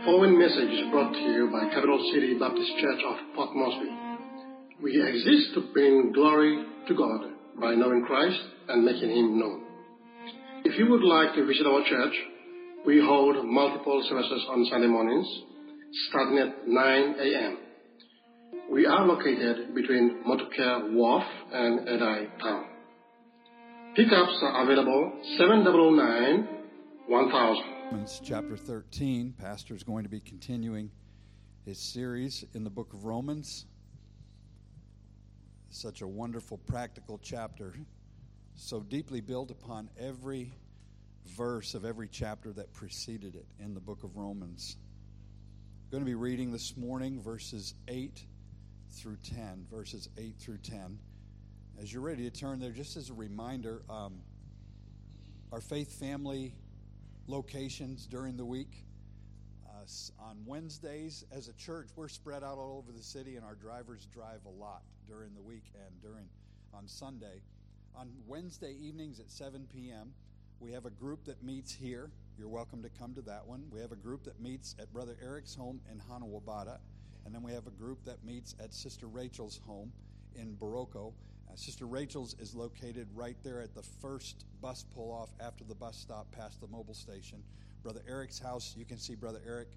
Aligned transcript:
The 0.00 0.06
following 0.06 0.38
message 0.38 0.70
is 0.70 0.90
brought 0.90 1.12
to 1.12 1.20
you 1.20 1.50
by 1.52 1.68
Capital 1.74 2.00
City 2.14 2.32
Baptist 2.32 2.72
Church 2.80 3.00
of 3.06 3.16
Port 3.34 3.50
Moresby. 3.54 3.90
We 4.82 4.96
exist 4.96 5.52
to 5.52 5.60
bring 5.74 6.12
glory 6.14 6.64
to 6.88 6.94
God 6.94 7.20
by 7.60 7.74
knowing 7.74 8.02
Christ 8.06 8.40
and 8.68 8.82
making 8.82 9.10
Him 9.10 9.38
known. 9.38 9.62
If 10.64 10.78
you 10.78 10.88
would 10.88 11.02
like 11.02 11.34
to 11.34 11.44
visit 11.44 11.66
our 11.66 11.82
church, 11.86 12.14
we 12.86 12.98
hold 12.98 13.44
multiple 13.44 14.02
services 14.08 14.42
on 14.48 14.64
Sunday 14.70 14.86
mornings, 14.86 15.28
starting 16.08 16.38
at 16.38 16.66
9 16.66 17.14
a.m. 17.20 17.58
We 18.72 18.86
are 18.86 19.06
located 19.06 19.74
between 19.74 20.24
Motukea 20.26 20.94
Wharf 20.94 21.24
and 21.52 21.80
Edai 21.86 22.38
Town. 22.40 22.64
Pickups 23.96 24.38
are 24.44 24.62
available 24.62 25.12
709 25.36 26.48
1000. 27.06 27.79
Romans 27.90 28.20
chapter 28.22 28.56
13. 28.56 29.34
Pastor 29.36 29.74
is 29.74 29.82
going 29.82 30.04
to 30.04 30.08
be 30.08 30.20
continuing 30.20 30.92
his 31.64 31.76
series 31.76 32.44
in 32.54 32.62
the 32.62 32.70
book 32.70 32.92
of 32.92 33.04
Romans. 33.04 33.66
Such 35.70 36.00
a 36.00 36.06
wonderful, 36.06 36.58
practical 36.58 37.18
chapter, 37.20 37.74
so 38.54 38.78
deeply 38.78 39.20
built 39.20 39.50
upon 39.50 39.90
every 39.98 40.52
verse 41.36 41.74
of 41.74 41.84
every 41.84 42.06
chapter 42.06 42.52
that 42.52 42.72
preceded 42.72 43.34
it 43.34 43.46
in 43.58 43.74
the 43.74 43.80
book 43.80 44.04
of 44.04 44.16
Romans. 44.16 44.76
I'm 45.82 45.90
going 45.90 46.04
to 46.04 46.08
be 46.08 46.14
reading 46.14 46.52
this 46.52 46.76
morning 46.76 47.20
verses 47.20 47.74
8 47.88 48.24
through 48.92 49.18
10. 49.24 49.66
Verses 49.68 50.08
8 50.16 50.36
through 50.38 50.58
10. 50.58 50.96
As 51.82 51.92
you're 51.92 52.02
ready 52.02 52.30
to 52.30 52.30
turn 52.30 52.60
there, 52.60 52.70
just 52.70 52.96
as 52.96 53.10
a 53.10 53.14
reminder, 53.14 53.82
um, 53.90 54.20
our 55.50 55.60
faith 55.60 55.98
family 55.98 56.54
locations 57.30 58.06
during 58.06 58.36
the 58.36 58.44
week. 58.44 58.84
Uh, 59.64 59.84
on 60.20 60.36
Wednesdays, 60.44 61.24
as 61.30 61.48
a 61.48 61.52
church, 61.52 61.88
we're 61.94 62.08
spread 62.08 62.42
out 62.42 62.58
all 62.58 62.76
over 62.76 62.90
the 62.90 63.02
city, 63.02 63.36
and 63.36 63.44
our 63.44 63.54
drivers 63.54 64.06
drive 64.12 64.40
a 64.46 64.60
lot 64.60 64.82
during 65.08 65.32
the 65.34 65.40
week 65.40 65.62
and 65.74 66.02
during 66.02 66.28
on 66.74 66.88
Sunday. 66.88 67.40
On 67.94 68.10
Wednesday 68.26 68.74
evenings 68.80 69.20
at 69.20 69.30
7 69.30 69.66
p.m., 69.72 70.12
we 70.58 70.72
have 70.72 70.86
a 70.86 70.90
group 70.90 71.24
that 71.24 71.42
meets 71.42 71.72
here. 71.72 72.10
You're 72.36 72.48
welcome 72.48 72.82
to 72.82 72.88
come 72.88 73.14
to 73.14 73.22
that 73.22 73.46
one. 73.46 73.64
We 73.70 73.80
have 73.80 73.92
a 73.92 73.96
group 73.96 74.24
that 74.24 74.40
meets 74.40 74.74
at 74.80 74.92
Brother 74.92 75.16
Eric's 75.22 75.54
home 75.54 75.80
in 75.90 76.00
Hanuabada, 76.00 76.78
and 77.24 77.34
then 77.34 77.42
we 77.42 77.52
have 77.52 77.66
a 77.68 77.70
group 77.70 78.04
that 78.04 78.24
meets 78.24 78.56
at 78.62 78.74
Sister 78.74 79.06
Rachel's 79.06 79.60
home 79.66 79.92
in 80.34 80.56
Boroko. 80.56 81.12
Uh, 81.50 81.56
Sister 81.56 81.86
Rachel's 81.86 82.36
is 82.38 82.54
located 82.54 83.08
right 83.14 83.36
there 83.42 83.60
at 83.60 83.74
the 83.74 83.82
first 83.82 84.44
bus 84.60 84.84
pull 84.94 85.10
off 85.10 85.30
after 85.40 85.64
the 85.64 85.74
bus 85.74 85.96
stop 85.96 86.30
past 86.32 86.60
the 86.60 86.68
mobile 86.68 86.94
station. 86.94 87.42
Brother 87.82 88.02
Eric's 88.08 88.38
house, 88.38 88.74
you 88.76 88.84
can 88.84 88.98
see 88.98 89.14
Brother 89.14 89.40
Eric 89.46 89.68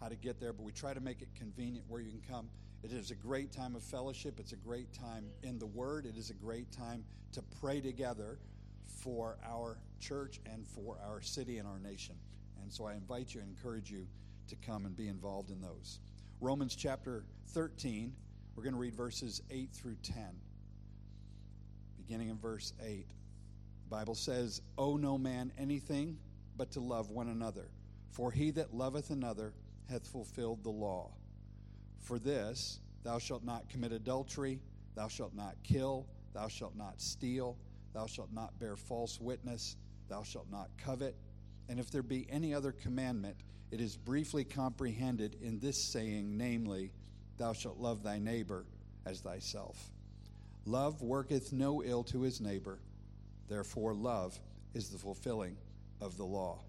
how 0.00 0.08
to 0.08 0.16
get 0.16 0.40
there, 0.40 0.52
but 0.52 0.62
we 0.62 0.72
try 0.72 0.94
to 0.94 1.00
make 1.00 1.22
it 1.22 1.28
convenient 1.36 1.84
where 1.88 2.00
you 2.00 2.10
can 2.10 2.22
come. 2.28 2.48
It 2.82 2.92
is 2.92 3.10
a 3.10 3.14
great 3.14 3.52
time 3.52 3.76
of 3.76 3.82
fellowship. 3.82 4.40
It's 4.40 4.52
a 4.52 4.56
great 4.56 4.92
time 4.92 5.26
in 5.42 5.58
the 5.58 5.66
Word. 5.66 6.06
It 6.06 6.16
is 6.16 6.30
a 6.30 6.34
great 6.34 6.72
time 6.72 7.04
to 7.32 7.42
pray 7.60 7.80
together 7.80 8.38
for 8.86 9.36
our 9.46 9.78
church 10.00 10.40
and 10.46 10.66
for 10.66 10.98
our 11.06 11.20
city 11.20 11.58
and 11.58 11.68
our 11.68 11.78
nation. 11.78 12.16
And 12.62 12.72
so 12.72 12.86
I 12.86 12.94
invite 12.94 13.34
you 13.34 13.40
encourage 13.40 13.90
you 13.90 14.06
to 14.48 14.56
come 14.56 14.86
and 14.86 14.96
be 14.96 15.06
involved 15.06 15.50
in 15.50 15.60
those. 15.60 16.00
Romans 16.40 16.74
chapter 16.74 17.24
13, 17.48 18.12
we're 18.56 18.64
going 18.64 18.72
to 18.72 18.80
read 18.80 18.94
verses 18.94 19.42
8 19.50 19.68
through 19.72 19.96
10 20.02 20.14
beginning 22.10 22.30
in 22.30 22.38
verse 22.38 22.72
8. 22.84 23.06
The 23.06 23.88
Bible 23.88 24.16
says, 24.16 24.62
Owe 24.76 24.96
no 24.96 25.16
man 25.16 25.52
anything 25.56 26.18
but 26.56 26.72
to 26.72 26.80
love 26.80 27.12
one 27.12 27.28
another, 27.28 27.70
for 28.10 28.32
he 28.32 28.50
that 28.50 28.74
loveth 28.74 29.10
another 29.10 29.52
hath 29.88 30.08
fulfilled 30.08 30.64
the 30.64 30.70
law. 30.70 31.12
For 32.00 32.18
this, 32.18 32.80
thou 33.04 33.20
shalt 33.20 33.44
not 33.44 33.68
commit 33.68 33.92
adultery, 33.92 34.58
thou 34.96 35.06
shalt 35.06 35.36
not 35.36 35.54
kill, 35.62 36.04
thou 36.34 36.48
shalt 36.48 36.74
not 36.74 37.00
steal, 37.00 37.56
thou 37.94 38.06
shalt 38.06 38.32
not 38.32 38.58
bear 38.58 38.74
false 38.74 39.20
witness, 39.20 39.76
thou 40.08 40.24
shalt 40.24 40.50
not 40.50 40.68
covet. 40.78 41.14
And 41.68 41.78
if 41.78 41.92
there 41.92 42.02
be 42.02 42.26
any 42.28 42.52
other 42.52 42.72
commandment, 42.72 43.36
it 43.70 43.80
is 43.80 43.96
briefly 43.96 44.42
comprehended 44.42 45.36
in 45.40 45.60
this 45.60 45.92
saying, 45.92 46.36
namely, 46.36 46.90
Thou 47.36 47.52
shalt 47.52 47.78
love 47.78 48.02
thy 48.02 48.18
neighbor 48.18 48.66
as 49.06 49.20
thyself. 49.20 49.92
Love 50.66 51.00
worketh 51.00 51.52
no 51.52 51.82
ill 51.82 52.04
to 52.04 52.20
his 52.20 52.40
neighbor. 52.40 52.78
Therefore, 53.48 53.94
love 53.94 54.38
is 54.74 54.90
the 54.90 54.98
fulfilling 54.98 55.56
of 56.00 56.16
the 56.16 56.24
law. 56.24 56.60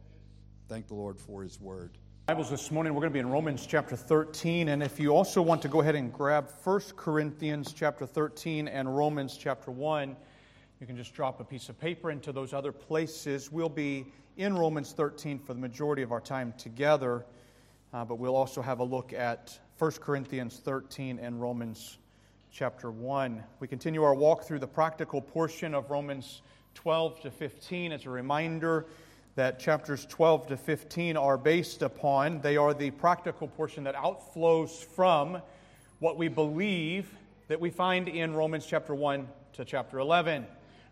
Thank 0.70 0.88
the 0.88 0.94
Lord 0.94 1.20
for 1.20 1.44
his 1.44 1.60
word. 1.60 1.98
Bibles 2.28 2.50
this 2.50 2.72
morning, 2.72 2.94
we're 2.94 3.02
going 3.02 3.12
to 3.12 3.14
be 3.14 3.20
in 3.20 3.30
Romans 3.30 3.66
chapter 3.66 3.98
13. 3.98 4.70
And 4.70 4.82
if 4.82 5.00
you 5.00 5.10
also 5.10 5.42
want 5.42 5.62
to 5.64 5.68
go 5.68 5.82
ahead 5.82 5.96
and 5.96 6.14
grab 6.14 6.50
1 6.64 6.82
Corinthians 6.96 7.74
chapter 7.74 8.06
13 8.06 8.70
and 8.70 8.96
Romans 8.96 9.38
chapter 9.38 9.72
1, 9.72 10.16
you 10.80 10.88
can 10.88 10.96
just 10.96 11.14
drop 11.14 11.42
a 11.42 11.44
piece 11.44 11.68
of 11.68 11.78
paper 11.78 12.12
into 12.12 12.32
those 12.32 12.54
other 12.54 12.72
places. 12.72 13.52
We'll 13.52 13.68
be 13.68 14.06
in 14.38 14.58
Romans 14.58 14.94
13 14.94 15.38
for 15.40 15.54
the 15.54 15.60
majority 15.60 16.02
of 16.02 16.14
our 16.14 16.22
time 16.22 16.54
together, 16.58 17.26
uh, 17.94 18.06
but 18.06 18.16
we'll 18.16 18.38
also 18.38 18.62
have 18.62 18.80
a 18.80 18.84
look 18.86 19.12
at 19.12 19.60
1 19.78 19.92
Corinthians 20.00 20.62
13 20.64 21.20
and 21.20 21.42
Romans 21.42 21.98
chapter 22.54 22.92
1. 22.92 23.42
We 23.62 23.68
continue 23.68 24.04
our 24.04 24.14
walk 24.14 24.44
through 24.44 24.60
the 24.60 24.68
practical 24.68 25.22
portion 25.22 25.74
of 25.74 25.90
Romans 25.90 26.42
12 26.76 27.22
to 27.22 27.32
15 27.32 27.94
as 27.94 28.06
a 28.06 28.10
reminder 28.10 28.86
that 29.36 29.58
chapters 29.58 30.06
12 30.08 30.48
to 30.48 30.58
15 30.58 31.16
are 31.16 31.38
based 31.38 31.82
upon. 31.82 32.42
They 32.42 32.58
are 32.58 32.74
the 32.74 32.92
practical 32.92 33.48
portion 33.48 33.86
that 33.86 33.96
outflows 33.96 34.70
from 34.70 35.42
what 36.00 36.18
we 36.18 36.28
believe 36.28 37.10
that 37.48 37.62
we 37.62 37.70
find 37.70 38.10
in 38.10 38.34
Romans 38.34 38.66
chapter 38.66 38.94
1 38.94 39.30
to 39.54 39.64
chapter 39.64 40.00
11. 40.00 40.46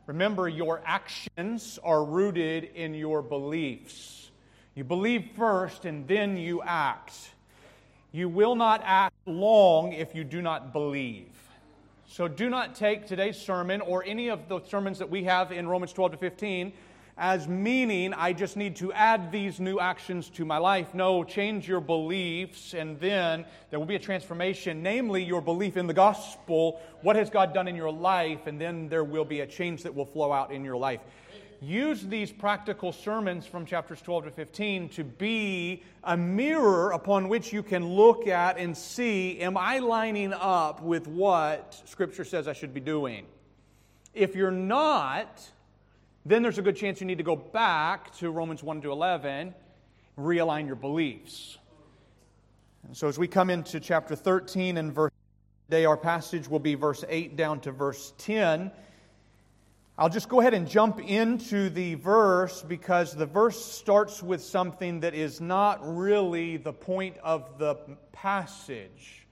Remember, 0.07 0.47
your 0.47 0.81
actions 0.85 1.77
are 1.83 2.05
rooted 2.05 2.63
in 2.73 2.93
your 2.93 3.21
beliefs. 3.21 4.31
You 4.75 4.85
believe 4.85 5.31
first 5.35 5.83
and 5.83 6.07
then 6.07 6.37
you 6.37 6.61
act. 6.61 7.13
You 8.13 8.29
will 8.29 8.55
not 8.55 8.81
act 8.85 9.13
long 9.25 9.91
if 9.91 10.15
you 10.15 10.23
do 10.23 10.41
not 10.41 10.71
believe. 10.71 11.27
So 12.11 12.27
do 12.27 12.49
not 12.49 12.73
take 12.73 13.05
today's 13.05 13.37
sermon 13.37 13.81
or 13.81 14.03
any 14.03 14.29
of 14.29 14.49
the 14.49 14.61
sermons 14.65 14.97
that 14.97 15.11
we 15.11 15.25
have 15.25 15.51
in 15.51 15.67
Romans 15.67 15.93
12 15.93 16.13
to 16.13 16.17
15 16.17 16.73
as 17.19 17.47
meaning 17.47 18.15
I 18.15 18.33
just 18.33 18.57
need 18.57 18.77
to 18.77 18.91
add 18.93 19.31
these 19.31 19.59
new 19.59 19.79
actions 19.79 20.27
to 20.31 20.43
my 20.43 20.57
life. 20.57 20.95
No, 20.95 21.23
change 21.23 21.67
your 21.67 21.81
beliefs, 21.81 22.73
and 22.73 22.99
then 22.99 23.45
there 23.69 23.77
will 23.77 23.85
be 23.85 23.95
a 23.95 23.99
transformation, 23.99 24.81
namely 24.81 25.23
your 25.23 25.39
belief 25.39 25.77
in 25.77 25.85
the 25.85 25.93
gospel. 25.93 26.81
What 27.03 27.15
has 27.15 27.29
God 27.29 27.53
done 27.53 27.67
in 27.67 27.75
your 27.75 27.91
life? 27.91 28.47
And 28.47 28.59
then 28.59 28.89
there 28.89 29.03
will 29.03 29.25
be 29.25 29.41
a 29.41 29.47
change 29.47 29.83
that 29.83 29.93
will 29.93 30.07
flow 30.07 30.33
out 30.33 30.51
in 30.51 30.65
your 30.65 30.77
life 30.77 31.01
use 31.61 32.01
these 32.03 32.31
practical 32.31 32.91
sermons 32.91 33.45
from 33.45 33.65
chapters 33.65 34.01
12 34.01 34.25
to 34.25 34.31
15 34.31 34.89
to 34.89 35.03
be 35.03 35.83
a 36.03 36.15
mirror 36.15 36.91
upon 36.91 37.27
which 37.27 37.51
you 37.51 37.61
can 37.61 37.85
look 37.85 38.27
at 38.27 38.57
and 38.57 38.77
see 38.77 39.39
am 39.39 39.57
I 39.57 39.79
lining 39.79 40.33
up 40.33 40.81
with 40.81 41.07
what 41.07 41.81
Scripture 41.85 42.23
says 42.23 42.47
I 42.47 42.53
should 42.53 42.73
be 42.73 42.79
doing? 42.79 43.25
If 44.13 44.35
you're 44.35 44.51
not, 44.51 45.41
then 46.25 46.41
there's 46.43 46.57
a 46.57 46.61
good 46.61 46.75
chance 46.75 47.01
you 47.01 47.07
need 47.07 47.17
to 47.17 47.23
go 47.23 47.35
back 47.35 48.15
to 48.17 48.31
Romans 48.31 48.63
1 48.63 48.81
to 48.81 48.91
11, 48.91 49.53
realign 50.17 50.65
your 50.65 50.75
beliefs. 50.75 51.57
And 52.87 52.95
so 52.95 53.07
as 53.07 53.19
we 53.19 53.27
come 53.27 53.49
into 53.49 53.79
chapter 53.79 54.15
13 54.15 54.77
and 54.77 54.93
verse 54.93 55.11
today, 55.69 55.85
our 55.85 55.97
passage 55.97 56.47
will 56.47 56.59
be 56.59 56.75
verse 56.75 57.03
8 57.07 57.35
down 57.35 57.59
to 57.61 57.71
verse 57.71 58.13
10. 58.17 58.71
I'll 59.99 60.07
just 60.07 60.29
go 60.29 60.39
ahead 60.39 60.53
and 60.53 60.65
jump 60.65 61.01
into 61.01 61.69
the 61.69 61.95
verse 61.95 62.61
because 62.61 63.13
the 63.13 63.25
verse 63.25 63.61
starts 63.61 64.23
with 64.23 64.41
something 64.41 65.01
that 65.01 65.13
is 65.13 65.41
not 65.41 65.81
really 65.83 66.55
the 66.55 66.71
point 66.71 67.17
of 67.21 67.57
the 67.57 67.75
passage. 68.13 69.27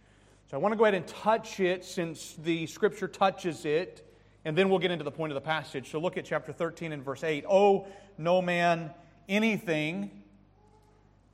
So 0.51 0.57
I 0.57 0.59
want 0.59 0.73
to 0.73 0.77
go 0.77 0.83
ahead 0.83 0.93
and 0.93 1.07
touch 1.07 1.61
it 1.61 1.85
since 1.85 2.35
the 2.43 2.67
scripture 2.67 3.07
touches 3.07 3.63
it, 3.63 4.13
and 4.43 4.57
then 4.57 4.67
we'll 4.67 4.79
get 4.79 4.91
into 4.91 5.05
the 5.05 5.11
point 5.11 5.31
of 5.31 5.35
the 5.35 5.41
passage. 5.41 5.89
So 5.89 5.99
look 5.99 6.17
at 6.17 6.25
chapter 6.25 6.51
13 6.51 6.91
and 6.91 7.01
verse 7.01 7.23
8. 7.23 7.45
Oh, 7.49 7.87
no 8.17 8.41
man 8.41 8.91
anything 9.29 10.11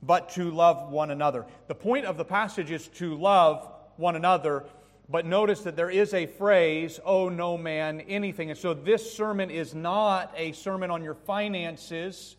but 0.00 0.28
to 0.34 0.52
love 0.52 0.92
one 0.92 1.10
another. 1.10 1.44
The 1.66 1.74
point 1.74 2.06
of 2.06 2.16
the 2.16 2.24
passage 2.24 2.70
is 2.70 2.86
to 2.86 3.16
love 3.16 3.68
one 3.96 4.14
another 4.14 4.64
but 5.08 5.26
notice 5.26 5.60
that 5.62 5.76
there 5.76 5.90
is 5.90 6.14
a 6.14 6.26
phrase, 6.26 6.98
oh 7.04 7.28
no 7.28 7.58
man 7.58 8.00
anything. 8.02 8.50
And 8.50 8.58
so 8.58 8.72
this 8.72 9.12
sermon 9.12 9.50
is 9.50 9.74
not 9.74 10.32
a 10.36 10.52
sermon 10.52 10.90
on 10.90 11.02
your 11.02 11.14
finances. 11.14 12.36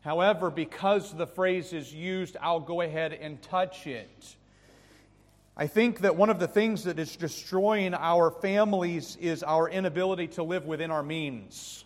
However, 0.00 0.50
because 0.50 1.12
the 1.12 1.26
phrase 1.26 1.72
is 1.72 1.92
used, 1.92 2.36
I'll 2.40 2.60
go 2.60 2.80
ahead 2.80 3.12
and 3.12 3.42
touch 3.42 3.86
it. 3.86 4.36
I 5.56 5.66
think 5.66 6.00
that 6.00 6.16
one 6.16 6.30
of 6.30 6.38
the 6.38 6.48
things 6.48 6.84
that 6.84 6.98
is 6.98 7.16
destroying 7.16 7.94
our 7.94 8.30
families 8.30 9.16
is 9.16 9.42
our 9.42 9.68
inability 9.68 10.28
to 10.28 10.42
live 10.42 10.66
within 10.66 10.90
our 10.90 11.02
means. 11.02 11.84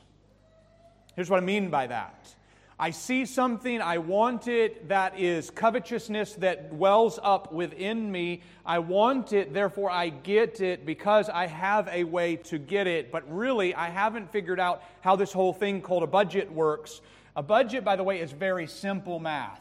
Here's 1.15 1.31
what 1.31 1.39
I 1.39 1.47
mean 1.47 1.71
by 1.71 1.87
that 1.89 2.35
I 2.83 2.93
see 2.93 3.27
something, 3.27 3.83
I 3.83 3.99
want 3.99 4.49
it, 4.49 4.89
that 4.89 5.19
is 5.19 5.51
covetousness 5.51 6.37
that 6.37 6.73
wells 6.73 7.19
up 7.23 7.53
within 7.53 8.11
me. 8.11 8.41
I 8.65 8.79
want 8.79 9.35
it, 9.35 9.53
therefore 9.53 9.91
I 9.91 10.09
get 10.09 10.63
it 10.63 10.87
because 10.87 11.29
I 11.29 11.47
have 11.47 11.89
a 11.93 12.05
way 12.05 12.37
to 12.37 12.57
get 12.57 12.87
it. 12.87 13.13
But 13.13 13.31
really, 13.31 13.75
I 13.75 13.91
haven't 13.91 14.33
figured 14.33 14.59
out 14.59 14.83
how 15.03 15.15
this 15.15 15.31
whole 15.31 15.53
thing 15.53 15.83
called 15.83 16.05
a 16.05 16.07
budget 16.07 16.51
works. 16.51 17.03
A 17.37 17.43
budget, 17.43 17.85
by 17.85 17.97
the 17.97 18.03
way, 18.03 18.19
is 18.19 18.33
very 18.33 18.67
simple 18.67 19.19
math. 19.19 19.61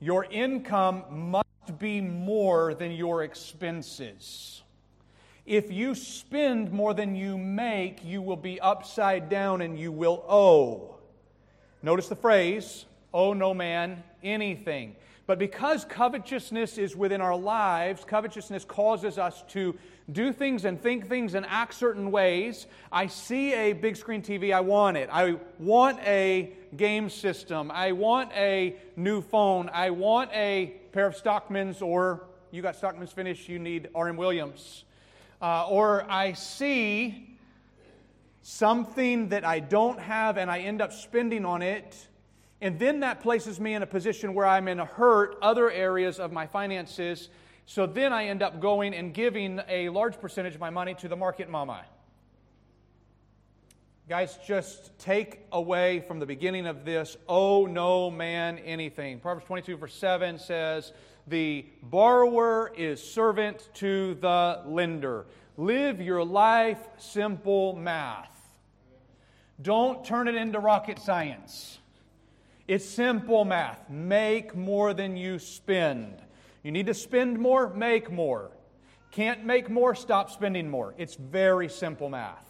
Your 0.00 0.24
income 0.24 1.04
must 1.10 1.78
be 1.78 2.00
more 2.00 2.72
than 2.72 2.92
your 2.92 3.22
expenses. 3.22 4.62
If 5.44 5.70
you 5.70 5.94
spend 5.94 6.72
more 6.72 6.94
than 6.94 7.16
you 7.16 7.36
make, 7.36 8.02
you 8.02 8.22
will 8.22 8.34
be 8.34 8.58
upside 8.60 9.28
down 9.28 9.60
and 9.60 9.78
you 9.78 9.92
will 9.92 10.24
owe. 10.26 10.95
Notice 11.86 12.08
the 12.08 12.16
phrase, 12.16 12.84
owe 13.14 13.32
no 13.32 13.54
man 13.54 14.02
anything. 14.20 14.96
But 15.28 15.38
because 15.38 15.84
covetousness 15.84 16.78
is 16.78 16.96
within 16.96 17.20
our 17.20 17.36
lives, 17.36 18.04
covetousness 18.04 18.64
causes 18.64 19.18
us 19.18 19.44
to 19.50 19.76
do 20.10 20.32
things 20.32 20.64
and 20.64 20.82
think 20.82 21.08
things 21.08 21.34
and 21.34 21.46
act 21.48 21.74
certain 21.74 22.10
ways. 22.10 22.66
I 22.90 23.06
see 23.06 23.54
a 23.54 23.72
big 23.72 23.94
screen 23.94 24.20
TV, 24.20 24.52
I 24.52 24.62
want 24.62 24.96
it. 24.96 25.08
I 25.12 25.36
want 25.60 26.00
a 26.00 26.54
game 26.76 27.08
system. 27.08 27.70
I 27.70 27.92
want 27.92 28.32
a 28.32 28.74
new 28.96 29.20
phone. 29.20 29.70
I 29.72 29.90
want 29.90 30.32
a 30.32 30.74
pair 30.90 31.06
of 31.06 31.14
Stockmans, 31.14 31.82
or 31.82 32.24
you 32.50 32.62
got 32.62 32.74
Stockmans 32.74 33.12
finished, 33.12 33.48
you 33.48 33.60
need 33.60 33.90
RM 33.94 34.16
Williams. 34.16 34.82
Uh, 35.40 35.68
or 35.68 36.04
I 36.10 36.32
see 36.32 37.35
something 38.46 39.30
that 39.30 39.44
I 39.44 39.58
don't 39.58 39.98
have 39.98 40.36
and 40.36 40.48
I 40.48 40.60
end 40.60 40.80
up 40.80 40.92
spending 40.92 41.44
on 41.44 41.62
it. 41.62 42.06
And 42.60 42.78
then 42.78 43.00
that 43.00 43.20
places 43.20 43.58
me 43.58 43.74
in 43.74 43.82
a 43.82 43.88
position 43.88 44.34
where 44.34 44.46
I'm 44.46 44.68
in 44.68 44.78
a 44.78 44.84
hurt 44.84 45.36
other 45.42 45.68
areas 45.68 46.20
of 46.20 46.30
my 46.30 46.46
finances. 46.46 47.28
So 47.66 47.86
then 47.86 48.12
I 48.12 48.26
end 48.26 48.44
up 48.44 48.60
going 48.60 48.94
and 48.94 49.12
giving 49.12 49.60
a 49.68 49.88
large 49.88 50.20
percentage 50.20 50.54
of 50.54 50.60
my 50.60 50.70
money 50.70 50.94
to 50.94 51.08
the 51.08 51.16
market 51.16 51.50
mama. 51.50 51.84
Guys, 54.08 54.38
just 54.46 54.96
take 55.00 55.40
away 55.50 56.04
from 56.06 56.20
the 56.20 56.26
beginning 56.26 56.68
of 56.68 56.84
this, 56.84 57.16
owe 57.28 57.66
no 57.66 58.12
man 58.12 58.58
anything. 58.60 59.18
Proverbs 59.18 59.46
22, 59.46 59.76
verse 59.76 59.94
7 59.94 60.38
says, 60.38 60.92
The 61.26 61.66
borrower 61.82 62.72
is 62.76 63.02
servant 63.02 63.68
to 63.74 64.14
the 64.14 64.62
lender. 64.66 65.26
Live 65.56 66.00
your 66.00 66.24
life 66.24 66.78
simple 66.96 67.74
math. 67.74 68.35
Don't 69.60 70.04
turn 70.04 70.28
it 70.28 70.34
into 70.34 70.58
rocket 70.58 70.98
science. 70.98 71.78
It's 72.68 72.84
simple 72.84 73.44
math. 73.44 73.88
Make 73.88 74.54
more 74.54 74.92
than 74.92 75.16
you 75.16 75.38
spend. 75.38 76.22
You 76.62 76.72
need 76.72 76.86
to 76.86 76.94
spend 76.94 77.38
more, 77.38 77.72
make 77.72 78.10
more. 78.10 78.50
Can't 79.12 79.44
make 79.44 79.70
more, 79.70 79.94
stop 79.94 80.30
spending 80.30 80.68
more. 80.68 80.94
It's 80.98 81.14
very 81.14 81.68
simple 81.68 82.10
math. 82.10 82.44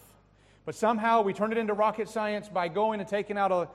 But 0.65 0.75
somehow 0.75 1.23
we 1.23 1.33
turn 1.33 1.53
it 1.53 1.59
into 1.59 1.75
rocket 1.75 2.09
science 2.09 2.49
by 2.49 2.69
going 2.69 2.99
and 2.99 3.09
taking 3.09 3.39
out 3.39 3.53
a 3.53 3.69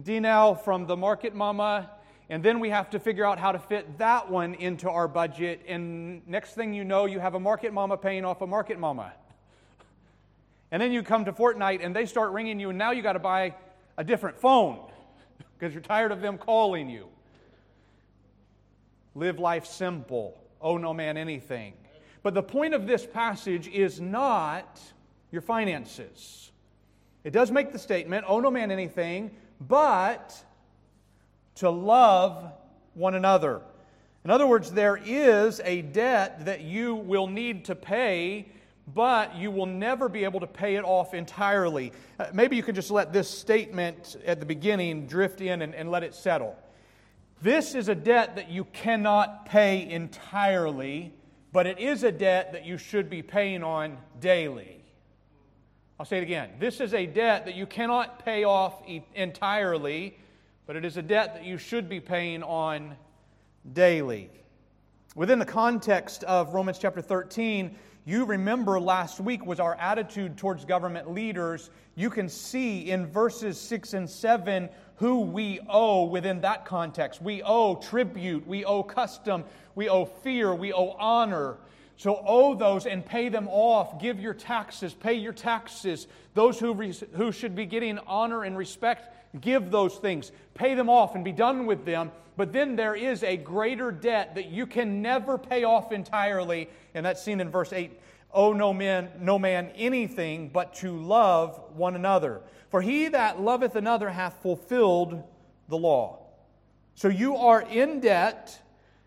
DNL 0.00 0.60
from 0.64 0.86
the 0.86 0.96
market 0.96 1.34
mama, 1.34 1.90
and 2.28 2.42
then 2.42 2.58
we 2.58 2.70
have 2.70 2.90
to 2.90 2.98
figure 2.98 3.24
out 3.24 3.38
how 3.38 3.52
to 3.52 3.58
fit 3.58 3.98
that 3.98 4.30
one 4.30 4.54
into 4.54 4.90
our 4.90 5.06
budget. 5.06 5.60
And 5.68 6.26
next 6.26 6.54
thing 6.54 6.74
you 6.74 6.84
know, 6.84 7.04
you 7.06 7.20
have 7.20 7.34
a 7.34 7.40
market 7.40 7.72
mama 7.72 7.96
paying 7.96 8.24
off 8.24 8.40
a 8.40 8.46
market 8.46 8.78
mama. 8.78 9.12
And 10.72 10.80
then 10.80 10.92
you 10.92 11.02
come 11.02 11.24
to 11.24 11.32
fortnight 11.32 11.80
and 11.82 11.94
they 11.94 12.06
start 12.06 12.32
ringing 12.32 12.60
you, 12.60 12.70
and 12.70 12.78
now 12.78 12.92
you 12.92 13.02
got 13.02 13.14
to 13.14 13.18
buy 13.18 13.54
a 13.96 14.04
different 14.04 14.38
phone 14.38 14.78
because 15.58 15.74
you're 15.74 15.82
tired 15.82 16.12
of 16.12 16.20
them 16.20 16.38
calling 16.38 16.88
you. 16.88 17.06
Live 19.14 19.38
life 19.38 19.66
simple. 19.66 20.40
Owe 20.60 20.76
no 20.76 20.94
man 20.94 21.16
anything. 21.16 21.74
But 22.22 22.34
the 22.34 22.42
point 22.42 22.74
of 22.74 22.86
this 22.86 23.06
passage 23.06 23.66
is 23.68 24.00
not 24.00 24.80
your 25.30 25.42
finances. 25.42 26.50
It 27.24 27.32
does 27.32 27.50
make 27.50 27.72
the 27.72 27.78
statement, 27.78 28.24
owe 28.28 28.40
no 28.40 28.50
man 28.50 28.70
anything, 28.70 29.30
but 29.60 30.42
to 31.56 31.70
love 31.70 32.52
one 32.94 33.14
another. 33.14 33.60
In 34.24 34.30
other 34.30 34.46
words, 34.46 34.70
there 34.70 34.96
is 35.02 35.60
a 35.64 35.82
debt 35.82 36.44
that 36.44 36.60
you 36.60 36.94
will 36.94 37.26
need 37.26 37.66
to 37.66 37.74
pay 37.74 38.46
but 38.88 39.36
you 39.36 39.50
will 39.50 39.66
never 39.66 40.08
be 40.08 40.24
able 40.24 40.40
to 40.40 40.46
pay 40.46 40.76
it 40.76 40.84
off 40.84 41.14
entirely. 41.14 41.92
Uh, 42.18 42.26
maybe 42.32 42.56
you 42.56 42.62
can 42.62 42.74
just 42.74 42.90
let 42.90 43.12
this 43.12 43.28
statement 43.28 44.16
at 44.26 44.40
the 44.40 44.46
beginning 44.46 45.06
drift 45.06 45.40
in 45.40 45.62
and, 45.62 45.74
and 45.74 45.90
let 45.90 46.02
it 46.02 46.14
settle. 46.14 46.56
This 47.42 47.74
is 47.74 47.88
a 47.88 47.94
debt 47.94 48.36
that 48.36 48.50
you 48.50 48.64
cannot 48.64 49.46
pay 49.46 49.88
entirely, 49.88 51.14
but 51.52 51.66
it 51.66 51.78
is 51.78 52.04
a 52.04 52.12
debt 52.12 52.52
that 52.52 52.66
you 52.66 52.76
should 52.76 53.08
be 53.08 53.22
paying 53.22 53.62
on 53.62 53.96
daily. 54.20 54.84
I'll 55.98 56.06
say 56.06 56.18
it 56.18 56.22
again. 56.22 56.50
This 56.58 56.80
is 56.80 56.94
a 56.94 57.06
debt 57.06 57.44
that 57.44 57.54
you 57.54 57.66
cannot 57.66 58.24
pay 58.24 58.44
off 58.44 58.82
e- 58.86 59.02
entirely, 59.14 60.18
but 60.66 60.76
it 60.76 60.84
is 60.84 60.96
a 60.96 61.02
debt 61.02 61.34
that 61.34 61.44
you 61.44 61.58
should 61.58 61.88
be 61.88 62.00
paying 62.00 62.42
on 62.42 62.96
daily. 63.72 64.30
Within 65.14 65.38
the 65.38 65.44
context 65.44 66.24
of 66.24 66.54
Romans 66.54 66.78
chapter 66.78 67.02
13, 67.02 67.76
you 68.10 68.24
remember 68.24 68.80
last 68.80 69.20
week 69.20 69.46
was 69.46 69.60
our 69.60 69.76
attitude 69.76 70.36
towards 70.36 70.64
government 70.64 71.12
leaders. 71.12 71.70
You 71.94 72.10
can 72.10 72.28
see 72.28 72.90
in 72.90 73.06
verses 73.06 73.60
6 73.60 73.94
and 73.94 74.10
7 74.10 74.68
who 74.96 75.20
we 75.20 75.60
owe 75.68 76.04
within 76.04 76.40
that 76.40 76.64
context. 76.64 77.22
We 77.22 77.40
owe 77.44 77.76
tribute, 77.76 78.46
we 78.48 78.64
owe 78.64 78.82
custom, 78.82 79.44
we 79.76 79.88
owe 79.88 80.04
fear, 80.04 80.52
we 80.54 80.72
owe 80.72 80.96
honor. 80.98 81.58
So 81.96 82.20
owe 82.26 82.54
those 82.54 82.86
and 82.86 83.06
pay 83.06 83.28
them 83.28 83.46
off. 83.48 84.00
Give 84.00 84.18
your 84.18 84.34
taxes, 84.34 84.92
pay 84.92 85.14
your 85.14 85.32
taxes. 85.32 86.08
Those 86.34 86.58
who, 86.58 86.74
re- 86.74 86.94
who 87.12 87.30
should 87.30 87.54
be 87.54 87.66
getting 87.66 87.98
honor 88.06 88.42
and 88.42 88.58
respect, 88.58 89.19
give 89.40 89.70
those 89.70 89.96
things. 89.96 90.32
Pay 90.54 90.74
them 90.74 90.88
off 90.88 91.14
and 91.14 91.24
be 91.24 91.32
done 91.32 91.66
with 91.66 91.84
them. 91.84 92.10
But 92.36 92.52
then 92.52 92.74
there 92.74 92.94
is 92.94 93.22
a 93.22 93.36
greater 93.36 93.92
debt 93.92 94.34
that 94.34 94.46
you 94.46 94.66
can 94.66 95.02
never 95.02 95.36
pay 95.36 95.64
off 95.64 95.92
entirely, 95.92 96.70
and 96.94 97.04
that's 97.04 97.22
seen 97.22 97.40
in 97.40 97.50
verse 97.50 97.72
8. 97.72 98.00
Owe 98.32 98.52
no 98.52 98.72
man, 98.72 99.10
no 99.18 99.38
man 99.38 99.70
anything 99.76 100.48
but 100.48 100.74
to 100.76 100.96
love 100.96 101.60
one 101.74 101.96
another. 101.96 102.40
For 102.70 102.80
he 102.80 103.08
that 103.08 103.40
loveth 103.40 103.74
another 103.76 104.08
hath 104.08 104.40
fulfilled 104.42 105.22
the 105.68 105.76
law. 105.76 106.20
So 106.94 107.08
you 107.08 107.36
are 107.36 107.62
in 107.62 108.00
debt. 108.00 108.60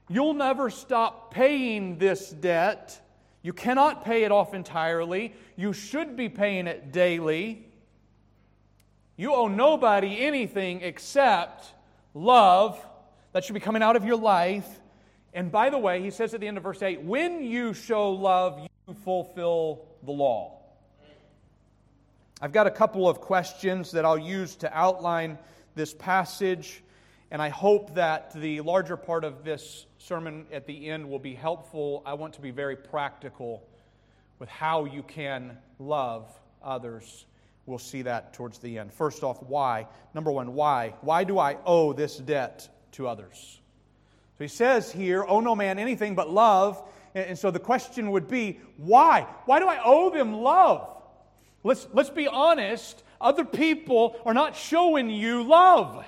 You'll 0.09 0.33
never 0.33 0.69
stop 0.69 1.33
paying 1.33 1.97
this 1.97 2.29
debt. 2.29 2.99
You 3.41 3.53
cannot 3.53 4.03
pay 4.03 4.23
it 4.23 4.31
off 4.31 4.53
entirely. 4.53 5.33
You 5.55 5.73
should 5.73 6.15
be 6.15 6.29
paying 6.29 6.67
it 6.67 6.91
daily. 6.91 7.67
You 9.15 9.33
owe 9.33 9.47
nobody 9.47 10.19
anything 10.21 10.81
except 10.81 11.71
love 12.13 12.83
that 13.31 13.43
should 13.43 13.53
be 13.53 13.59
coming 13.59 13.83
out 13.83 13.95
of 13.95 14.05
your 14.05 14.17
life. 14.17 14.67
And 15.33 15.51
by 15.51 15.69
the 15.69 15.77
way, 15.77 16.01
he 16.01 16.11
says 16.11 16.33
at 16.33 16.39
the 16.39 16.47
end 16.47 16.57
of 16.57 16.63
verse 16.63 16.81
8, 16.81 17.01
when 17.01 17.43
you 17.43 17.73
show 17.73 18.11
love, 18.11 18.59
you 18.59 18.93
fulfill 19.03 19.85
the 20.03 20.11
law. 20.11 20.59
I've 22.41 22.51
got 22.51 22.67
a 22.67 22.71
couple 22.71 23.07
of 23.07 23.21
questions 23.21 23.91
that 23.91 24.03
I'll 24.03 24.17
use 24.17 24.55
to 24.57 24.77
outline 24.77 25.37
this 25.75 25.93
passage, 25.93 26.83
and 27.31 27.41
I 27.41 27.49
hope 27.49 27.95
that 27.95 28.33
the 28.33 28.61
larger 28.61 28.97
part 28.97 29.23
of 29.23 29.43
this 29.43 29.85
sermon 29.97 30.45
at 30.51 30.67
the 30.67 30.89
end 30.89 31.09
will 31.09 31.19
be 31.19 31.35
helpful. 31.35 32.03
I 32.05 32.15
want 32.15 32.33
to 32.33 32.41
be 32.41 32.51
very 32.51 32.75
practical 32.75 33.63
with 34.39 34.49
how 34.49 34.85
you 34.85 35.03
can 35.03 35.57
love 35.79 36.27
others. 36.61 37.25
We'll 37.65 37.79
see 37.79 38.01
that 38.03 38.33
towards 38.33 38.59
the 38.59 38.77
end. 38.77 38.93
First 38.93 39.23
off, 39.23 39.41
why? 39.41 39.87
Number 40.13 40.31
one, 40.31 40.53
why? 40.53 40.95
Why 41.01 41.23
do 41.23 41.39
I 41.39 41.57
owe 41.65 41.93
this 41.93 42.17
debt 42.17 42.69
to 42.93 43.07
others. 43.07 43.59
So 44.37 44.43
he 44.43 44.47
says 44.47 44.91
here, 44.91 45.23
owe 45.27 45.41
no 45.41 45.55
man 45.55 45.77
anything 45.77 46.15
but 46.15 46.29
love. 46.29 46.81
And 47.13 47.37
so 47.37 47.51
the 47.51 47.59
question 47.59 48.11
would 48.11 48.27
be, 48.27 48.59
why? 48.77 49.27
Why 49.45 49.59
do 49.59 49.67
I 49.67 49.79
owe 49.83 50.09
them 50.09 50.33
love? 50.33 50.89
Let's, 51.63 51.87
let's 51.93 52.09
be 52.09 52.27
honest, 52.27 53.03
other 53.21 53.45
people 53.45 54.15
are 54.25 54.33
not 54.33 54.55
showing 54.55 55.09
you 55.09 55.43
love. 55.43 56.05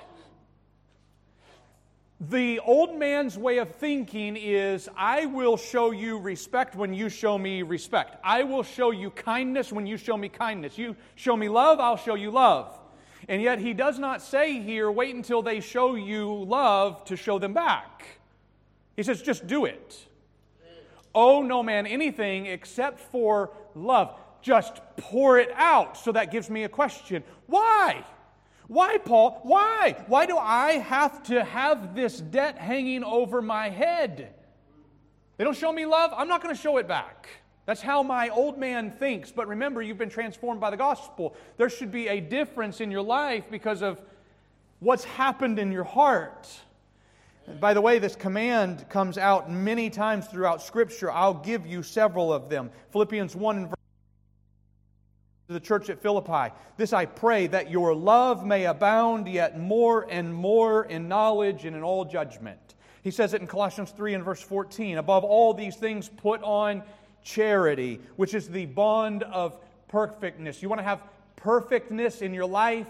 The 2.18 2.60
old 2.60 2.98
man's 2.98 3.36
way 3.36 3.58
of 3.58 3.74
thinking 3.74 4.36
is 4.36 4.88
I 4.96 5.26
will 5.26 5.58
show 5.58 5.90
you 5.90 6.18
respect 6.18 6.74
when 6.74 6.94
you 6.94 7.10
show 7.10 7.36
me 7.36 7.60
respect. 7.60 8.16
I 8.24 8.42
will 8.42 8.62
show 8.62 8.90
you 8.90 9.10
kindness 9.10 9.70
when 9.70 9.86
you 9.86 9.98
show 9.98 10.16
me 10.16 10.30
kindness. 10.30 10.78
You 10.78 10.96
show 11.14 11.36
me 11.36 11.50
love, 11.50 11.78
I'll 11.78 11.98
show 11.98 12.14
you 12.14 12.30
love. 12.30 12.78
And 13.28 13.42
yet 13.42 13.58
he 13.58 13.74
does 13.74 13.98
not 13.98 14.22
say 14.22 14.60
here, 14.62 14.90
wait 14.90 15.14
until 15.14 15.42
they 15.42 15.60
show 15.60 15.94
you 15.94 16.44
love 16.44 17.04
to 17.06 17.16
show 17.16 17.38
them 17.38 17.52
back. 17.52 18.06
He 18.96 19.02
says, 19.02 19.20
just 19.20 19.46
do 19.46 19.66
it. 19.66 20.06
Owe 21.14 21.42
no 21.42 21.62
man 21.62 21.86
anything 21.86 22.46
except 22.46 22.98
for 22.98 23.50
love. 23.74 24.18
Just 24.40 24.80
pour 24.96 25.38
it 25.38 25.50
out. 25.54 25.98
So 25.98 26.12
that 26.12 26.30
gives 26.30 26.48
me 26.48 26.64
a 26.64 26.68
question. 26.68 27.24
Why? 27.46 28.04
Why, 28.68 28.98
Paul? 28.98 29.40
Why? 29.42 29.96
Why 30.06 30.26
do 30.26 30.36
I 30.36 30.72
have 30.72 31.22
to 31.24 31.44
have 31.44 31.94
this 31.94 32.20
debt 32.20 32.58
hanging 32.58 33.04
over 33.04 33.40
my 33.40 33.68
head? 33.68 34.34
They 35.36 35.44
don't 35.44 35.56
show 35.56 35.72
me 35.72 35.86
love, 35.86 36.12
I'm 36.16 36.28
not 36.28 36.42
going 36.42 36.54
to 36.54 36.60
show 36.60 36.78
it 36.78 36.88
back. 36.88 37.28
That's 37.66 37.82
how 37.82 38.02
my 38.02 38.28
old 38.28 38.58
man 38.58 38.92
thinks. 38.92 39.32
But 39.32 39.48
remember, 39.48 39.82
you've 39.82 39.98
been 39.98 40.08
transformed 40.08 40.60
by 40.60 40.70
the 40.70 40.76
gospel. 40.76 41.34
There 41.56 41.68
should 41.68 41.90
be 41.90 42.08
a 42.08 42.20
difference 42.20 42.80
in 42.80 42.90
your 42.90 43.02
life 43.02 43.44
because 43.50 43.82
of 43.82 44.00
what's 44.78 45.04
happened 45.04 45.58
in 45.58 45.72
your 45.72 45.84
heart. 45.84 46.48
By 47.60 47.74
the 47.74 47.80
way, 47.80 47.98
this 47.98 48.16
command 48.16 48.88
comes 48.88 49.18
out 49.18 49.50
many 49.50 49.90
times 49.90 50.26
throughout 50.26 50.62
Scripture. 50.62 51.10
I'll 51.10 51.34
give 51.34 51.66
you 51.66 51.82
several 51.82 52.32
of 52.32 52.48
them. 52.48 52.70
Philippians 52.90 53.36
1 53.36 53.70
to 53.70 53.75
the 55.56 55.60
church 55.60 55.88
at 55.88 56.02
Philippi. 56.02 56.54
This 56.76 56.92
I 56.92 57.06
pray 57.06 57.46
that 57.46 57.70
your 57.70 57.94
love 57.94 58.44
may 58.44 58.66
abound 58.66 59.26
yet 59.26 59.58
more 59.58 60.06
and 60.10 60.34
more 60.34 60.84
in 60.84 61.08
knowledge 61.08 61.64
and 61.64 61.74
in 61.74 61.82
all 61.82 62.04
judgment. 62.04 62.74
He 63.02 63.10
says 63.10 63.32
it 63.32 63.40
in 63.40 63.46
Colossians 63.46 63.90
3 63.92 64.12
and 64.12 64.22
verse 64.22 64.42
14. 64.42 64.98
Above 64.98 65.24
all 65.24 65.54
these 65.54 65.76
things, 65.76 66.10
put 66.10 66.42
on 66.42 66.82
charity, 67.24 68.00
which 68.16 68.34
is 68.34 68.50
the 68.50 68.66
bond 68.66 69.22
of 69.22 69.58
perfectness. 69.88 70.60
You 70.60 70.68
want 70.68 70.80
to 70.80 70.84
have 70.84 71.00
perfectness 71.36 72.20
in 72.20 72.34
your 72.34 72.44
life? 72.46 72.86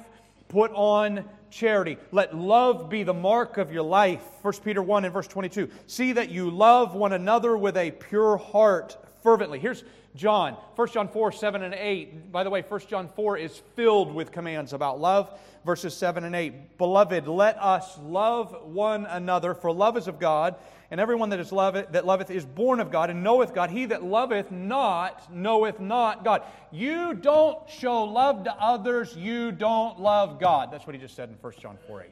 Put 0.49 0.73
on 0.73 1.25
charity. 1.51 1.99
Let 2.11 2.37
love 2.37 2.91
be 2.91 3.05
the 3.05 3.15
mark 3.15 3.59
of 3.59 3.71
your 3.71 3.85
life. 3.85 4.25
1 4.43 4.55
Peter 4.65 4.83
1 4.83 5.05
and 5.05 5.15
verse 5.15 5.29
22. 5.29 5.71
See 5.87 6.15
that 6.15 6.31
you 6.31 6.51
love 6.51 6.97
one 6.97 7.13
another 7.13 7.57
with 7.57 7.77
a 7.77 7.93
pure 7.93 8.37
heart 8.37 8.97
fervently. 9.23 9.61
Here's 9.61 9.85
John, 10.17 10.55
1 10.75 10.89
John 10.89 11.09
4, 11.09 11.33
7 11.33 11.63
and 11.63 11.75
8. 11.75 12.33
By 12.33 12.43
the 12.43 12.51
way, 12.51 12.63
1 12.63 12.81
John 12.89 13.09
4 13.15 13.39
is 13.39 13.63
filled 13.75 14.15
with 14.15 14.33
commands 14.33 14.73
about 14.73 15.01
love. 15.01 15.31
Verses 15.65 15.95
7 15.95 16.25
and 16.25 16.35
8. 16.35 16.79
Beloved, 16.79 17.29
let 17.29 17.61
us 17.61 17.99
love 18.03 18.57
one 18.65 19.07
another, 19.07 19.55
for 19.55 19.73
love 19.73 19.97
is 19.97 20.09
of 20.09 20.19
God, 20.19 20.55
and 20.91 21.01
everyone 21.01 21.31
that 21.31 21.41
is 21.41 21.51
loveth, 21.53 21.93
that 21.93 22.07
loveth 22.07 22.31
is 22.31 22.45
born 22.45 22.81
of 22.81 22.91
God 22.93 23.11
and 23.11 23.23
knoweth 23.25 23.53
God. 23.53 23.71
He 23.71 23.87
that 23.87 24.05
loveth 24.05 24.51
not 24.51 25.33
knoweth 25.33 25.81
not 25.81 26.25
God. 26.25 26.43
You 26.71 27.15
don't 27.15 27.69
show 27.69 28.05
love 28.05 28.45
to 28.45 28.55
others, 28.55 29.17
you 29.17 29.53
don't 29.53 30.01
love 30.01 30.39
God. 30.41 30.71
That's 30.71 30.87
what 30.87 30.95
he 30.95 31.01
just 31.01 31.17
said 31.17 31.29
in 31.29 31.35
1 31.37 31.53
John 31.61 31.79
4, 31.89 32.03
8. 32.03 32.11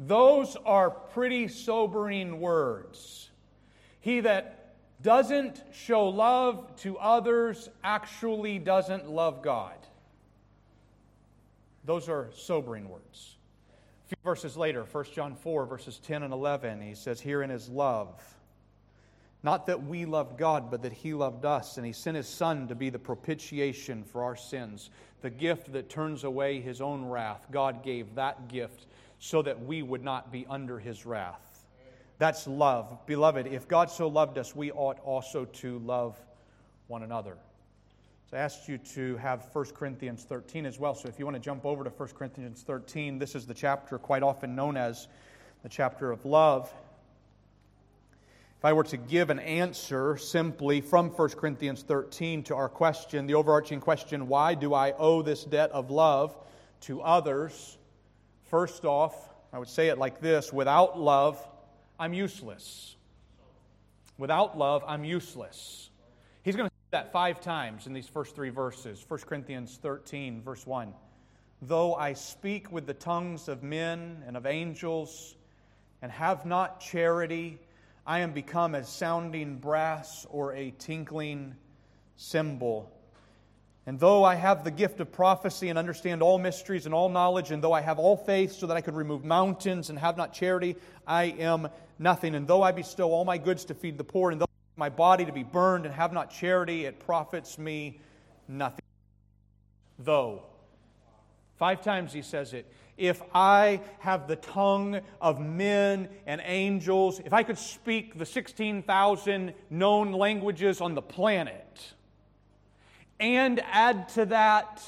Those 0.00 0.56
are 0.66 0.90
pretty 0.90 1.46
sobering 1.48 2.40
words. 2.40 3.30
He 4.00 4.20
that 4.20 4.63
doesn't 5.04 5.62
show 5.70 6.08
love 6.08 6.74
to 6.76 6.98
others 6.98 7.68
actually 7.84 8.58
doesn't 8.58 9.08
love 9.08 9.42
God. 9.42 9.76
Those 11.84 12.08
are 12.08 12.30
sobering 12.34 12.88
words. 12.88 13.36
A 14.06 14.08
few 14.08 14.16
verses 14.24 14.56
later, 14.56 14.82
1 14.90 15.04
John 15.14 15.36
4, 15.36 15.66
verses 15.66 15.98
10 15.98 16.22
and 16.22 16.32
11, 16.32 16.80
he 16.80 16.94
says, 16.94 17.20
Herein 17.20 17.50
is 17.50 17.68
love. 17.68 18.18
Not 19.42 19.66
that 19.66 19.84
we 19.84 20.06
loved 20.06 20.38
God, 20.38 20.70
but 20.70 20.80
that 20.82 20.92
He 20.94 21.12
loved 21.12 21.44
us, 21.44 21.76
and 21.76 21.84
He 21.84 21.92
sent 21.92 22.16
His 22.16 22.26
Son 22.26 22.66
to 22.68 22.74
be 22.74 22.88
the 22.88 22.98
propitiation 22.98 24.02
for 24.02 24.24
our 24.24 24.36
sins, 24.36 24.88
the 25.20 25.28
gift 25.28 25.70
that 25.74 25.90
turns 25.90 26.24
away 26.24 26.62
His 26.62 26.80
own 26.80 27.04
wrath. 27.04 27.46
God 27.50 27.84
gave 27.84 28.14
that 28.14 28.48
gift 28.48 28.86
so 29.18 29.42
that 29.42 29.62
we 29.62 29.82
would 29.82 30.02
not 30.02 30.32
be 30.32 30.46
under 30.48 30.78
His 30.78 31.04
wrath. 31.04 31.53
That's 32.18 32.46
love. 32.46 33.06
Beloved, 33.06 33.46
if 33.46 33.66
God 33.66 33.90
so 33.90 34.08
loved 34.08 34.38
us, 34.38 34.54
we 34.54 34.70
ought 34.72 35.00
also 35.00 35.44
to 35.46 35.78
love 35.80 36.16
one 36.86 37.02
another. 37.02 37.36
So 38.30 38.36
I 38.36 38.40
asked 38.40 38.68
you 38.68 38.78
to 38.78 39.16
have 39.16 39.48
1 39.52 39.64
Corinthians 39.74 40.24
13 40.24 40.64
as 40.66 40.78
well. 40.78 40.94
So 40.94 41.08
if 41.08 41.18
you 41.18 41.24
want 41.24 41.36
to 41.36 41.40
jump 41.40 41.66
over 41.66 41.84
to 41.84 41.90
1 41.90 42.08
Corinthians 42.10 42.62
13, 42.62 43.18
this 43.18 43.34
is 43.34 43.46
the 43.46 43.54
chapter 43.54 43.98
quite 43.98 44.22
often 44.22 44.54
known 44.54 44.76
as 44.76 45.08
the 45.62 45.68
chapter 45.68 46.10
of 46.10 46.24
love. 46.24 46.72
If 48.58 48.64
I 48.64 48.72
were 48.72 48.84
to 48.84 48.96
give 48.96 49.28
an 49.28 49.40
answer 49.40 50.16
simply 50.16 50.80
from 50.80 51.10
1 51.10 51.28
Corinthians 51.30 51.82
13 51.82 52.44
to 52.44 52.54
our 52.54 52.68
question, 52.68 53.26
the 53.26 53.34
overarching 53.34 53.80
question, 53.80 54.26
why 54.26 54.54
do 54.54 54.72
I 54.72 54.92
owe 54.92 55.20
this 55.20 55.44
debt 55.44 55.70
of 55.72 55.90
love 55.90 56.34
to 56.82 57.02
others? 57.02 57.76
First 58.44 58.84
off, 58.84 59.14
I 59.52 59.58
would 59.58 59.68
say 59.68 59.88
it 59.88 59.98
like 59.98 60.20
this 60.20 60.52
without 60.52 60.98
love, 60.98 61.46
I'm 61.98 62.12
useless. 62.12 62.96
Without 64.18 64.58
love, 64.58 64.84
I'm 64.86 65.04
useless. 65.04 65.90
He's 66.42 66.56
going 66.56 66.68
to 66.68 66.74
say 66.74 66.88
that 66.90 67.12
five 67.12 67.40
times 67.40 67.86
in 67.86 67.92
these 67.92 68.08
first 68.08 68.34
three 68.34 68.50
verses 68.50 69.04
1 69.06 69.20
Corinthians 69.20 69.78
13, 69.80 70.42
verse 70.42 70.66
1. 70.66 70.92
Though 71.62 71.94
I 71.94 72.12
speak 72.12 72.70
with 72.72 72.86
the 72.86 72.94
tongues 72.94 73.48
of 73.48 73.62
men 73.62 74.22
and 74.26 74.36
of 74.36 74.44
angels 74.44 75.36
and 76.02 76.10
have 76.12 76.44
not 76.44 76.80
charity, 76.80 77.58
I 78.06 78.20
am 78.20 78.32
become 78.32 78.74
as 78.74 78.88
sounding 78.88 79.58
brass 79.58 80.26
or 80.30 80.52
a 80.54 80.72
tinkling 80.78 81.54
cymbal. 82.16 82.90
And 83.86 84.00
though 84.00 84.24
I 84.24 84.34
have 84.34 84.64
the 84.64 84.70
gift 84.70 85.00
of 85.00 85.12
prophecy 85.12 85.68
and 85.68 85.78
understand 85.78 86.22
all 86.22 86.38
mysteries 86.38 86.86
and 86.86 86.94
all 86.94 87.10
knowledge, 87.10 87.50
and 87.50 87.62
though 87.62 87.72
I 87.72 87.82
have 87.82 87.98
all 87.98 88.16
faith 88.16 88.52
so 88.52 88.66
that 88.66 88.76
I 88.76 88.80
could 88.80 88.94
remove 88.94 89.24
mountains 89.24 89.90
and 89.90 89.98
have 89.98 90.16
not 90.16 90.32
charity, 90.32 90.76
I 91.06 91.24
am 91.24 91.68
nothing. 91.98 92.34
And 92.34 92.46
though 92.46 92.62
I 92.62 92.72
bestow 92.72 93.10
all 93.10 93.24
my 93.24 93.38
goods 93.38 93.64
to 93.66 93.74
feed 93.74 93.98
the 93.98 94.04
poor, 94.04 94.30
and 94.30 94.40
though 94.40 94.46
my 94.76 94.88
body 94.88 95.24
to 95.24 95.32
be 95.32 95.42
burned 95.42 95.86
and 95.86 95.94
have 95.94 96.12
not 96.12 96.30
charity, 96.30 96.84
it 96.84 96.98
profits 97.00 97.58
me 97.58 98.00
nothing. 98.48 98.84
Though. 99.98 100.42
Five 101.56 101.82
times 101.82 102.12
he 102.12 102.22
says 102.22 102.52
it. 102.52 102.70
If 102.96 103.22
I 103.34 103.80
have 103.98 104.28
the 104.28 104.36
tongue 104.36 105.00
of 105.20 105.40
men 105.40 106.08
and 106.26 106.40
angels, 106.44 107.20
if 107.24 107.32
I 107.32 107.42
could 107.42 107.58
speak 107.58 108.18
the 108.18 108.26
16,000 108.26 109.54
known 109.70 110.12
languages 110.12 110.80
on 110.80 110.94
the 110.94 111.02
planet, 111.02 111.94
and 113.20 113.60
add 113.70 114.08
to 114.10 114.26
that, 114.26 114.82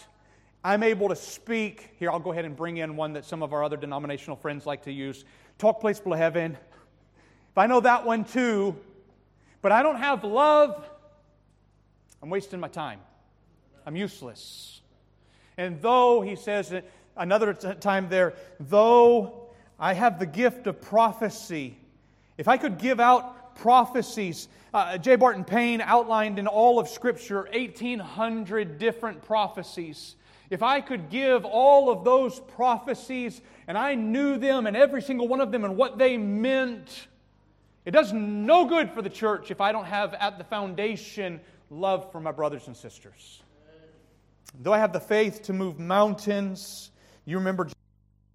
I'm 0.64 0.82
able 0.82 1.08
to 1.08 1.16
speak. 1.16 1.94
Here, 1.98 2.10
I'll 2.10 2.18
go 2.18 2.32
ahead 2.32 2.44
and 2.44 2.56
bring 2.56 2.78
in 2.78 2.96
one 2.96 3.12
that 3.12 3.24
some 3.24 3.42
of 3.42 3.52
our 3.52 3.62
other 3.62 3.76
denominational 3.76 4.36
friends 4.36 4.66
like 4.66 4.82
to 4.82 4.92
use 4.92 5.24
Talk 5.58 5.80
Place 5.80 6.00
Heaven. 6.04 6.56
If 7.56 7.60
I 7.60 7.68
know 7.68 7.80
that 7.80 8.04
one 8.04 8.24
too, 8.24 8.76
but 9.62 9.72
I 9.72 9.82
don't 9.82 9.96
have 9.96 10.24
love, 10.24 10.86
I'm 12.22 12.28
wasting 12.28 12.60
my 12.60 12.68
time. 12.68 13.00
I'm 13.86 13.96
useless. 13.96 14.82
And 15.56 15.80
though, 15.80 16.20
he 16.20 16.36
says 16.36 16.74
another 17.16 17.54
time 17.54 18.10
there, 18.10 18.34
though 18.60 19.48
I 19.80 19.94
have 19.94 20.18
the 20.18 20.26
gift 20.26 20.66
of 20.66 20.82
prophecy, 20.82 21.78
if 22.36 22.46
I 22.46 22.58
could 22.58 22.76
give 22.76 23.00
out 23.00 23.56
prophecies, 23.56 24.48
uh, 24.74 24.98
J. 24.98 25.16
Barton 25.16 25.44
Payne 25.44 25.80
outlined 25.80 26.38
in 26.38 26.46
all 26.46 26.78
of 26.78 26.88
Scripture 26.88 27.48
1,800 27.54 28.76
different 28.76 29.22
prophecies. 29.22 30.16
If 30.50 30.62
I 30.62 30.82
could 30.82 31.08
give 31.08 31.46
all 31.46 31.88
of 31.88 32.04
those 32.04 32.38
prophecies 32.38 33.40
and 33.66 33.78
I 33.78 33.94
knew 33.94 34.36
them 34.36 34.66
and 34.66 34.76
every 34.76 35.00
single 35.00 35.26
one 35.26 35.40
of 35.40 35.52
them 35.52 35.64
and 35.64 35.78
what 35.78 35.96
they 35.96 36.18
meant, 36.18 37.06
it 37.86 37.92
does 37.92 38.12
no 38.12 38.66
good 38.66 38.90
for 38.90 39.00
the 39.00 39.08
church 39.08 39.50
if 39.50 39.60
I 39.62 39.72
don't 39.72 39.86
have 39.86 40.12
at 40.14 40.36
the 40.36 40.44
foundation 40.44 41.40
love 41.70 42.12
for 42.12 42.20
my 42.20 42.32
brothers 42.32 42.66
and 42.66 42.76
sisters. 42.76 43.42
Though 44.60 44.74
I 44.74 44.78
have 44.78 44.92
the 44.92 45.00
faith 45.00 45.42
to 45.44 45.52
move 45.52 45.78
mountains, 45.78 46.90
you 47.24 47.38
remember 47.38 47.68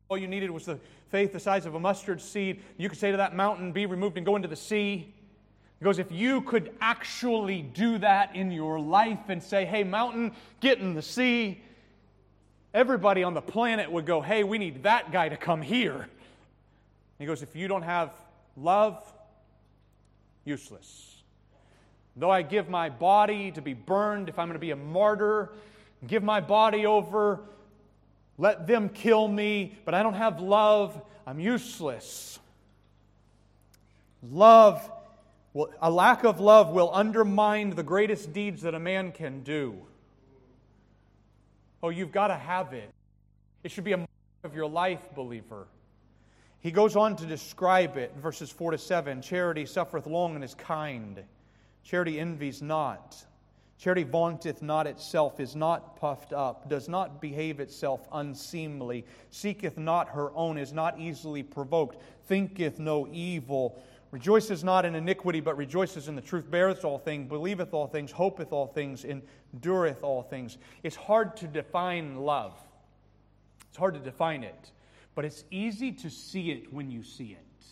all 0.10 0.18
you 0.18 0.28
needed 0.28 0.50
was 0.50 0.66
the 0.66 0.80
faith 1.10 1.34
the 1.34 1.40
size 1.40 1.66
of 1.66 1.76
a 1.76 1.80
mustard 1.80 2.22
seed. 2.22 2.62
You 2.78 2.90
could 2.90 2.98
say 2.98 3.12
to 3.12 3.18
that 3.18 3.36
mountain, 3.36 3.72
Be 3.72 3.86
removed 3.86 4.18
and 4.18 4.26
go 4.26 4.36
into 4.36 4.48
the 4.48 4.56
sea. 4.56 5.14
Because 5.82 5.98
if 5.98 6.12
you 6.12 6.42
could 6.42 6.76
actually 6.80 7.64
do 7.64 7.98
that 7.98 8.36
in 8.36 8.52
your 8.52 8.80
life 8.80 9.30
and 9.30 9.42
say, 9.42 9.66
hey, 9.66 9.84
mountain, 9.84 10.34
get 10.60 10.78
in 10.78 10.94
the 10.94 11.02
sea, 11.02 11.60
everybody 12.72 13.24
on 13.24 13.34
the 13.34 13.42
planet 13.42 13.92
would 13.92 14.06
go, 14.06 14.22
hey, 14.22 14.44
we 14.44 14.60
need 14.60 14.84
that 14.84 15.12
guy 15.12 15.28
to 15.28 15.38
come 15.38 15.60
here. 15.60 16.08
He 17.18 17.26
goes, 17.26 17.42
if 17.42 17.56
you 17.56 17.68
don't 17.68 17.82
have 17.82 18.14
love, 18.56 19.04
useless. 20.46 21.24
Though 22.16 22.30
I 22.30 22.42
give 22.42 22.70
my 22.70 22.90
body 22.90 23.52
to 23.52 23.62
be 23.62 23.74
burned, 23.74 24.30
if 24.30 24.38
I'm 24.38 24.48
going 24.48 24.56
to 24.56 24.60
be 24.60 24.72
a 24.72 24.76
martyr, 24.76 25.52
give 26.06 26.24
my 26.24 26.42
body 26.42 26.86
over, 26.86 27.40
let 28.38 28.68
them 28.68 28.90
kill 28.90 29.28
me, 29.28 29.78
but 29.86 29.94
I 29.94 30.04
don't 30.04 30.16
have 30.16 30.42
love, 30.42 31.02
I'm 31.26 31.40
useless. 31.40 32.40
Love 34.24 34.90
well, 35.54 35.70
a 35.82 35.92
lack 35.92 36.24
of 36.24 36.40
love 36.40 36.70
will 36.70 36.90
undermine 36.94 37.72
the 37.72 37.84
greatest 37.84 38.32
deeds 38.32 38.62
that 38.62 38.74
a 38.74 38.80
man 38.80 39.12
can 39.12 39.44
do. 39.44 39.76
Oh, 41.84 41.90
you've 41.90 42.12
got 42.12 42.28
to 42.28 42.38
have 42.38 42.74
it. 42.74 42.90
It 43.64 43.72
should 43.72 43.84
be 43.84 43.92
a 43.92 43.98
mark 43.98 44.10
of 44.44 44.56
your 44.56 44.68
life, 44.68 45.02
believer. 45.14 45.68
He 46.62 46.72
goes 46.72 46.96
on 46.96 47.16
to 47.18 47.26
describe 47.26 47.98
it 47.98 48.12
in 48.16 48.22
verses 48.22 48.50
4 48.50 48.72
to 48.72 48.78
7. 48.78 49.22
Charity 49.22 49.66
suffereth 49.66 50.06
long 50.06 50.36
and 50.36 50.44
is 50.44 50.56
kind. 50.56 51.24
Charity 51.84 52.20
envies 52.20 52.62
not. 52.62 53.26
Charity 53.82 54.04
vaunteth 54.04 54.62
not 54.62 54.86
itself, 54.86 55.40
is 55.40 55.56
not 55.56 55.96
puffed 55.96 56.34
up, 56.34 56.70
does 56.70 56.88
not 56.88 57.20
behave 57.20 57.60
itself 57.60 58.08
unseemly, 58.12 59.04
seeketh 59.32 59.76
not 59.80 60.08
her 60.10 60.32
own, 60.36 60.60
is 60.60 60.72
not 60.72 61.00
easily 61.00 61.42
provoked, 61.42 62.00
thinketh 62.28 62.78
no 62.78 63.08
evil, 63.12 63.82
rejoices 64.12 64.64
not 64.64 64.86
in 64.86 64.94
iniquity, 64.94 65.40
but 65.40 65.58
rejoices 65.58 66.08
in 66.08 66.16
the 66.16 66.22
truth, 66.22 66.52
beareth 66.52 66.86
all 66.86 67.00
things, 67.00 67.28
believeth 67.28 67.74
all 67.74 67.88
things, 67.88 68.12
hopeth 68.12 68.54
all 68.54 68.68
things, 68.68 69.04
endureth 69.04 70.04
all 70.04 70.22
things. 70.22 70.60
It's 70.84 70.96
hard 70.96 71.36
to 71.38 71.48
define 71.48 72.18
love. 72.18 72.54
It's 73.70 73.78
hard 73.80 73.96
to 73.96 74.00
define 74.00 74.44
it, 74.44 74.70
but 75.16 75.26
it's 75.26 75.44
easy 75.52 75.92
to 75.92 76.10
see 76.10 76.52
it 76.52 76.72
when 76.74 76.90
you 76.90 77.04
see 77.04 77.32
it. 77.32 77.66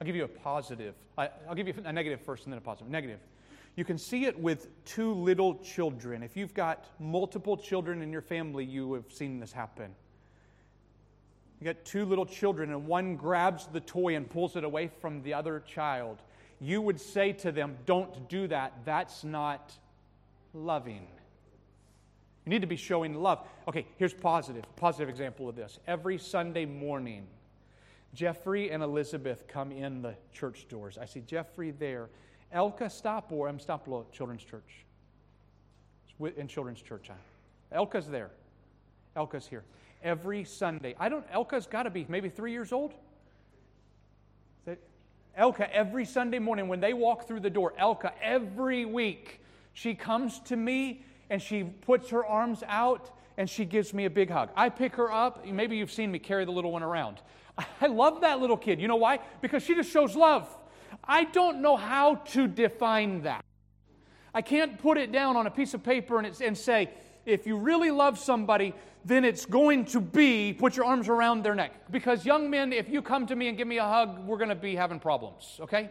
I'll 0.00 0.06
give 0.06 0.16
you 0.16 0.24
a 0.24 0.28
positive. 0.28 0.94
I'll 1.16 1.54
give 1.54 1.66
you 1.66 1.74
a 1.84 1.92
negative 1.92 2.20
first 2.20 2.44
and 2.44 2.52
then 2.52 2.58
a 2.58 2.60
positive. 2.60 2.90
Negative. 2.90 3.20
You 3.76 3.84
can 3.84 3.98
see 3.98 4.26
it 4.26 4.38
with 4.38 4.68
two 4.84 5.12
little 5.14 5.56
children. 5.56 6.22
If 6.22 6.36
you've 6.36 6.54
got 6.54 6.86
multiple 7.00 7.56
children 7.56 8.02
in 8.02 8.12
your 8.12 8.22
family, 8.22 8.64
you 8.64 8.92
have 8.94 9.10
seen 9.10 9.40
this 9.40 9.52
happen. 9.52 9.94
You 11.60 11.64
got 11.72 11.84
two 11.84 12.04
little 12.04 12.26
children, 12.26 12.70
and 12.70 12.86
one 12.86 13.16
grabs 13.16 13.66
the 13.66 13.80
toy 13.80 14.16
and 14.16 14.28
pulls 14.28 14.54
it 14.54 14.64
away 14.64 14.90
from 15.00 15.22
the 15.22 15.34
other 15.34 15.60
child. 15.60 16.18
You 16.60 16.82
would 16.82 17.00
say 17.00 17.32
to 17.32 17.50
them, 17.50 17.76
Don't 17.86 18.28
do 18.28 18.46
that. 18.48 18.74
That's 18.84 19.24
not 19.24 19.72
loving. 20.52 21.06
You 22.44 22.50
need 22.50 22.60
to 22.60 22.66
be 22.66 22.76
showing 22.76 23.14
love. 23.14 23.40
Okay, 23.66 23.86
here's 23.96 24.12
positive. 24.12 24.64
Positive 24.76 25.08
example 25.08 25.48
of 25.48 25.56
this. 25.56 25.78
Every 25.86 26.18
Sunday 26.18 26.66
morning, 26.66 27.26
Jeffrey 28.12 28.70
and 28.70 28.82
Elizabeth 28.82 29.48
come 29.48 29.72
in 29.72 30.02
the 30.02 30.14
church 30.32 30.66
doors. 30.68 30.98
I 30.98 31.06
see 31.06 31.20
Jeffrey 31.20 31.70
there. 31.70 32.10
Elka 32.54 32.90
Stopor, 32.90 33.48
I'm 33.48 33.58
Stoplo 33.58 34.04
Children's 34.12 34.44
Church. 34.44 34.84
in 36.36 36.46
Children's 36.46 36.82
Church. 36.82 37.10
Elka's 37.72 38.06
there. 38.06 38.30
Elka's 39.16 39.46
here. 39.46 39.64
Every 40.02 40.44
Sunday. 40.44 40.94
I 41.00 41.08
don't, 41.08 41.28
Elka's 41.32 41.66
got 41.66 41.84
to 41.84 41.90
be 41.90 42.04
maybe 42.08 42.28
three 42.28 42.52
years 42.52 42.72
old. 42.72 42.94
Elka, 45.38 45.68
every 45.72 46.04
Sunday 46.04 46.38
morning 46.38 46.68
when 46.68 46.78
they 46.78 46.92
walk 46.92 47.26
through 47.26 47.40
the 47.40 47.50
door, 47.50 47.72
Elka, 47.80 48.12
every 48.22 48.84
week, 48.84 49.40
she 49.72 49.94
comes 49.94 50.38
to 50.40 50.56
me 50.56 51.02
and 51.34 51.42
she 51.42 51.64
puts 51.64 52.10
her 52.10 52.24
arms 52.24 52.62
out 52.68 53.10
and 53.36 53.50
she 53.50 53.64
gives 53.64 53.92
me 53.92 54.04
a 54.04 54.10
big 54.10 54.30
hug. 54.30 54.50
I 54.54 54.68
pick 54.68 54.94
her 54.94 55.10
up. 55.10 55.44
Maybe 55.44 55.76
you've 55.76 55.90
seen 55.90 56.12
me 56.12 56.20
carry 56.20 56.44
the 56.44 56.52
little 56.52 56.70
one 56.70 56.84
around. 56.84 57.20
I 57.80 57.88
love 57.88 58.20
that 58.20 58.38
little 58.38 58.56
kid. 58.56 58.80
You 58.80 58.86
know 58.86 58.94
why? 58.94 59.18
Because 59.40 59.64
she 59.64 59.74
just 59.74 59.90
shows 59.90 60.14
love. 60.14 60.48
I 61.02 61.24
don't 61.24 61.60
know 61.60 61.76
how 61.76 62.14
to 62.34 62.46
define 62.46 63.22
that. 63.22 63.44
I 64.32 64.42
can't 64.42 64.78
put 64.78 64.96
it 64.96 65.10
down 65.10 65.36
on 65.36 65.48
a 65.48 65.50
piece 65.50 65.74
of 65.74 65.82
paper 65.82 66.20
and, 66.20 66.40
and 66.40 66.56
say, 66.56 66.90
if 67.26 67.48
you 67.48 67.56
really 67.56 67.90
love 67.90 68.16
somebody, 68.16 68.72
then 69.04 69.24
it's 69.24 69.44
going 69.44 69.86
to 69.86 70.00
be 70.00 70.52
put 70.52 70.76
your 70.76 70.86
arms 70.86 71.08
around 71.08 71.42
their 71.42 71.56
neck. 71.56 71.90
Because, 71.90 72.24
young 72.24 72.48
men, 72.48 72.72
if 72.72 72.88
you 72.88 73.02
come 73.02 73.26
to 73.26 73.34
me 73.34 73.48
and 73.48 73.58
give 73.58 73.66
me 73.66 73.78
a 73.78 73.84
hug, 73.84 74.24
we're 74.24 74.38
going 74.38 74.50
to 74.50 74.54
be 74.54 74.76
having 74.76 75.00
problems, 75.00 75.58
okay? 75.62 75.90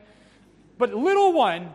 But, 0.77 0.93
little 0.93 1.33
one, 1.33 1.73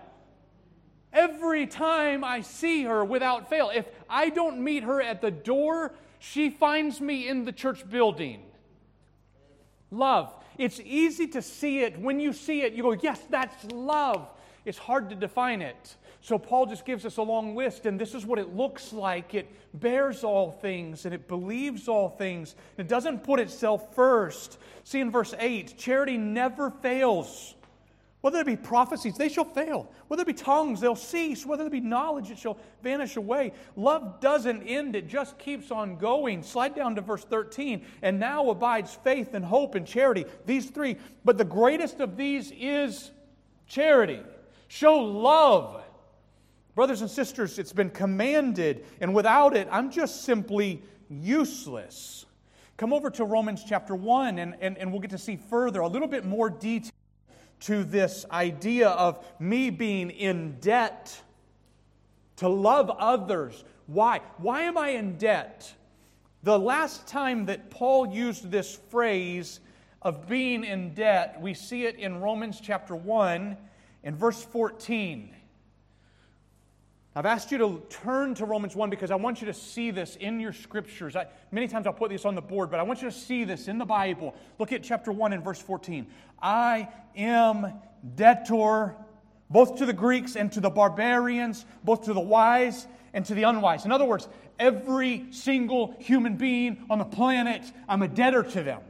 every 1.12 1.66
time 1.66 2.24
I 2.24 2.40
see 2.40 2.84
her 2.84 3.04
without 3.04 3.48
fail, 3.48 3.70
if 3.74 3.86
I 4.08 4.30
don't 4.30 4.62
meet 4.62 4.82
her 4.82 5.00
at 5.00 5.20
the 5.20 5.30
door, 5.30 5.92
she 6.18 6.50
finds 6.50 7.00
me 7.00 7.28
in 7.28 7.44
the 7.44 7.52
church 7.52 7.88
building. 7.88 8.42
Love. 9.90 10.34
It's 10.58 10.80
easy 10.80 11.28
to 11.28 11.42
see 11.42 11.80
it. 11.80 11.98
When 11.98 12.18
you 12.18 12.32
see 12.32 12.62
it, 12.62 12.72
you 12.72 12.82
go, 12.82 12.92
yes, 12.92 13.20
that's 13.30 13.64
love. 13.72 14.28
It's 14.64 14.78
hard 14.78 15.08
to 15.10 15.14
define 15.14 15.62
it. 15.62 15.96
So 16.20 16.36
Paul 16.36 16.66
just 16.66 16.84
gives 16.84 17.06
us 17.06 17.16
a 17.16 17.22
long 17.22 17.54
list, 17.54 17.86
and 17.86 17.98
this 17.98 18.14
is 18.14 18.26
what 18.26 18.38
it 18.38 18.54
looks 18.54 18.92
like. 18.92 19.34
It 19.34 19.48
bears 19.72 20.24
all 20.24 20.50
things 20.50 21.04
and 21.04 21.14
it 21.14 21.28
believes 21.28 21.88
all 21.88 22.08
things. 22.08 22.56
It 22.76 22.88
doesn't 22.88 23.22
put 23.22 23.40
itself 23.40 23.94
first. 23.94 24.58
See 24.84 25.00
in 25.00 25.10
verse 25.10 25.34
8 25.38 25.78
charity 25.78 26.16
never 26.16 26.70
fails. 26.70 27.54
Whether 28.28 28.40
it 28.40 28.46
be 28.46 28.56
prophecies, 28.56 29.16
they 29.16 29.30
shall 29.30 29.46
fail. 29.46 29.90
Whether 30.08 30.20
it 30.20 30.26
be 30.26 30.34
tongues, 30.34 30.82
they'll 30.82 30.94
cease. 30.94 31.46
Whether 31.46 31.64
it 31.64 31.72
be 31.72 31.80
knowledge, 31.80 32.30
it 32.30 32.38
shall 32.38 32.58
vanish 32.82 33.16
away. 33.16 33.54
Love 33.74 34.20
doesn't 34.20 34.64
end, 34.64 34.94
it 34.94 35.08
just 35.08 35.38
keeps 35.38 35.70
on 35.70 35.96
going. 35.96 36.42
Slide 36.42 36.74
down 36.74 36.94
to 36.96 37.00
verse 37.00 37.24
13. 37.24 37.86
And 38.02 38.20
now 38.20 38.50
abides 38.50 38.92
faith 39.02 39.32
and 39.32 39.42
hope 39.42 39.76
and 39.76 39.86
charity, 39.86 40.26
these 40.44 40.68
three. 40.68 40.98
But 41.24 41.38
the 41.38 41.44
greatest 41.46 42.00
of 42.00 42.18
these 42.18 42.52
is 42.54 43.12
charity. 43.66 44.20
Show 44.66 44.98
love. 44.98 45.82
Brothers 46.74 47.00
and 47.00 47.10
sisters, 47.10 47.58
it's 47.58 47.72
been 47.72 47.88
commanded, 47.88 48.84
and 49.00 49.14
without 49.14 49.56
it, 49.56 49.68
I'm 49.70 49.90
just 49.90 50.24
simply 50.24 50.82
useless. 51.08 52.26
Come 52.76 52.92
over 52.92 53.08
to 53.08 53.24
Romans 53.24 53.64
chapter 53.66 53.94
1, 53.94 54.38
and, 54.38 54.54
and, 54.60 54.76
and 54.76 54.92
we'll 54.92 55.00
get 55.00 55.12
to 55.12 55.18
see 55.18 55.36
further, 55.36 55.80
a 55.80 55.88
little 55.88 56.08
bit 56.08 56.26
more 56.26 56.50
detail 56.50 56.92
to 57.60 57.84
this 57.84 58.24
idea 58.30 58.88
of 58.88 59.24
me 59.38 59.70
being 59.70 60.10
in 60.10 60.58
debt 60.60 61.20
to 62.36 62.48
love 62.48 62.90
others. 62.90 63.64
Why? 63.86 64.20
Why 64.36 64.62
am 64.62 64.78
I 64.78 64.90
in 64.90 65.16
debt? 65.16 65.72
The 66.42 66.58
last 66.58 67.06
time 67.06 67.46
that 67.46 67.70
Paul 67.70 68.08
used 68.08 68.50
this 68.50 68.78
phrase 68.90 69.60
of 70.02 70.28
being 70.28 70.62
in 70.62 70.94
debt, 70.94 71.40
we 71.40 71.54
see 71.54 71.84
it 71.84 71.96
in 71.96 72.20
Romans 72.20 72.60
chapter 72.62 72.94
1 72.94 73.56
and 74.04 74.16
verse 74.16 74.42
14. 74.42 75.34
I've 77.16 77.26
asked 77.26 77.50
you 77.50 77.58
to 77.58 77.82
turn 77.88 78.34
to 78.34 78.44
Romans 78.44 78.76
1 78.76 78.90
because 78.90 79.10
I 79.10 79.16
want 79.16 79.40
you 79.40 79.46
to 79.46 79.54
see 79.54 79.90
this 79.90 80.16
in 80.16 80.38
your 80.38 80.52
scriptures. 80.52 81.16
I, 81.16 81.26
many 81.50 81.66
times 81.66 81.86
I'll 81.86 81.92
put 81.92 82.10
this 82.10 82.24
on 82.24 82.34
the 82.34 82.42
board, 82.42 82.70
but 82.70 82.78
I 82.78 82.82
want 82.82 83.02
you 83.02 83.10
to 83.10 83.16
see 83.16 83.44
this 83.44 83.66
in 83.66 83.78
the 83.78 83.84
Bible. 83.84 84.34
Look 84.58 84.72
at 84.72 84.82
chapter 84.82 85.10
1 85.10 85.32
and 85.32 85.42
verse 85.42 85.60
14. 85.60 86.06
I 86.40 86.88
am 87.16 87.72
debtor 88.14 88.94
both 89.50 89.76
to 89.78 89.86
the 89.86 89.92
Greeks 89.92 90.36
and 90.36 90.52
to 90.52 90.60
the 90.60 90.70
barbarians, 90.70 91.64
both 91.82 92.04
to 92.04 92.12
the 92.12 92.20
wise 92.20 92.86
and 93.14 93.24
to 93.26 93.34
the 93.34 93.44
unwise. 93.44 93.84
In 93.84 93.92
other 93.92 94.04
words, 94.04 94.28
every 94.58 95.26
single 95.30 95.96
human 95.98 96.36
being 96.36 96.84
on 96.90 96.98
the 96.98 97.04
planet, 97.04 97.62
I'm 97.88 98.02
a 98.02 98.08
debtor 98.08 98.42
to 98.42 98.62
them. 98.62 98.82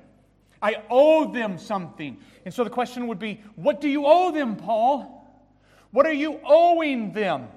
I 0.61 0.83
owe 0.91 1.33
them 1.33 1.59
something. 1.59 2.19
And 2.45 2.53
so 2.53 2.65
the 2.65 2.71
question 2.71 3.07
would 3.07 3.21
be 3.21 3.41
what 3.55 3.81
do 3.81 3.89
you 3.89 4.05
owe 4.07 4.33
them, 4.33 4.57
Paul? 4.57 5.15
What 5.93 6.05
are 6.05 6.13
you 6.13 6.41
owing 6.45 7.13
them? 7.13 7.49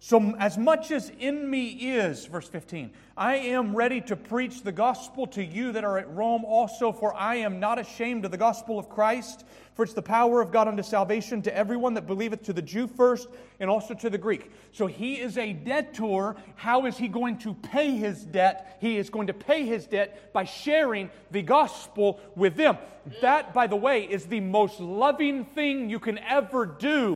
So, 0.00 0.34
as 0.38 0.58
much 0.58 0.90
as 0.90 1.10
in 1.18 1.48
me 1.48 1.68
is, 1.68 2.26
verse 2.26 2.46
15, 2.46 2.90
I 3.16 3.36
am 3.36 3.74
ready 3.74 4.02
to 4.02 4.16
preach 4.16 4.62
the 4.62 4.70
gospel 4.70 5.26
to 5.28 5.42
you 5.42 5.72
that 5.72 5.82
are 5.82 5.96
at 5.96 6.14
Rome 6.14 6.44
also, 6.44 6.92
for 6.92 7.14
I 7.14 7.36
am 7.36 7.58
not 7.58 7.78
ashamed 7.78 8.26
of 8.26 8.30
the 8.30 8.36
gospel 8.36 8.78
of 8.78 8.90
Christ, 8.90 9.46
for 9.74 9.82
it's 9.82 9.94
the 9.94 10.02
power 10.02 10.42
of 10.42 10.52
God 10.52 10.68
unto 10.68 10.82
salvation 10.82 11.40
to 11.42 11.56
everyone 11.56 11.94
that 11.94 12.06
believeth, 12.06 12.42
to 12.42 12.52
the 12.52 12.60
Jew 12.60 12.86
first, 12.86 13.28
and 13.60 13.70
also 13.70 13.94
to 13.94 14.10
the 14.10 14.18
Greek. 14.18 14.52
So, 14.72 14.86
he 14.86 15.14
is 15.14 15.38
a 15.38 15.54
debtor. 15.54 16.36
How 16.56 16.84
is 16.84 16.98
he 16.98 17.08
going 17.08 17.38
to 17.38 17.54
pay 17.54 17.92
his 17.92 18.24
debt? 18.24 18.76
He 18.82 18.98
is 18.98 19.08
going 19.08 19.28
to 19.28 19.34
pay 19.34 19.64
his 19.64 19.86
debt 19.86 20.34
by 20.34 20.44
sharing 20.44 21.08
the 21.30 21.40
gospel 21.40 22.20
with 22.36 22.56
them. 22.56 22.76
That, 23.22 23.54
by 23.54 23.68
the 23.68 23.76
way, 23.76 24.02
is 24.02 24.26
the 24.26 24.40
most 24.40 24.80
loving 24.80 25.46
thing 25.46 25.88
you 25.88 25.98
can 25.98 26.18
ever 26.18 26.66
do 26.66 27.13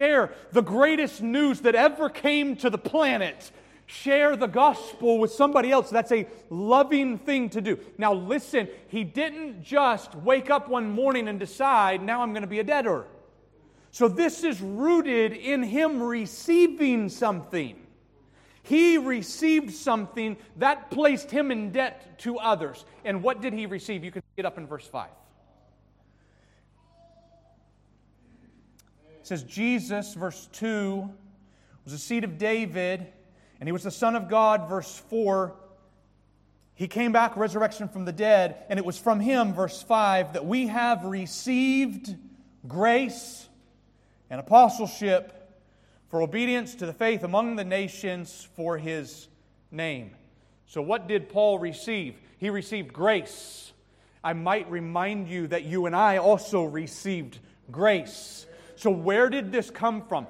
Share 0.00 0.32
the 0.52 0.62
greatest 0.62 1.22
news 1.22 1.60
that 1.60 1.74
ever 1.74 2.10
came 2.10 2.56
to 2.56 2.70
the 2.70 2.78
planet. 2.78 3.50
Share 3.86 4.36
the 4.36 4.48
gospel 4.48 5.18
with 5.18 5.32
somebody 5.32 5.70
else. 5.70 5.90
That's 5.90 6.12
a 6.12 6.26
loving 6.50 7.18
thing 7.18 7.48
to 7.50 7.60
do. 7.60 7.78
Now, 7.98 8.12
listen, 8.12 8.68
he 8.88 9.04
didn't 9.04 9.62
just 9.62 10.14
wake 10.16 10.50
up 10.50 10.68
one 10.68 10.90
morning 10.90 11.28
and 11.28 11.38
decide, 11.38 12.02
now 12.02 12.20
I'm 12.20 12.32
going 12.32 12.42
to 12.42 12.48
be 12.48 12.58
a 12.58 12.64
debtor. 12.64 13.06
So, 13.92 14.08
this 14.08 14.44
is 14.44 14.60
rooted 14.60 15.32
in 15.32 15.62
him 15.62 16.02
receiving 16.02 17.08
something. 17.08 17.76
He 18.62 18.98
received 18.98 19.72
something 19.72 20.36
that 20.56 20.90
placed 20.90 21.30
him 21.30 21.52
in 21.52 21.70
debt 21.70 22.18
to 22.20 22.38
others. 22.38 22.84
And 23.04 23.22
what 23.22 23.40
did 23.40 23.52
he 23.52 23.64
receive? 23.66 24.04
You 24.04 24.10
can 24.10 24.22
see 24.22 24.38
it 24.38 24.44
up 24.44 24.58
in 24.58 24.66
verse 24.66 24.86
5. 24.86 25.08
Says, 29.26 29.42
Jesus, 29.42 30.14
verse 30.14 30.48
2, 30.52 31.08
was 31.84 31.92
a 31.92 31.98
seed 31.98 32.24
of 32.24 32.38
David, 32.38 33.06
and 33.58 33.68
he 33.68 33.72
was 33.72 33.82
the 33.82 33.90
Son 33.90 34.14
of 34.14 34.28
God, 34.28 34.68
verse 34.68 35.02
4. 35.10 35.54
He 36.74 36.88
came 36.88 37.10
back, 37.10 37.36
resurrection 37.36 37.88
from 37.88 38.04
the 38.04 38.12
dead, 38.12 38.56
and 38.68 38.78
it 38.78 38.84
was 38.84 38.98
from 38.98 39.18
him, 39.18 39.52
verse 39.52 39.82
5, 39.82 40.34
that 40.34 40.46
we 40.46 40.68
have 40.68 41.04
received 41.04 42.14
grace 42.68 43.48
and 44.30 44.38
apostleship 44.38 45.32
for 46.08 46.22
obedience 46.22 46.76
to 46.76 46.86
the 46.86 46.92
faith 46.92 47.24
among 47.24 47.56
the 47.56 47.64
nations 47.64 48.48
for 48.54 48.78
his 48.78 49.28
name. 49.70 50.12
So, 50.66 50.82
what 50.82 51.08
did 51.08 51.28
Paul 51.28 51.58
receive? 51.58 52.14
He 52.38 52.50
received 52.50 52.92
grace. 52.92 53.72
I 54.22 54.32
might 54.34 54.70
remind 54.70 55.28
you 55.28 55.46
that 55.48 55.64
you 55.64 55.86
and 55.86 55.96
I 55.96 56.18
also 56.18 56.64
received 56.64 57.38
grace. 57.70 58.45
So, 58.76 58.90
where 58.90 59.28
did 59.28 59.52
this 59.52 59.70
come 59.70 60.02
from? 60.02 60.26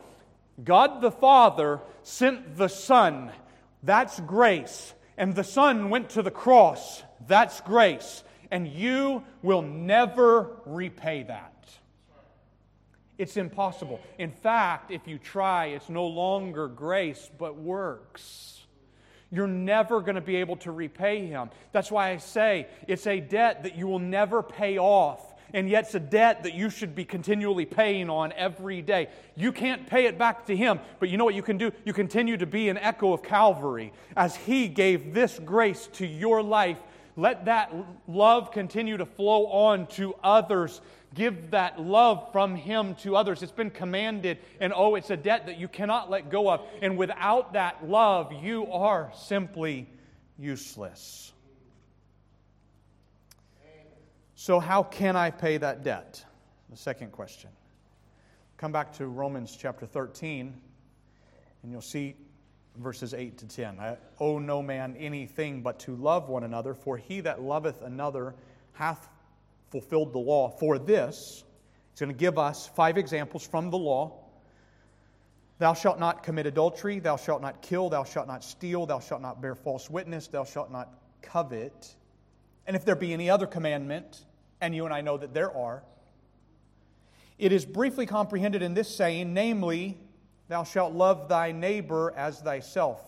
God 0.63 1.01
the 1.03 1.11
Father 1.11 1.81
sent 2.03 2.57
the 2.57 2.69
Son. 2.69 3.31
That's 3.83 4.19
grace. 4.21 4.95
And 5.19 5.35
the 5.35 5.45
Son 5.45 5.91
went 5.91 6.11
to 6.11 6.23
the 6.23 6.31
cross. 6.31 7.03
That's 7.27 7.61
grace. 7.61 8.23
And 8.51 8.69
you 8.69 9.25
will 9.43 9.63
never 9.63 10.51
repay 10.65 11.25
that. 11.25 11.53
It's 13.19 13.37
impossible. 13.37 14.01
In 14.19 14.31
fact, 14.31 14.91
if 14.91 15.09
you 15.09 15.19
try, 15.19 15.67
it's 15.67 15.89
no 15.89 16.07
longer 16.07 16.69
grace, 16.69 17.31
but 17.39 17.57
works. 17.57 18.61
You're 19.31 19.47
never 19.49 20.01
going 20.01 20.15
to 20.15 20.21
be 20.21 20.37
able 20.37 20.57
to 20.57 20.71
repay 20.71 21.27
him. 21.27 21.51
That's 21.73 21.91
why 21.91 22.11
I 22.11 22.19
say 22.19 22.69
it's 22.87 23.07
a 23.07 23.21
debt 23.21 23.65
that 23.65 23.77
you 23.77 23.87
will 23.87 23.99
never 23.99 24.43
pay 24.43 24.79
off. 24.79 25.35
And 25.57 25.69
yet, 25.69 25.85
it's 25.85 25.95
a 25.95 26.01
debt 26.01 26.43
that 26.43 26.55
you 26.55 26.69
should 26.69 26.95
be 26.95 27.05
continually 27.05 27.65
paying 27.65 28.11
on 28.11 28.33
every 28.33 28.83
day. 28.83 29.09
You 29.35 29.53
can't 29.53 29.87
pay 29.87 30.05
it 30.05 30.19
back 30.19 30.47
to 30.47 30.57
Him, 30.57 30.79
but 31.01 31.09
you 31.09 31.17
know 31.17 31.25
what 31.25 31.35
you 31.35 31.43
can 31.43 31.57
do? 31.57 31.73
You 31.85 31.93
continue 31.93 32.37
to 32.37 32.47
be 32.47 32.69
an 32.69 32.77
echo 32.77 33.13
of 33.13 33.23
Calvary. 33.23 33.93
As 34.17 34.37
He 34.37 34.69
gave 34.69 35.15
this 35.15 35.41
grace 35.45 35.89
to 35.95 36.07
your 36.07 36.43
life, 36.43 36.79
let 37.17 37.47
that 37.47 37.75
love 38.07 38.53
continue 38.53 38.99
to 38.99 39.07
flow 39.07 39.47
on 39.47 39.87
to 39.89 40.15
others 40.23 40.83
Give 41.17 41.51
that 41.53 41.81
love 41.81 42.31
from 42.31 42.57
Him 42.57 42.95
to 42.97 43.17
others. 43.17 43.43
It's 43.43 43.51
been 43.51 43.71
commanded, 43.71 44.37
and 44.61 44.71
oh, 44.77 44.97
it's 44.97 45.09
a 45.09 45.17
debt 45.17 45.47
that 45.47 45.59
you 45.59 45.67
cannot 45.67 46.11
let 46.11 46.31
go 46.31 46.51
of. 46.51 46.61
And 46.83 46.99
without 46.99 47.55
that 47.55 47.89
love, 47.89 48.35
you 48.35 48.71
are 48.71 49.11
simply 49.17 49.89
useless. 50.39 51.33
So, 54.39 54.61
how 54.61 54.83
can 54.83 55.17
I 55.17 55.31
pay 55.31 55.57
that 55.57 55.83
debt? 55.83 56.23
The 56.69 56.77
second 56.77 57.11
question. 57.11 57.49
Come 58.59 58.71
back 58.71 58.93
to 58.99 59.07
Romans 59.07 59.57
chapter 59.59 59.87
13, 59.87 60.55
and 61.63 61.73
you'll 61.73 61.81
see 61.81 62.17
verses 62.77 63.15
8 63.15 63.39
to 63.39 63.47
10. 63.49 63.81
I 63.81 63.97
owe 64.21 64.39
no 64.39 64.63
man 64.63 64.95
anything 64.99 65.63
but 65.63 65.79
to 65.81 65.97
love 65.97 66.29
one 66.29 66.45
another, 66.45 66.75
for 66.75 66.99
he 66.99 67.23
that 67.23 67.41
loveth 67.41 67.81
another 67.81 68.35
hath 68.75 69.09
fulfilled 69.71 70.13
the 70.13 70.19
law 70.19 70.51
for 70.51 70.79
this. 70.79 71.43
He's 71.93 72.01
going 72.01 72.13
to 72.13 72.19
give 72.19 72.39
us 72.39 72.67
five 72.77 72.99
examples 72.99 73.47
from 73.47 73.71
the 73.71 73.79
law. 73.79 74.23
Thou 75.59 75.73
shalt 75.73 75.99
not 75.99 76.23
commit 76.23 76.45
adultery, 76.45 76.99
thou 76.99 77.17
shalt 77.17 77.41
not 77.41 77.63
kill, 77.63 77.89
thou 77.89 78.05
shalt 78.05 78.29
not 78.29 78.45
steal, 78.45 78.85
thou 78.85 79.01
shalt 79.01 79.23
not 79.23 79.41
bear 79.41 79.55
false 79.55 79.89
witness, 79.89 80.29
thou 80.29 80.45
shalt 80.45 80.71
not 80.71 80.91
covet. 81.23 81.97
And 82.67 82.75
if 82.75 82.85
there 82.85 82.97
be 82.97 83.13
any 83.13 83.31
other 83.31 83.47
commandment, 83.47 84.25
and 84.61 84.75
you 84.75 84.85
and 84.85 84.93
I 84.93 85.01
know 85.01 85.17
that 85.17 85.33
there 85.33 85.57
are, 85.57 85.83
it 87.39 87.53
is 87.53 87.65
briefly 87.65 88.07
comprehended 88.07 88.63
in 88.63 88.75
this 88.75 88.95
saying, 88.95 89.33
namely, 89.35 89.99
thou 90.49 90.65
shalt 90.65 90.93
love 90.95 91.29
thy 91.29 91.53
neighbor 91.53 92.13
as 92.17 92.41
thyself. 92.41 93.03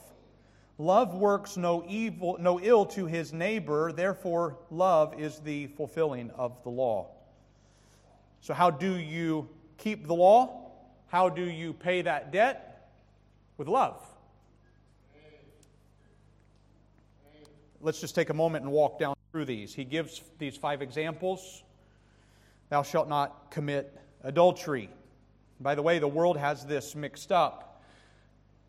Love 0.76 1.14
works 1.14 1.56
no 1.56 1.84
evil, 1.88 2.36
no 2.38 2.60
ill 2.60 2.86
to 2.86 3.06
his 3.06 3.32
neighbor, 3.32 3.90
therefore 3.90 4.58
love 4.70 5.18
is 5.18 5.40
the 5.40 5.66
fulfilling 5.68 6.30
of 6.32 6.62
the 6.62 6.68
law. 6.68 7.08
So 8.40 8.54
how 8.54 8.70
do 8.70 8.94
you 8.94 9.48
keep 9.76 10.06
the 10.06 10.14
law? 10.14 10.70
How 11.08 11.28
do 11.28 11.42
you 11.42 11.72
pay 11.72 12.02
that 12.02 12.30
debt? 12.30 12.90
With 13.56 13.66
love. 13.66 14.00
Let's 17.80 18.00
just 18.00 18.14
take 18.14 18.30
a 18.30 18.34
moment 18.34 18.64
and 18.64 18.72
walk 18.72 19.00
down 19.00 19.17
through 19.38 19.44
these. 19.44 19.72
He 19.72 19.84
gives 19.84 20.20
these 20.40 20.56
five 20.56 20.82
examples. 20.82 21.62
Thou 22.70 22.82
shalt 22.82 23.08
not 23.08 23.52
commit 23.52 23.96
adultery. 24.24 24.90
By 25.60 25.76
the 25.76 25.82
way, 25.82 26.00
the 26.00 26.08
world 26.08 26.36
has 26.36 26.66
this 26.66 26.96
mixed 26.96 27.30
up. 27.30 27.84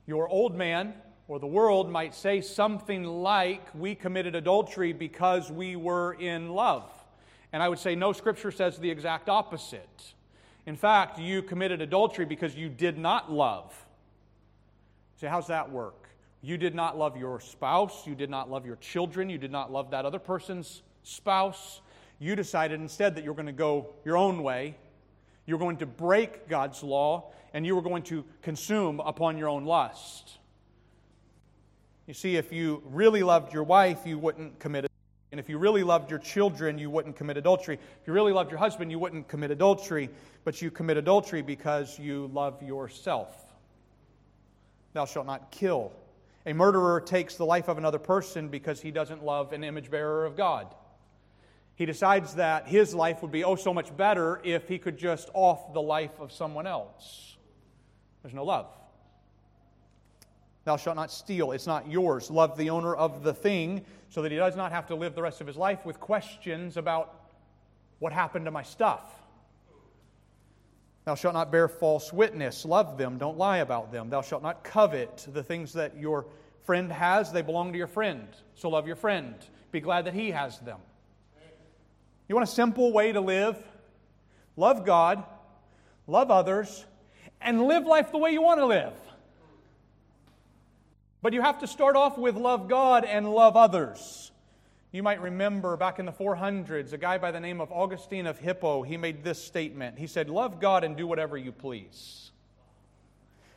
Your 0.05 0.29
old 0.29 0.55
man 0.55 0.93
or 1.27 1.39
the 1.39 1.47
world 1.47 1.89
might 1.89 2.13
say 2.13 2.39
something 2.41 3.03
like, 3.03 3.63
We 3.73 3.95
committed 3.95 4.36
adultery 4.36 4.93
because 4.93 5.51
we 5.51 5.75
were 5.75 6.13
in 6.13 6.49
love. 6.51 6.84
And 7.51 7.63
I 7.63 7.69
would 7.69 7.79
say, 7.79 7.95
No, 7.95 8.13
Scripture 8.13 8.51
says 8.51 8.77
the 8.77 8.91
exact 8.91 9.27
opposite. 9.27 10.13
In 10.67 10.75
fact, 10.75 11.17
you 11.17 11.41
committed 11.41 11.82
adultery 11.82 12.25
because 12.25 12.53
you 12.53 12.69
did 12.69 12.95
not 12.95 13.32
love. 13.32 13.73
So, 15.19 15.27
how's 15.29 15.47
that 15.47 15.71
work? 15.71 16.09
You 16.41 16.58
did 16.58 16.73
not 16.73 16.97
love 16.97 17.17
your 17.17 17.39
spouse, 17.39 18.08
you 18.08 18.15
did 18.15 18.30
not 18.30 18.49
love 18.49 18.65
your 18.65 18.78
children, 18.78 19.30
you 19.30 19.38
did 19.38 19.52
not 19.52 19.71
love 19.71 19.91
that 19.91 20.06
other 20.06 20.19
person's 20.19 20.82
spouse. 21.04 21.82
You 22.19 22.36
decided 22.36 22.80
instead 22.80 23.15
that 23.15 23.23
you're 23.23 23.34
going 23.34 23.45
to 23.45 23.52
go 23.52 23.93
your 24.06 24.17
own 24.17 24.43
way. 24.43 24.75
You're 25.45 25.60
going 25.60 25.78
to 25.78 25.86
break 25.86 26.47
God's 26.47 26.84
law, 26.84 27.32
and 27.54 27.65
you 27.65 27.75
were 27.75 27.82
going 27.82 28.04
to 28.04 28.23
consume 28.41 28.99
upon 28.99 29.38
your 29.38 29.49
own 29.49 29.65
lust. 29.65 30.38
You 32.08 32.13
see, 32.13 32.38
if 32.38 32.52
you 32.52 32.82
really 32.86 33.23
loved 33.23 33.54
your 33.54 33.63
wife, 33.63 33.99
you 34.06 34.17
wouldn't 34.17 34.60
commit 34.60 34.80
adultery. 34.86 34.89
And 35.32 35.39
if 35.39 35.47
you 35.47 35.58
really 35.58 35.84
loved 35.84 36.10
your 36.10 36.19
children, 36.19 36.78
you 36.78 36.89
wouldn't 36.89 37.15
commit 37.15 37.38
adultery. 37.38 37.75
If 37.75 38.08
you 38.08 38.13
really 38.13 38.34
loved 38.34 38.49
your 38.49 38.60
husband, 38.60 38.91
you 38.91 38.97
wouldn't 38.97 39.28
commit 39.28 39.52
adultery. 39.52 40.10
But 40.43 40.62
you 40.62 40.71
commit 40.71 40.97
adultery 40.97 41.41
because 41.41 41.99
you 41.99 42.32
love 42.34 42.63
yourself. 42.63 43.30
Thou 44.93 45.06
shalt 45.06 45.28
not 45.28 45.52
kill. 45.52 45.91
A 46.45 46.54
murderer 46.54 47.02
takes 47.02 47.36
the 47.36 47.45
life 47.45 47.67
of 47.67 47.78
another 47.78 47.99
person 47.99 48.47
because 48.47 48.82
he 48.82 48.91
doesn't 48.91 49.23
love 49.23 49.54
an 49.54 49.63
image 49.63 49.91
bearer 49.91 50.25
of 50.25 50.38
God. 50.38 50.73
He 51.75 51.86
decides 51.86 52.36
that 52.36 52.67
his 52.67 52.93
life 52.93 53.21
would 53.21 53.32
be 53.32 53.43
oh 53.43 53.56
so 53.56 53.73
much 53.73 53.95
better 53.95 54.41
if 54.43 54.67
he 54.67 54.80
could 54.80 54.97
just 54.97 55.30
off 55.34 55.73
the 55.73 55.82
life 55.82 56.19
of 56.19 56.32
someone 56.32 56.67
else. 56.67 57.38
There's 58.21 58.34
no 58.34 58.43
love. 58.43 58.67
Thou 60.65 60.78
shalt 60.78 60.97
not 60.97 61.12
steal. 61.12 61.52
It's 61.52 61.67
not 61.67 61.89
yours. 61.89 62.30
Love 62.30 62.58
the 62.58 62.69
owner 62.69 62.93
of 62.93 63.23
the 63.23 63.34
thing 63.34 63.86
so 64.10 64.21
that 64.21 64.32
he 64.32 64.38
does 64.38 64.56
not 64.56 64.71
have 64.71 64.88
to 64.88 64.95
live 64.95 65.15
the 65.15 65.21
rest 65.21 65.41
of 65.41 65.47
his 65.47 65.56
life 65.56 65.86
with 65.86 65.99
questions 65.99 66.78
about 66.78 67.15
what 67.99 68.12
happened 68.12 68.45
to 68.45 68.52
my 68.52 68.63
stuff. 68.63 69.18
Thou 71.06 71.16
shalt 71.16 71.34
not 71.34 71.52
bear 71.52 71.68
false 71.68 72.14
witness. 72.14 72.66
Love 72.66 72.98
them. 72.98 73.18
Don't 73.18 73.38
lie 73.38 73.60
about 73.60 73.92
them. 73.92 74.10
Thou 74.10 74.22
shalt 74.22 74.44
not 74.44 74.64
covet 74.64 75.28
the 75.32 75.44
things 75.44 75.74
that 75.74 75.98
your 75.98 76.26
friend 76.66 76.92
has. 76.92 77.32
They 77.32 77.42
belong 77.42 77.72
to 77.72 77.78
your 77.78 77.88
friend. 77.88 78.28
So 78.56 78.70
love 78.70 78.86
your 78.86 78.96
friend. 78.96 79.36
Be 79.72 79.80
glad 79.80 80.06
that 80.06 80.14
he 80.14 80.32
has 80.32 80.60
them. 80.60 80.80
You 82.28 82.36
want 82.36 82.48
a 82.48 82.52
simple 82.52 82.94
way 82.94 83.12
to 83.12 83.22
live? 83.22 83.58
Love 84.56 84.86
God, 84.86 85.24
love 86.06 86.30
others, 86.30 86.86
and 87.42 87.64
live 87.64 87.86
life 87.86 88.12
the 88.12 88.18
way 88.18 88.32
you 88.32 88.42
want 88.42 88.60
to 88.60 88.66
live. 88.66 88.94
But 91.22 91.34
you 91.34 91.42
have 91.42 91.60
to 91.60 91.68
start 91.68 91.96
off 91.96 92.18
with 92.18 92.36
love 92.36 92.68
God 92.68 93.04
and 93.04 93.30
love 93.32 93.58
others. 93.58 94.29
You 94.91 95.04
might 95.04 95.21
remember 95.21 95.78
back 95.78 95.99
in 95.99 96.06
the 96.06 96.12
400s, 96.12 96.93
a 96.93 96.97
guy 96.97 97.17
by 97.17 97.32
the 97.32 97.39
name 97.39 97.62
of 97.62 97.71
Augustine 97.71 98.25
of 98.25 98.39
Hippo, 98.39 98.82
he 98.82 98.97
made 98.97 99.23
this 99.23 99.43
statement. 99.43 99.99
He 99.99 100.08
said, 100.08 100.30
Love 100.30 100.60
God 100.60 100.84
and 100.84 100.97
do 100.97 101.06
whatever 101.06 101.38
you 101.38 101.52
please. 101.52 102.32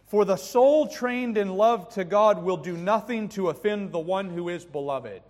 For 0.07 0.27
the 0.27 0.37
soul 0.37 0.88
trained 0.88 1.38
in 1.38 1.57
love 1.57 1.88
to 1.95 2.05
God 2.05 2.42
will 2.42 2.59
do 2.59 2.77
nothing 2.77 3.31
to 3.31 3.49
offend 3.49 3.92
the 3.92 3.99
one 3.99 4.29
who 4.29 4.51
is 4.51 4.64
beloved. 4.64 5.23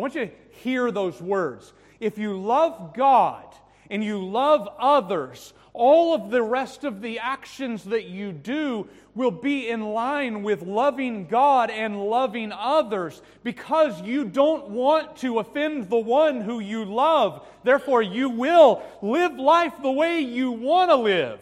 want 0.00 0.14
you 0.14 0.26
to 0.26 0.32
hear 0.62 0.90
those 0.90 1.20
words. 1.20 1.74
If 1.98 2.16
you 2.16 2.40
love 2.40 2.94
God 2.94 3.49
and 3.90 4.02
you 4.04 4.24
love 4.24 4.68
others, 4.78 5.52
all 5.72 6.14
of 6.14 6.30
the 6.30 6.42
rest 6.42 6.84
of 6.84 7.00
the 7.00 7.18
actions 7.18 7.84
that 7.84 8.04
you 8.04 8.32
do 8.32 8.88
will 9.14 9.30
be 9.30 9.68
in 9.68 9.92
line 9.92 10.42
with 10.42 10.62
loving 10.62 11.26
God 11.26 11.70
and 11.70 12.00
loving 12.00 12.52
others 12.52 13.22
because 13.42 14.00
you 14.02 14.24
don't 14.24 14.68
want 14.68 15.16
to 15.16 15.40
offend 15.40 15.90
the 15.90 15.98
one 15.98 16.40
who 16.40 16.60
you 16.60 16.84
love. 16.84 17.46
Therefore, 17.64 18.02
you 18.02 18.30
will 18.30 18.82
live 19.02 19.34
life 19.38 19.74
the 19.82 19.90
way 19.90 20.20
you 20.20 20.52
want 20.52 20.90
to 20.90 20.96
live. 20.96 21.40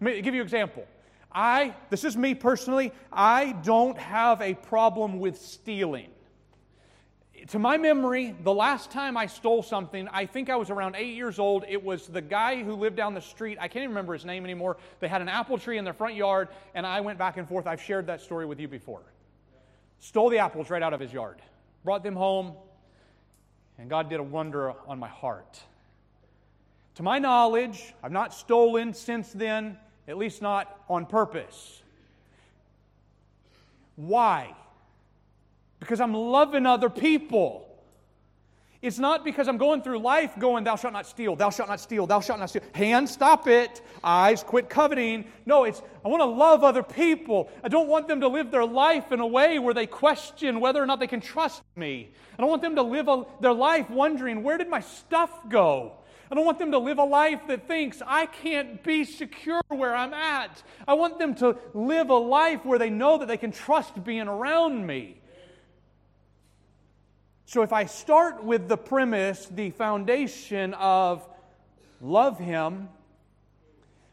Let 0.00 0.16
me 0.16 0.22
give 0.22 0.34
you 0.34 0.40
an 0.40 0.46
example. 0.46 0.86
I, 1.32 1.74
this 1.90 2.04
is 2.04 2.16
me 2.16 2.34
personally, 2.34 2.92
I 3.12 3.52
don't 3.52 3.98
have 3.98 4.40
a 4.40 4.54
problem 4.54 5.18
with 5.18 5.38
stealing 5.38 6.08
to 7.48 7.58
my 7.58 7.76
memory, 7.76 8.34
the 8.42 8.52
last 8.52 8.90
time 8.90 9.16
I 9.16 9.26
stole 9.26 9.62
something, 9.62 10.08
I 10.08 10.26
think 10.26 10.50
I 10.50 10.56
was 10.56 10.70
around 10.70 10.96
eight 10.96 11.14
years 11.14 11.38
old. 11.38 11.64
It 11.68 11.82
was 11.82 12.06
the 12.06 12.20
guy 12.20 12.62
who 12.62 12.74
lived 12.74 12.96
down 12.96 13.14
the 13.14 13.20
street. 13.20 13.58
I 13.60 13.68
can't 13.68 13.84
even 13.84 13.90
remember 13.90 14.12
his 14.12 14.24
name 14.24 14.44
anymore. 14.44 14.76
They 15.00 15.08
had 15.08 15.22
an 15.22 15.28
apple 15.28 15.58
tree 15.58 15.78
in 15.78 15.84
their 15.84 15.94
front 15.94 16.14
yard, 16.14 16.48
and 16.74 16.86
I 16.86 17.00
went 17.00 17.18
back 17.18 17.36
and 17.36 17.48
forth. 17.48 17.66
I've 17.66 17.80
shared 17.80 18.06
that 18.08 18.20
story 18.20 18.46
with 18.46 18.60
you 18.60 18.68
before. 18.68 19.00
Stole 20.00 20.28
the 20.28 20.38
apples 20.38 20.70
right 20.70 20.82
out 20.82 20.92
of 20.92 21.00
his 21.00 21.12
yard, 21.12 21.40
brought 21.84 22.02
them 22.02 22.16
home, 22.16 22.52
and 23.78 23.88
God 23.88 24.10
did 24.10 24.20
a 24.20 24.22
wonder 24.22 24.74
on 24.86 24.98
my 24.98 25.08
heart. 25.08 25.60
To 26.96 27.02
my 27.02 27.18
knowledge, 27.18 27.94
I've 28.02 28.12
not 28.12 28.34
stolen 28.34 28.92
since 28.92 29.32
then, 29.32 29.78
at 30.06 30.18
least 30.18 30.42
not 30.42 30.82
on 30.88 31.06
purpose. 31.06 31.80
Why? 33.96 34.54
Because 35.88 36.02
I'm 36.02 36.12
loving 36.12 36.66
other 36.66 36.90
people. 36.90 37.64
It's 38.82 38.98
not 38.98 39.24
because 39.24 39.48
I'm 39.48 39.56
going 39.56 39.80
through 39.80 40.00
life 40.00 40.38
going, 40.38 40.62
thou 40.62 40.76
shalt 40.76 40.92
not 40.92 41.06
steal, 41.06 41.34
thou 41.34 41.48
shalt 41.48 41.70
not 41.70 41.80
steal, 41.80 42.06
thou 42.06 42.20
shalt 42.20 42.40
not 42.40 42.50
steal. 42.50 42.62
Hands, 42.74 43.10
stop 43.10 43.48
it. 43.48 43.80
Eyes, 44.04 44.42
quit 44.42 44.68
coveting. 44.68 45.24
No, 45.46 45.64
it's, 45.64 45.80
I 46.04 46.08
want 46.08 46.20
to 46.20 46.26
love 46.26 46.62
other 46.62 46.82
people. 46.82 47.50
I 47.64 47.68
don't 47.68 47.88
want 47.88 48.06
them 48.06 48.20
to 48.20 48.28
live 48.28 48.50
their 48.50 48.66
life 48.66 49.12
in 49.12 49.20
a 49.20 49.26
way 49.26 49.58
where 49.58 49.72
they 49.72 49.86
question 49.86 50.60
whether 50.60 50.80
or 50.80 50.84
not 50.84 51.00
they 51.00 51.06
can 51.06 51.22
trust 51.22 51.62
me. 51.74 52.10
I 52.38 52.42
don't 52.42 52.50
want 52.50 52.60
them 52.60 52.76
to 52.76 52.82
live 52.82 53.08
a, 53.08 53.24
their 53.40 53.54
life 53.54 53.88
wondering, 53.88 54.42
where 54.42 54.58
did 54.58 54.68
my 54.68 54.80
stuff 54.80 55.30
go? 55.48 55.94
I 56.30 56.34
don't 56.34 56.44
want 56.44 56.58
them 56.58 56.72
to 56.72 56.78
live 56.78 56.98
a 56.98 57.04
life 57.04 57.40
that 57.48 57.66
thinks, 57.66 58.02
I 58.06 58.26
can't 58.26 58.84
be 58.84 59.04
secure 59.04 59.62
where 59.68 59.96
I'm 59.96 60.12
at. 60.12 60.62
I 60.86 60.92
want 60.92 61.18
them 61.18 61.34
to 61.36 61.56
live 61.72 62.10
a 62.10 62.14
life 62.14 62.66
where 62.66 62.78
they 62.78 62.90
know 62.90 63.16
that 63.16 63.26
they 63.26 63.38
can 63.38 63.52
trust 63.52 64.04
being 64.04 64.28
around 64.28 64.86
me. 64.86 65.18
So 67.48 67.62
if 67.62 67.72
I 67.72 67.86
start 67.86 68.44
with 68.44 68.68
the 68.68 68.76
premise, 68.76 69.46
the 69.50 69.70
foundation 69.70 70.74
of 70.74 71.26
love 71.98 72.38
Him, 72.38 72.90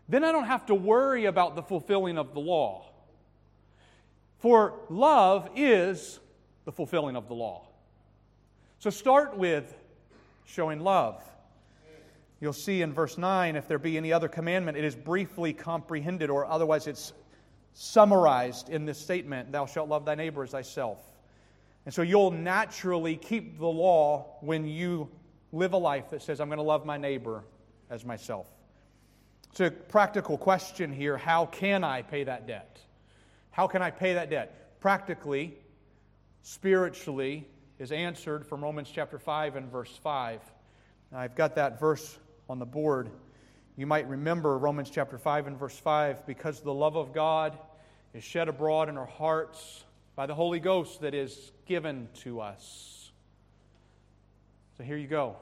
then 0.08 0.24
I 0.24 0.32
don't 0.32 0.46
have 0.46 0.68
to 0.68 0.74
worry 0.74 1.26
about 1.26 1.58
the 1.58 1.62
fulfilling 1.62 2.18
of 2.18 2.34
the 2.34 2.40
law. 2.40 2.86
For 4.40 4.76
love 4.88 5.50
is 5.54 6.22
the 6.64 6.72
fulfilling 6.72 7.18
of 7.18 7.28
the 7.28 7.34
law. 7.34 7.68
So 8.80 8.90
start 8.90 9.36
with 9.36 9.76
showing 10.46 10.80
love. 10.80 11.22
You'll 12.40 12.54
see 12.54 12.82
in 12.82 12.94
verse 12.94 13.18
9, 13.18 13.58
if 13.58 13.68
there 13.68 13.80
be 13.80 13.98
any 13.98 14.14
other 14.14 14.30
commandment, 14.30 14.78
it 14.78 14.86
is 14.86 14.96
briefly 14.96 15.52
comprehended, 15.52 16.30
or 16.30 16.46
otherwise 16.46 16.88
it's 16.88 17.12
summarized 17.74 18.70
in 18.70 18.86
this 18.86 18.98
statement 18.98 19.52
Thou 19.52 19.66
shalt 19.66 19.90
love 19.90 20.06
thy 20.06 20.16
neighbor 20.16 20.44
as 20.44 20.52
thyself. 20.52 21.00
And 21.86 21.94
so 21.94 22.02
you'll 22.02 22.32
naturally 22.32 23.16
keep 23.16 23.60
the 23.60 23.68
law 23.68 24.38
when 24.42 24.68
you 24.68 25.10
live 25.52 25.74
a 25.74 25.78
life 25.78 26.10
that 26.10 26.24
says, 26.24 26.42
I'm 26.42 26.50
going 26.50 26.58
to 26.58 26.64
love 26.64 26.86
my 26.86 26.98
neighbor 26.98 27.44
as 27.90 28.04
myself. 28.04 28.48
It's 29.52 29.60
a 29.62 29.72
practical 29.72 30.38
question 30.38 30.92
here. 30.92 31.16
How 31.16 31.46
can 31.46 31.84
I 31.84 32.02
pay 32.02 32.24
that 32.24 32.48
debt? 32.48 32.80
How 33.52 33.68
can 33.68 33.82
I 33.82 33.92
pay 33.92 34.16
that 34.16 34.30
debt? 34.30 34.80
Practically, 34.82 35.54
spiritually, 36.42 37.48
is 37.80 37.92
answered 37.92 38.46
from 38.46 38.64
Romans 38.64 38.90
chapter 38.94 39.20
5 39.20 39.56
and 39.56 39.72
verse 39.72 39.96
5. 40.04 40.42
Now, 41.12 41.20
I've 41.20 41.36
got 41.36 41.56
that 41.56 41.80
verse 41.80 42.18
on 42.50 42.60
the 42.60 42.66
board. 42.66 43.10
You 43.78 43.86
might 43.86 44.08
remember 44.10 44.58
Romans 44.58 44.90
chapter 44.90 45.18
5 45.18 45.48
and 45.48 45.58
verse 45.58 45.78
5 45.78 46.26
because 46.26 46.62
the 46.62 46.74
love 46.74 46.96
of 46.96 47.14
God 47.14 47.58
is 48.14 48.24
shed 48.24 48.50
abroad 48.50 48.90
in 48.90 48.98
our 48.98 49.06
hearts 49.06 49.84
by 50.16 50.26
the 50.26 50.36
Holy 50.36 50.60
Ghost 50.60 51.02
that 51.02 51.14
is 51.14 51.52
given 51.66 52.08
to 52.22 52.40
us. 52.42 53.12
So 54.78 54.84
here 54.84 54.98
you 54.98 55.08
go. 55.08 55.36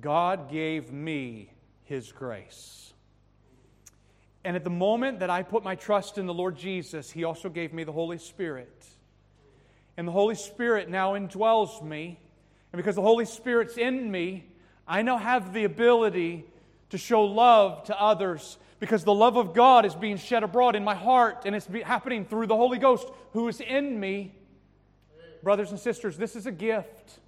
God 0.00 0.50
gave 0.50 0.92
me 0.92 1.52
His 1.84 2.12
grace. 2.12 2.92
And 4.44 4.56
at 4.56 4.64
the 4.64 4.70
moment 4.70 5.20
that 5.20 5.30
I 5.30 5.42
put 5.42 5.62
my 5.62 5.74
trust 5.74 6.16
in 6.16 6.26
the 6.26 6.34
Lord 6.34 6.56
Jesus, 6.56 7.10
He 7.10 7.24
also 7.24 7.48
gave 7.48 7.72
me 7.72 7.84
the 7.84 7.92
Holy 7.92 8.18
Spirit. 8.18 8.86
And 9.96 10.06
the 10.06 10.12
Holy 10.12 10.34
Spirit 10.34 10.88
now 10.88 11.14
indwells 11.14 11.82
me. 11.82 12.18
And 12.72 12.78
because 12.78 12.94
the 12.94 13.02
Holy 13.02 13.26
Spirit's 13.26 13.76
in 13.76 14.10
me, 14.10 14.46
I 14.86 15.02
now 15.02 15.18
have 15.18 15.52
the 15.52 15.64
ability 15.64 16.46
to 16.90 16.98
show 16.98 17.24
love 17.24 17.84
to 17.84 18.00
others 18.00 18.58
because 18.80 19.04
the 19.04 19.14
love 19.14 19.36
of 19.36 19.54
God 19.54 19.84
is 19.84 19.94
being 19.94 20.16
shed 20.16 20.42
abroad 20.42 20.74
in 20.74 20.82
my 20.82 20.94
heart 20.94 21.42
and 21.44 21.54
it's 21.54 21.68
happening 21.84 22.24
through 22.24 22.46
the 22.46 22.56
Holy 22.56 22.78
Ghost 22.78 23.06
who 23.32 23.46
is 23.46 23.60
in 23.60 24.00
me. 24.00 24.34
Brothers 25.42 25.70
and 25.70 25.78
sisters, 25.78 26.16
this 26.16 26.34
is 26.34 26.46
a 26.46 26.52
gift. 26.52 27.20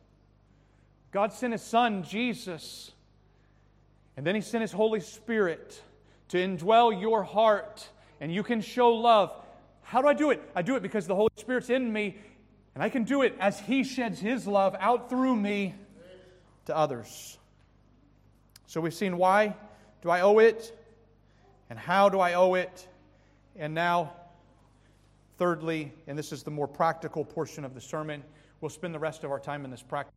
God 1.13 1.33
sent 1.33 1.53
His 1.53 1.63
Son, 1.63 2.03
Jesus, 2.03 2.91
and 4.17 4.27
then 4.27 4.35
He 4.35 4.41
sent 4.41 4.63
His 4.63 4.73
Holy 4.73 5.01
Spirit 5.01 5.81
to 6.29 6.39
indwell 6.39 6.99
your 6.99 7.23
heart, 7.23 7.87
and 8.21 8.33
you 8.33 8.43
can 8.43 8.63
show 8.63 8.91
love. 8.95 9.31
How 9.83 10.01
do 10.01 10.09
I 10.09 10.15
do 10.15 10.31
it? 10.31 10.43
I 10.57 10.63
do 10.63 10.75
it 10.77 10.83
because 10.83 11.07
the 11.07 11.15
Holy 11.15 11.33
Spirit's 11.37 11.69
in 11.69 11.93
me, 11.93 12.17
and 12.75 12.83
I 12.83 12.89
can 12.89 13.05
do 13.05 13.23
it 13.23 13.35
as 13.39 13.61
He 13.61 13.85
sheds 13.85 14.19
His 14.19 14.47
love 14.47 14.75
out 14.81 15.11
through 15.11 15.37
me 15.37 15.75
to 16.65 16.77
others. 16.77 17.37
So 18.67 18.81
we've 18.81 18.95
seen 18.95 19.19
why 19.19 19.55
do 20.01 20.09
I 20.09 20.23
owe 20.23 20.39
it? 20.39 20.79
And 21.73 21.79
how 21.79 22.11
do 22.11 22.21
I 22.21 22.35
owe 22.35 22.53
it? 22.53 22.87
And 23.57 23.73
now, 23.73 24.13
thirdly, 25.39 25.91
and 26.07 26.19
this 26.19 26.31
is 26.31 26.43
the 26.43 26.51
more 26.51 26.69
practical 26.69 27.25
portion 27.25 27.65
of 27.65 27.73
the 27.73 27.81
sermon, 27.81 28.23
we'll 28.61 28.69
spend 28.69 28.95
the 28.95 28.99
rest 28.99 29.25
of 29.25 29.31
our 29.31 29.41
time 29.41 29.65
in 29.65 29.71
this 29.71 29.81
practice. 29.81 30.13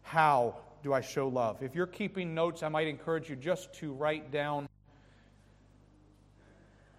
How 0.00 0.56
do 0.82 0.94
I 0.94 1.02
show 1.02 1.28
love? 1.28 1.62
If 1.62 1.74
you're 1.74 1.86
keeping 1.86 2.34
notes, 2.34 2.62
I 2.62 2.70
might 2.70 2.86
encourage 2.86 3.28
you 3.28 3.36
just 3.36 3.74
to 3.80 3.92
write 3.92 4.30
down 4.30 4.66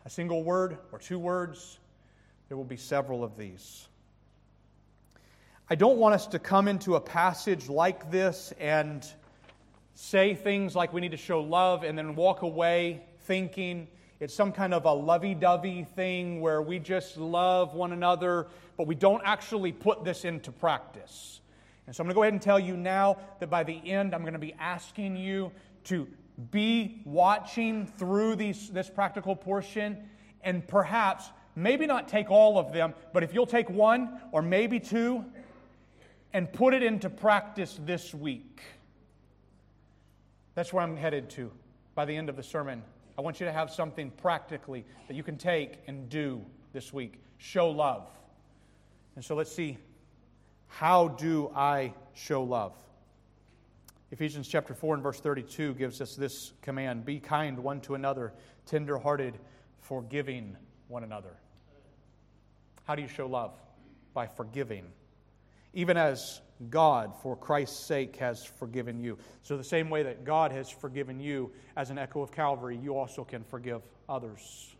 a 0.06 0.10
single 0.12 0.43
word 0.43 0.77
or 0.91 0.99
two 0.99 1.17
words. 1.17 1.80
There 2.47 2.58
will 2.58 2.63
be 2.63 2.77
several 2.77 3.23
of 3.23 3.38
these. 3.38 3.88
I 5.67 5.73
don't 5.73 5.97
want 5.97 6.13
us 6.13 6.27
to 6.27 6.38
come 6.38 6.67
into 6.67 6.93
a 6.93 7.01
passage 7.01 7.69
like 7.69 8.12
this 8.12 8.54
and 8.60 9.04
say 9.95 10.36
things 10.36 10.75
like 10.75 10.93
we 10.93 11.01
need 11.01 11.12
to 11.12 11.17
show 11.17 11.41
love 11.41 11.84
and 11.84 11.97
then 11.97 12.13
walk 12.13 12.43
away 12.43 13.01
thinking. 13.26 13.88
It's 14.20 14.34
some 14.34 14.52
kind 14.52 14.74
of 14.74 14.86
a 14.86 14.94
lovey 14.94 15.34
dovey 15.34 15.88
thing 15.96 16.42
where 16.42 16.62
we 16.62 16.78
just 16.80 17.18
love 17.18 17.74
one 17.74 17.92
another, 17.92 18.48
but 18.78 18.86
we 18.86 18.96
don't 18.96 19.22
actually 19.26 19.72
put 19.72 20.04
this 20.04 20.26
into 20.26 20.52
practice. 20.52 21.42
And 21.88 21.96
so 21.96 22.04
I'm 22.04 22.06
going 22.06 22.14
to 22.14 22.16
go 22.16 22.24
ahead 22.24 22.34
and 22.34 22.42
tell 22.42 22.60
you 22.60 22.78
now 22.78 23.18
that 23.40 23.50
by 23.50 23.64
the 23.64 23.82
end, 23.90 24.14
I'm 24.14 24.22
going 24.22 24.34
to 24.34 24.40
be 24.40 24.54
asking 24.60 25.16
you 25.16 25.52
to 25.86 26.08
be 26.52 27.02
watching 27.06 27.86
through 27.86 28.36
these, 28.36 28.70
this 28.70 28.90
practical 28.90 29.36
portion 29.36 29.98
and 30.44 30.68
perhaps, 30.68 31.30
maybe 31.56 31.86
not 31.86 32.08
take 32.08 32.32
all 32.32 32.58
of 32.58 32.72
them, 32.72 32.94
but 33.14 33.24
if 33.24 33.34
you'll 33.34 33.46
take 33.46 33.70
one 33.70 34.20
or 34.32 34.42
maybe 34.42 34.80
two 34.80 35.26
and 36.34 36.52
put 36.52 36.74
it 36.74 36.84
into 36.84 37.10
practice 37.10 37.78
this 37.86 38.14
week. 38.14 38.62
That's 40.56 40.72
where 40.72 40.84
I'm 40.84 40.98
headed 40.98 41.30
to 41.32 41.52
by 41.96 42.06
the 42.06 42.16
end 42.16 42.30
of 42.30 42.36
the 42.36 42.44
sermon. 42.44 42.84
I 43.22 43.24
want 43.24 43.40
you 43.40 43.46
to 43.46 43.52
have 43.52 43.70
something 43.70 44.10
practically 44.10 44.84
that 45.08 45.14
you 45.14 45.22
can 45.22 45.38
take 45.38 45.78
and 45.86 46.10
do 46.10 46.44
this 46.74 46.92
week. 46.92 47.22
Show 47.38 47.70
love. 47.70 48.08
And 49.16 49.24
so 49.24 49.36
let's 49.36 49.52
see 49.52 49.78
how 50.66 51.10
do 51.10 51.52
I 51.56 51.94
show 52.14 52.42
love? 52.42 52.74
Ephesians 54.10 54.48
chapter 54.48 54.74
4 54.74 54.96
and 54.96 55.04
verse 55.04 55.20
32 55.20 55.76
gives 55.76 56.02
us 56.02 56.16
this 56.16 56.54
command 56.64 57.06
Be 57.06 57.20
kind 57.20 57.60
one 57.60 57.80
to 57.82 57.94
another, 57.94 58.34
tenderhearted, 58.66 59.38
forgiving 59.82 60.58
one 60.88 61.04
another. 61.04 61.38
How 62.86 62.96
do 62.96 63.04
you 63.04 63.08
show 63.08 63.28
love? 63.28 63.54
By 64.16 64.26
forgiving. 64.26 64.86
Even 65.76 65.96
as 65.96 66.42
God, 66.69 67.13
for 67.21 67.36
Christ's 67.36 67.80
sake, 67.80 68.15
has 68.17 68.43
forgiven 68.43 69.00
you. 69.00 69.17
So, 69.43 69.58
the 69.58 69.63
same 69.63 69.89
way 69.89 70.04
that 70.04 70.24
God 70.24 70.52
has 70.52 70.69
forgiven 70.69 71.19
you 71.19 71.52
as 71.76 71.89
an 71.89 71.97
echo 71.97 72.21
of 72.21 72.32
Calvary, 72.32 72.78
you 72.78 72.97
also 72.97 73.24
can 73.24 73.43
forgive 73.43 73.82
others. 74.08 74.76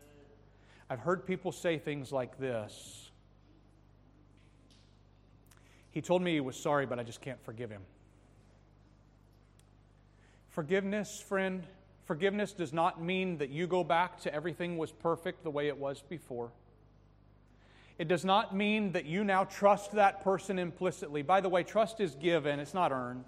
I've 0.90 1.00
heard 1.00 1.26
people 1.26 1.52
say 1.52 1.78
things 1.78 2.12
like 2.12 2.38
this 2.38 3.12
He 5.92 6.02
told 6.02 6.22
me 6.22 6.34
he 6.34 6.40
was 6.40 6.56
sorry, 6.56 6.86
but 6.86 7.00
I 7.00 7.04
just 7.04 7.22
can't 7.22 7.42
forgive 7.44 7.70
him. 7.70 7.82
Forgiveness, 10.50 11.22
friend, 11.22 11.64
forgiveness 12.06 12.54
does 12.54 12.74
not 12.74 13.02
mean 13.02 13.38
that 13.38 13.50
you 13.50 13.68
go 13.68 13.84
back 13.84 14.20
to 14.22 14.34
everything 14.34 14.78
was 14.78 14.92
perfect 14.92 15.44
the 15.44 15.52
way 15.52 15.68
it 15.68 15.78
was 15.78 16.02
before. 16.02 16.52
It 18.02 18.08
does 18.08 18.26
not 18.26 18.56
mean 18.56 18.94
that 18.94 19.06
you 19.06 19.24
now 19.24 19.44
trust 19.44 19.92
that 19.92 20.24
person 20.24 20.58
implicitly. 20.58 21.22
By 21.22 21.40
the 21.40 21.50
way, 21.50 21.62
trust 21.62 22.00
is 22.00 22.16
given, 22.16 22.60
it's 22.60 22.74
not 22.74 22.92
earned. 22.92 23.26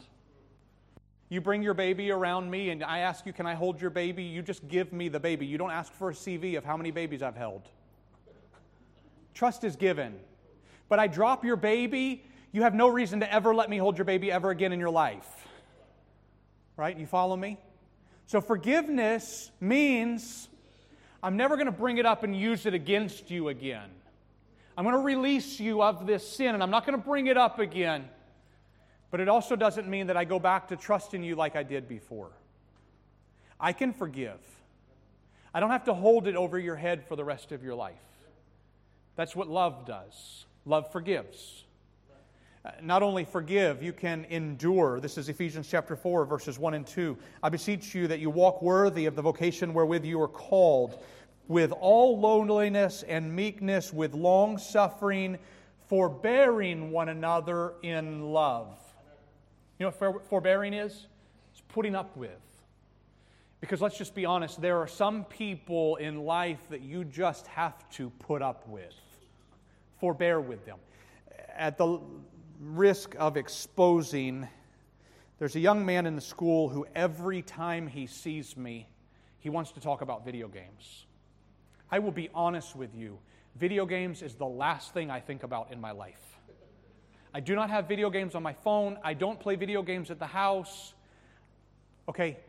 You 1.30 1.42
bring 1.42 1.62
your 1.62 1.76
baby 1.76 2.10
around 2.10 2.50
me 2.50 2.72
and 2.72 2.84
I 2.84 3.00
ask 3.00 3.24
you, 3.28 3.34
Can 3.34 3.46
I 3.46 3.54
hold 3.54 3.80
your 3.80 3.92
baby? 3.92 4.24
You 4.24 4.42
just 4.42 4.68
give 4.68 4.92
me 4.92 5.10
the 5.10 5.20
baby. 5.20 5.46
You 5.46 5.60
don't 5.60 5.70
ask 5.70 5.94
for 5.94 6.10
a 6.10 6.14
CV 6.14 6.58
of 6.58 6.66
how 6.66 6.76
many 6.76 6.90
babies 6.90 7.22
I've 7.22 7.36
held. 7.36 7.70
Trust 9.36 9.64
is 9.64 9.76
given. 9.76 10.16
But 10.90 10.98
I 10.98 11.06
drop 11.06 11.46
your 11.46 11.56
baby, 11.56 12.24
you 12.52 12.64
have 12.64 12.74
no 12.74 12.88
reason 12.88 13.20
to 13.20 13.32
ever 13.32 13.54
let 13.54 13.70
me 13.70 13.78
hold 13.78 14.00
your 14.00 14.06
baby 14.06 14.32
ever 14.32 14.50
again 14.50 14.74
in 14.74 14.80
your 14.80 14.90
life. 14.90 15.46
Right? 16.78 16.98
You 16.98 17.06
follow 17.06 17.36
me? 17.36 17.60
So 18.26 18.42
forgiveness 18.42 19.52
means 19.62 20.50
I'm 21.22 21.38
never 21.38 21.58
going 21.58 21.68
to 21.68 21.72
bring 21.72 22.00
it 22.00 22.08
up 22.08 22.24
and 22.24 22.36
use 22.36 22.66
it 22.66 22.74
against 22.74 23.30
you 23.30 23.50
again. 23.50 23.92
I'm 24.78 24.84
going 24.84 24.96
to 24.96 25.02
release 25.02 25.60
you 25.60 25.84
of 25.84 26.08
this 26.08 26.28
sin 26.28 26.54
and 26.54 26.64
I'm 26.64 26.72
not 26.72 26.86
going 26.86 26.98
to 26.98 27.04
bring 27.04 27.28
it 27.28 27.38
up 27.38 27.60
again. 27.60 28.10
But 29.12 29.20
it 29.20 29.30
also 29.30 29.56
doesn't 29.56 29.88
mean 29.88 30.08
that 30.08 30.18
I 30.18 30.26
go 30.26 30.40
back 30.40 30.70
to 30.70 30.76
trusting 30.76 31.24
you 31.24 31.36
like 31.36 31.56
I 31.56 31.64
did 31.64 31.88
before. 31.88 32.32
I 33.60 33.72
can 33.72 33.94
forgive. 33.94 34.40
I 35.54 35.60
don't 35.60 35.70
have 35.70 35.86
to 35.86 35.94
hold 35.94 36.28
it 36.28 36.36
over 36.36 36.58
your 36.58 36.76
head 36.76 37.06
for 37.08 37.16
the 37.16 37.24
rest 37.24 37.52
of 37.52 37.64
your 37.64 37.76
life. 37.76 37.94
That's 39.16 39.36
what 39.36 39.48
love 39.48 39.86
does. 39.86 40.46
Love 40.66 40.92
forgives. 40.92 41.64
Uh, 42.66 42.72
not 42.82 43.04
only 43.04 43.26
forgive, 43.26 43.84
you 43.84 43.94
can 43.94 44.26
endure. 44.30 45.00
This 45.00 45.18
is 45.18 45.30
Ephesians 45.30 45.68
chapter 45.70 45.96
4, 45.96 46.26
verses 46.26 46.58
1 46.58 46.74
and 46.74 46.88
2. 46.88 47.18
I 47.44 47.50
beseech 47.50 47.94
you 47.94 48.08
that 48.08 48.20
you 48.20 48.30
walk 48.30 48.62
worthy 48.62 49.06
of 49.06 49.16
the 49.16 49.22
vocation 49.22 49.74
wherewith 49.74 50.06
you 50.06 50.20
are 50.22 50.28
called, 50.28 51.04
with 51.48 51.72
all 51.72 52.20
lowliness 52.20 53.04
and 53.04 53.36
meekness, 53.36 53.92
with 53.92 54.14
long 54.14 54.58
suffering, 54.58 55.38
forbearing 55.88 56.92
one 56.92 57.10
another 57.10 57.74
in 57.84 58.32
love. 58.32 58.78
You 59.78 59.86
know 59.86 59.92
what 59.98 60.30
forbearing 60.30 60.74
is? 60.74 61.08
It's 61.52 61.62
putting 61.70 61.96
up 61.96 62.16
with. 62.16 62.32
Because 63.60 63.82
let's 63.82 63.98
just 63.98 64.14
be 64.14 64.26
honest, 64.26 64.62
there 64.62 64.78
are 64.78 64.88
some 64.88 65.24
people 65.26 65.96
in 65.96 66.26
life 66.26 66.60
that 66.70 66.82
you 66.82 67.06
just 67.06 67.48
have 67.48 67.90
to 67.92 68.10
put 68.20 68.42
up 68.42 68.68
with. 68.68 68.94
Forbear 70.00 70.42
with 70.42 70.66
them. 70.66 70.80
At 71.56 71.78
the 71.78 72.00
risk 72.60 73.16
of 73.18 73.38
exposing, 73.38 74.48
there's 75.40 75.56
a 75.56 75.60
young 75.60 75.86
man 75.86 76.06
in 76.06 76.16
the 76.16 76.22
school 76.22 76.70
who 76.70 76.86
every 76.94 77.42
time 77.42 77.88
he 77.88 78.08
sees 78.08 78.58
me, 78.58 78.88
he 79.40 79.50
wants 79.50 79.72
to 79.72 79.80
talk 79.80 80.02
about 80.02 80.26
video 80.26 80.48
games. 80.48 81.06
I 81.94 82.00
will 82.00 82.12
be 82.12 82.28
honest 82.34 82.76
with 82.76 82.96
you. 82.96 83.20
Video 83.56 83.86
games 83.86 84.24
is 84.24 84.34
the 84.34 84.48
last 84.48 84.96
thing 84.96 85.12
I 85.12 85.20
think 85.20 85.44
about 85.44 85.72
in 85.72 85.80
my 85.80 85.92
life. 85.92 86.40
I 87.36 87.40
do 87.40 87.54
not 87.54 87.70
have 87.70 87.88
video 87.88 88.10
games 88.10 88.34
on 88.34 88.42
my 88.42 88.54
phone. 88.54 88.98
I 89.04 89.14
don't 89.14 89.40
play 89.40 89.56
video 89.56 89.84
games 89.84 90.10
at 90.10 90.18
the 90.18 90.26
house. 90.26 90.96
Okay, 92.10 92.40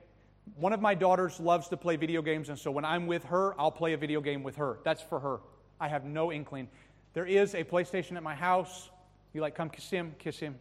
one 0.56 0.72
of 0.72 0.80
my 0.80 0.94
daughters 0.94 1.38
loves 1.40 1.68
to 1.68 1.76
play 1.76 1.96
video 1.96 2.22
games, 2.22 2.48
and 2.48 2.58
so 2.58 2.70
when 2.70 2.86
I'm 2.86 3.06
with 3.06 3.22
her, 3.24 3.54
I'll 3.60 3.70
play 3.70 3.92
a 3.92 3.98
video 3.98 4.22
game 4.22 4.42
with 4.42 4.56
her. 4.56 4.78
That's 4.82 5.02
for 5.02 5.20
her. 5.20 5.40
I 5.78 5.88
have 5.88 6.06
no 6.06 6.32
inkling. 6.32 6.66
There 7.12 7.26
is 7.26 7.54
a 7.54 7.64
PlayStation 7.64 8.16
at 8.16 8.22
my 8.22 8.34
house. 8.34 8.88
You 9.34 9.42
like, 9.42 9.54
come 9.54 9.68
kiss 9.68 9.90
him, 9.90 10.14
kiss 10.18 10.38
him. 10.38 10.58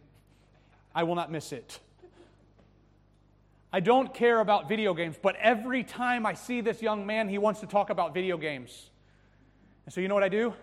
I 0.94 1.04
will 1.04 1.14
not 1.14 1.32
miss 1.32 1.52
it. 1.52 1.80
I 3.74 3.80
don't 3.80 4.14
care 4.14 4.38
about 4.38 4.68
video 4.68 4.94
games, 4.94 5.16
but 5.20 5.34
every 5.34 5.82
time 5.82 6.26
I 6.26 6.34
see 6.34 6.60
this 6.60 6.80
young 6.80 7.06
man, 7.06 7.28
he 7.28 7.38
wants 7.38 7.58
to 7.58 7.66
talk 7.66 7.90
about 7.90 8.14
video 8.14 8.36
games. 8.36 8.88
And 9.84 9.92
so, 9.92 10.00
you 10.00 10.06
know 10.06 10.14
what 10.14 10.22
I 10.22 10.28
do? 10.28 10.54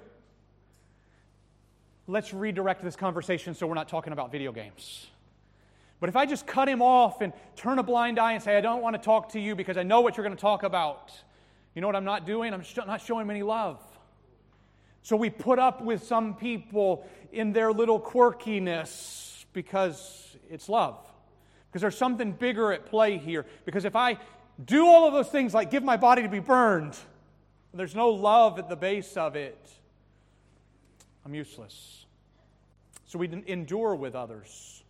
Let's 2.08 2.34
redirect 2.34 2.82
this 2.82 2.95
conversation 2.95 3.54
so 3.54 3.67
we're 3.67 3.74
not 3.74 3.89
talking 3.89 4.13
about 4.13 4.32
video 4.32 4.54
games. 4.54 5.08
But 6.00 6.08
if 6.08 6.15
I 6.15 6.26
just 6.26 6.47
cut 6.47 6.69
him 6.69 6.82
off 6.82 7.19
and 7.19 7.34
turn 7.58 7.80
a 7.80 7.84
blind 7.84 8.17
eye 8.17 8.32
and 8.32 8.41
say, 8.41 8.56
I 8.56 8.62
don't 8.62 8.82
want 8.82 8.95
to 8.95 9.02
talk 9.02 9.34
to 9.34 9.41
you 9.41 9.58
because 9.58 9.76
I 9.76 9.84
know 9.84 10.00
what 10.00 10.15
you're 10.15 10.26
going 10.26 10.38
to 10.38 10.41
talk 10.41 10.63
about, 10.63 11.12
you 11.76 11.82
know 11.82 11.88
what 11.88 11.97
I'm 11.97 12.06
not 12.06 12.26
doing? 12.26 12.54
I'm 12.54 12.63
not 12.88 13.02
showing 13.02 13.24
him 13.24 13.30
any 13.30 13.43
love. 13.43 13.82
So 15.02 15.17
we 15.17 15.30
put 15.30 15.60
up 15.60 15.82
with 15.82 16.06
some 16.06 16.34
people 16.34 17.06
in 17.34 17.52
their 17.52 17.74
little 17.74 18.00
quirkiness 18.00 19.43
because 19.52 20.38
it's 20.50 20.69
love. 20.69 21.11
Because 21.72 21.82
there's 21.82 21.98
something 21.98 22.34
bigger 22.34 22.74
at 22.74 22.86
play 22.86 23.18
here. 23.18 23.46
Because 23.64 23.86
if 23.86 23.96
I 23.96 24.18
do 24.64 24.86
all 24.86 25.08
of 25.08 25.14
those 25.14 25.30
things 25.30 25.54
like 25.54 25.72
give 25.72 25.84
my 25.84 25.96
body 25.96 26.22
to 26.22 26.30
be 26.30 26.40
burned, 26.40 26.98
there's 27.74 27.96
no 27.96 28.10
love 28.10 28.60
at 28.60 28.68
the 28.68 28.76
base 28.76 29.16
of 29.16 29.38
it, 29.38 29.58
I'm 31.26 31.34
useless. 31.34 32.06
So 33.06 33.20
we 33.20 33.30
endure 33.48 33.96
with 33.96 34.16
others. 34.16 34.84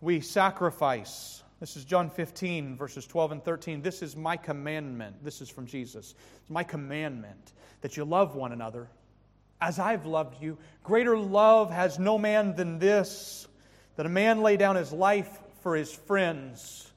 We 0.00 0.20
sacrifice. 0.20 1.42
This 1.60 1.76
is 1.76 1.84
John 1.84 2.10
15, 2.10 2.76
verses 2.76 3.06
12 3.06 3.32
and 3.32 3.44
13. 3.44 3.82
This 3.82 4.02
is 4.02 4.16
my 4.16 4.36
commandment. 4.36 5.22
This 5.22 5.40
is 5.40 5.48
from 5.48 5.66
Jesus. 5.66 6.14
It's 6.40 6.50
my 6.50 6.64
commandment 6.64 7.52
that 7.82 7.96
you 7.96 8.04
love 8.04 8.34
one 8.34 8.50
another 8.50 8.88
as 9.60 9.78
I've 9.78 10.06
loved 10.06 10.42
you. 10.42 10.58
Greater 10.82 11.16
love 11.16 11.70
has 11.70 12.00
no 12.00 12.18
man 12.18 12.56
than 12.56 12.80
this, 12.80 13.46
that 13.94 14.06
a 14.06 14.08
man 14.08 14.42
lay 14.42 14.56
down 14.56 14.74
his 14.74 14.92
life 14.92 15.38
for 15.62 15.76
his 15.76 15.92
friends. 15.92 16.90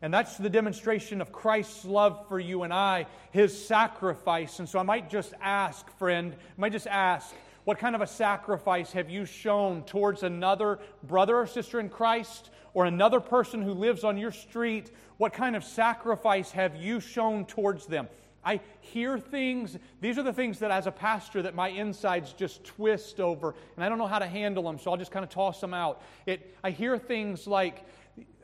And 0.00 0.14
that's 0.14 0.36
the 0.36 0.50
demonstration 0.50 1.20
of 1.20 1.32
Christ's 1.32 1.84
love 1.84 2.26
for 2.28 2.38
you 2.38 2.62
and 2.62 2.72
I, 2.72 3.06
his 3.32 3.66
sacrifice. 3.66 4.58
And 4.60 4.68
so 4.68 4.78
I 4.78 4.84
might 4.84 5.10
just 5.10 5.34
ask, 5.40 5.88
friend, 5.98 6.34
I 6.34 6.60
might 6.60 6.72
just 6.72 6.86
ask, 6.86 7.34
what 7.64 7.78
kind 7.78 7.94
of 7.94 8.00
a 8.00 8.06
sacrifice 8.06 8.92
have 8.92 9.10
you 9.10 9.24
shown 9.24 9.82
towards 9.82 10.22
another 10.22 10.78
brother 11.02 11.36
or 11.36 11.46
sister 11.46 11.80
in 11.80 11.88
Christ 11.88 12.50
or 12.74 12.86
another 12.86 13.20
person 13.20 13.60
who 13.60 13.72
lives 13.72 14.04
on 14.04 14.16
your 14.16 14.32
street? 14.32 14.90
What 15.16 15.32
kind 15.32 15.56
of 15.56 15.64
sacrifice 15.64 16.52
have 16.52 16.76
you 16.76 17.00
shown 17.00 17.44
towards 17.44 17.86
them? 17.86 18.08
I 18.44 18.60
hear 18.80 19.18
things. 19.18 19.76
These 20.00 20.16
are 20.16 20.22
the 20.22 20.32
things 20.32 20.60
that, 20.60 20.70
as 20.70 20.86
a 20.86 20.92
pastor, 20.92 21.42
that 21.42 21.54
my 21.54 21.68
insides 21.68 22.32
just 22.32 22.64
twist 22.64 23.20
over, 23.20 23.54
and 23.76 23.84
I 23.84 23.88
don't 23.88 23.98
know 23.98 24.06
how 24.06 24.20
to 24.20 24.26
handle 24.26 24.62
them, 24.62 24.78
so 24.78 24.90
I'll 24.90 24.96
just 24.96 25.10
kind 25.10 25.24
of 25.24 25.28
toss 25.30 25.60
them 25.60 25.74
out. 25.74 26.00
It, 26.24 26.56
I 26.64 26.70
hear 26.70 26.96
things 26.96 27.46
like, 27.46 27.84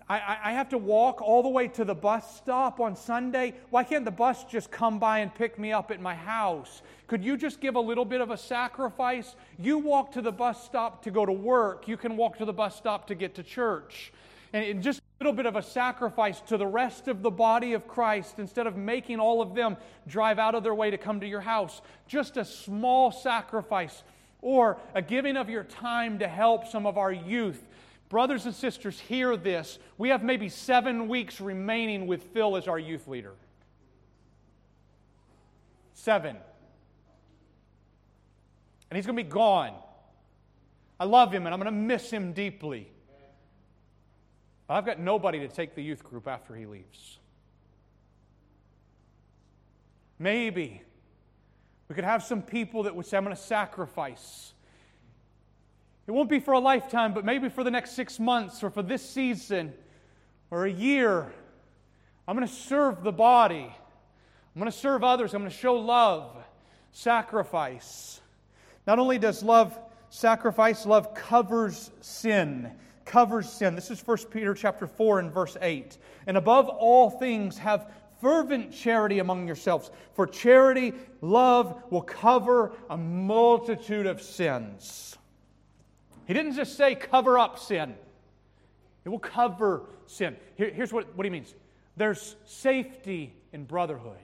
I, 0.09 0.37
I 0.45 0.53
have 0.53 0.69
to 0.71 0.79
walk 0.79 1.23
all 1.23 1.43
the 1.43 1.49
way 1.49 1.69
to 1.69 1.85
the 1.85 1.95
bus 1.95 2.37
stop 2.37 2.79
on 2.79 2.95
Sunday. 2.95 3.55
Why 3.71 3.85
can't 3.85 4.05
the 4.05 4.11
bus 4.11 4.45
just 4.45 4.71
come 4.71 4.99
by 4.99 5.21
and 5.21 5.35
pick 5.35 5.59
me 5.59 5.73
up 5.73 5.91
at 5.91 6.01
my 6.01 6.15
house? 6.15 6.83
Could 7.07 7.25
you 7.25 7.39
just 7.39 7.61
give 7.61 7.75
a 7.77 7.81
little 7.81 8.05
bit 8.05 8.21
of 8.21 8.31
a 8.31 8.37
sacrifice? 8.37 9.35
You 9.59 9.79
walk 9.79 10.13
to 10.13 10.23
the 10.23 10.33
bus 10.33 10.63
stop 10.63 11.03
to 11.05 11.11
go 11.11 11.25
to 11.25 11.33
work. 11.33 11.89
You 11.89 11.97
can 11.97 12.19
walk 12.19 12.37
to 12.39 12.45
the 12.45 12.53
bus 12.53 12.77
stop 12.77 13.07
to 13.07 13.15
get 13.15 13.35
to 13.37 13.43
church. 13.43 14.13
And 14.53 14.83
just 14.83 15.01
a 15.01 15.25
little 15.25 15.33
bit 15.33 15.47
of 15.47 15.57
a 15.57 15.63
sacrifice 15.63 16.41
to 16.43 16.59
the 16.59 16.67
rest 16.67 17.09
of 17.09 17.23
the 17.23 17.31
body 17.31 17.73
of 17.73 17.89
Christ 17.89 18.39
instead 18.39 18.67
of 18.67 18.77
making 18.77 19.21
all 19.21 19.41
of 19.41 19.55
them 19.55 19.77
drive 20.07 20.39
out 20.39 20.55
of 20.55 20.63
their 20.63 20.75
way 20.75 20.91
to 20.91 20.99
come 20.99 21.21
to 21.21 21.27
your 21.27 21.41
house. 21.41 21.81
Just 22.07 22.37
a 22.37 22.45
small 22.45 23.11
sacrifice 23.11 24.03
or 24.43 24.77
a 24.95 25.01
giving 25.01 25.39
of 25.39 25.49
your 25.49 25.65
time 25.65 26.19
to 26.19 26.29
help 26.29 26.67
some 26.69 26.87
of 26.87 26.99
our 26.99 27.11
youth. 27.11 27.67
Brothers 28.15 28.47
and 28.47 28.55
sisters, 28.55 29.01
hear 29.01 29.37
this. 29.37 29.81
We 29.99 30.11
have 30.11 30.23
maybe 30.23 30.49
seven 30.49 31.09
weeks 31.09 31.41
remaining 31.41 32.07
with 32.07 32.23
Phil 32.23 32.57
as 32.57 32.69
our 32.69 32.79
youth 32.79 33.09
leader. 33.09 33.33
Seven. 35.95 36.37
And 38.89 38.97
he's 38.97 39.05
going 39.05 39.17
to 39.17 39.25
be 39.25 39.29
gone. 39.29 39.75
I 41.01 41.07
love 41.07 41.33
him 41.33 41.45
and 41.45 41.53
I'm 41.53 41.61
going 41.61 41.75
to 41.75 41.77
miss 41.77 42.09
him 42.09 42.33
deeply. 42.33 42.89
But 44.69 44.75
I've 44.75 44.87
got 44.87 45.01
nobody 45.01 45.41
to 45.41 45.49
take 45.49 45.75
the 45.75 45.83
youth 45.83 46.05
group 46.05 46.29
after 46.29 46.55
he 46.55 46.67
leaves. 46.67 47.19
Maybe 50.21 50.83
we 51.89 51.97
could 51.97 52.05
have 52.05 52.23
some 52.23 52.43
people 52.43 52.85
that 52.85 52.95
would 52.95 53.07
say, 53.07 53.17
I'm 53.17 53.25
going 53.25 53.35
to 53.35 53.43
sacrifice. 53.43 54.54
It 56.07 56.11
won't 56.11 56.29
be 56.29 56.41
for 56.41 56.53
a 56.53 56.59
lifetime, 56.59 57.15
but 57.15 57.25
maybe 57.25 57.49
for 57.49 57.65
the 57.65 57.71
next 57.71 57.93
six 57.93 58.21
months 58.21 58.63
or 58.63 58.71
for 58.71 58.83
this 58.83 59.09
season 59.09 59.73
or 60.51 60.67
a 60.67 60.71
year. 60.71 61.33
I'm 62.29 62.37
going 62.37 62.47
to 62.47 62.53
serve 62.53 63.03
the 63.03 63.13
body. 63.13 63.65
I'm 64.55 64.61
going 64.61 64.71
to 64.71 64.77
serve 64.77 65.03
others. 65.03 65.35
I'm 65.35 65.43
going 65.43 65.51
to 65.51 65.57
show 65.57 65.75
love, 65.75 66.37
sacrifice. 66.93 68.21
Not 68.87 68.99
only 68.99 69.19
does 69.19 69.43
love 69.43 69.79
sacrifice, 70.11 70.87
love 70.87 71.15
covers 71.15 71.91
sin 72.01 72.71
covers 73.05 73.51
sin. 73.51 73.75
This 73.75 73.91
is 73.91 74.05
1 74.05 74.17
Peter 74.31 74.55
chapter 74.55 74.87
4 74.87 75.21
and 75.21 75.33
verse 75.33 75.57
8. 75.61 75.99
And 76.27 76.37
above 76.37 76.69
all 76.69 77.11
things, 77.11 77.59
have 77.59 77.93
fervent 78.21 78.73
charity 78.73 79.19
among 79.19 79.47
yourselves, 79.47 79.91
for 80.15 80.27
charity, 80.27 80.93
love, 81.21 81.83
will 81.91 82.03
cover 82.03 82.73
a 82.89 82.97
multitude 82.97 84.07
of 84.07 84.23
sins. 84.23 85.17
He 86.27 86.35
didn't 86.35 86.55
just 86.55 86.77
say 86.77 86.95
cover 86.95 87.39
up 87.39 87.59
sin, 87.59 87.95
it 89.05 89.09
will 89.09 89.19
cover 89.19 89.83
sin. 90.07 90.37
Here, 90.57 90.71
here's 90.71 90.93
what, 90.93 91.15
what 91.17 91.25
he 91.25 91.31
means 91.31 91.55
there's 91.97 92.37
safety 92.45 93.35
in 93.53 93.65
brotherhood. 93.65 94.19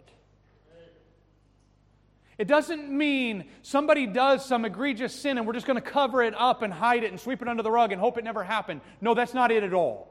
It 2.41 2.49
doesn't 2.49 2.91
mean 2.91 3.45
somebody 3.61 4.07
does 4.07 4.47
some 4.47 4.65
egregious 4.65 5.15
sin 5.15 5.37
and 5.37 5.47
we're 5.47 5.53
just 5.53 5.67
going 5.67 5.77
to 5.77 5.83
cover 5.83 6.23
it 6.23 6.35
up 6.35 6.63
and 6.63 6.73
hide 6.73 7.05
it 7.05 7.11
and 7.11 7.21
sweep 7.21 7.43
it 7.43 7.49
under 7.49 7.63
the 7.63 7.71
rug 7.71 7.93
and 7.93 8.01
hope 8.01 8.17
it 8.17 8.25
never 8.25 8.43
happened. 8.43 8.81
No, 9.03 9.13
that's 9.13 9.35
not 9.35 9.53
it 9.53 9.63
at 9.63 9.75
all. 9.75 10.09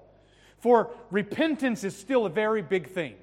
For 0.59 0.91
repentance 1.09 1.83
is 1.83 1.97
still 1.97 2.27
a 2.27 2.29
very 2.29 2.61
big 2.61 2.91
thing. 2.91 3.15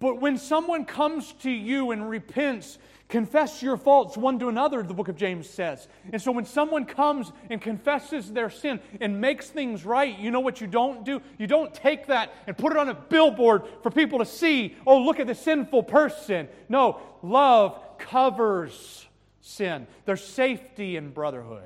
But 0.00 0.20
when 0.20 0.36
someone 0.36 0.84
comes 0.84 1.32
to 1.40 1.50
you 1.50 1.92
and 1.92 2.10
repents, 2.10 2.76
confess 3.08 3.62
your 3.62 3.76
faults 3.76 4.16
one 4.16 4.38
to 4.38 4.48
another, 4.48 4.82
the 4.82 4.94
book 4.94 5.08
of 5.08 5.16
James 5.16 5.48
says. 5.48 5.88
And 6.12 6.20
so 6.20 6.30
when 6.30 6.44
someone 6.44 6.84
comes 6.84 7.32
and 7.50 7.60
confesses 7.60 8.32
their 8.32 8.50
sin 8.50 8.80
and 9.00 9.20
makes 9.20 9.48
things 9.48 9.84
right, 9.84 10.18
you 10.18 10.30
know 10.30 10.40
what 10.40 10.60
you 10.60 10.66
don't 10.66 11.04
do? 11.04 11.22
You 11.38 11.46
don't 11.46 11.72
take 11.74 12.06
that 12.08 12.32
and 12.46 12.56
put 12.56 12.72
it 12.72 12.78
on 12.78 12.88
a 12.88 12.94
billboard 12.94 13.62
for 13.82 13.90
people 13.90 14.18
to 14.18 14.26
see, 14.26 14.76
oh, 14.86 14.98
look 14.98 15.20
at 15.20 15.26
the 15.26 15.34
sinful 15.34 15.84
person. 15.84 16.48
No, 16.68 17.00
love 17.22 17.80
covers 17.98 19.06
sin. 19.40 19.86
There's 20.04 20.22
safety 20.22 20.96
in 20.96 21.10
brotherhood. 21.10 21.62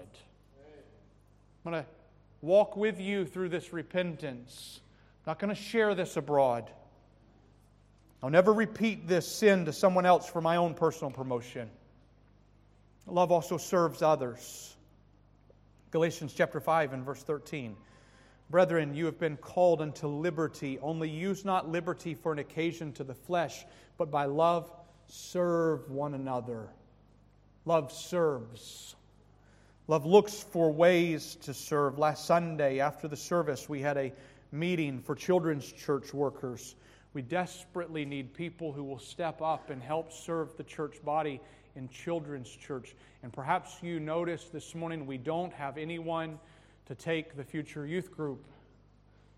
I'm 1.64 1.72
going 1.72 1.84
to 1.84 1.88
walk 2.40 2.76
with 2.76 3.00
you 3.00 3.24
through 3.24 3.48
this 3.48 3.72
repentance. 3.72 4.80
I'm 5.24 5.30
not 5.30 5.38
going 5.38 5.54
to 5.54 5.60
share 5.60 5.94
this 5.94 6.16
abroad. 6.16 6.70
I'll 8.22 8.30
never 8.30 8.52
repeat 8.52 9.08
this 9.08 9.26
sin 9.26 9.64
to 9.64 9.72
someone 9.72 10.06
else 10.06 10.28
for 10.28 10.40
my 10.40 10.56
own 10.56 10.74
personal 10.74 11.10
promotion. 11.10 11.68
Love 13.06 13.32
also 13.32 13.56
serves 13.56 14.00
others. 14.00 14.76
Galatians 15.90 16.32
chapter 16.32 16.60
5 16.60 16.92
and 16.92 17.04
verse 17.04 17.22
13. 17.22 17.76
Brethren, 18.48 18.94
you 18.94 19.06
have 19.06 19.18
been 19.18 19.36
called 19.36 19.80
unto 19.80 20.06
liberty. 20.06 20.78
Only 20.78 21.10
use 21.10 21.44
not 21.44 21.68
liberty 21.68 22.14
for 22.14 22.32
an 22.32 22.38
occasion 22.38 22.92
to 22.92 23.04
the 23.04 23.14
flesh, 23.14 23.64
but 23.98 24.10
by 24.10 24.26
love 24.26 24.70
serve 25.08 25.90
one 25.90 26.14
another. 26.14 26.68
Love 27.64 27.90
serves. 27.90 28.94
Love 29.88 30.06
looks 30.06 30.44
for 30.52 30.70
ways 30.70 31.36
to 31.42 31.54
serve. 31.54 31.98
Last 31.98 32.24
Sunday, 32.26 32.78
after 32.78 33.08
the 33.08 33.16
service, 33.16 33.68
we 33.68 33.80
had 33.80 33.96
a 33.96 34.12
meeting 34.52 35.00
for 35.00 35.16
children's 35.16 35.70
church 35.72 36.14
workers. 36.14 36.76
We 37.14 37.22
desperately 37.22 38.04
need 38.04 38.32
people 38.32 38.72
who 38.72 38.84
will 38.84 38.98
step 38.98 39.42
up 39.42 39.70
and 39.70 39.82
help 39.82 40.12
serve 40.12 40.56
the 40.56 40.64
church 40.64 41.02
body 41.04 41.40
in 41.76 41.88
children's 41.88 42.48
church. 42.48 42.94
And 43.22 43.32
perhaps 43.32 43.82
you 43.82 44.00
noticed 44.00 44.52
this 44.52 44.74
morning 44.74 45.06
we 45.06 45.18
don't 45.18 45.52
have 45.52 45.76
anyone 45.76 46.38
to 46.86 46.94
take 46.94 47.36
the 47.36 47.44
future 47.44 47.86
youth 47.86 48.10
group. 48.10 48.44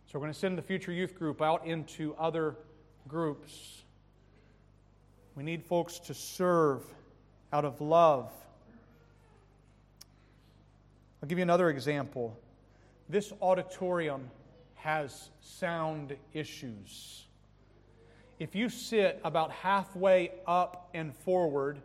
So 0.07 0.19
we're 0.19 0.25
going 0.25 0.33
to 0.33 0.39
send 0.39 0.57
the 0.57 0.63
future 0.63 0.93
youth 0.93 1.19
group 1.19 1.43
out 1.43 1.67
into 1.67 2.15
other 2.19 2.57
groups. 3.09 3.83
We 5.35 5.43
need 5.43 5.65
folks 5.65 5.99
to 6.01 6.15
serve 6.15 6.83
out 7.53 7.65
of 7.65 7.81
love. 7.81 8.31
I'll 11.23 11.29
give 11.29 11.39
you 11.39 11.43
another 11.43 11.71
example. 11.71 12.39
This 13.09 13.33
auditorium 13.43 14.31
has 14.75 15.31
sound 15.41 16.17
issues. 16.33 17.25
If 18.45 18.55
you 18.55 18.69
sit 18.69 19.23
about 19.25 19.53
halfway 19.53 20.33
up 20.47 20.91
and 20.93 21.17
forward, 21.17 21.81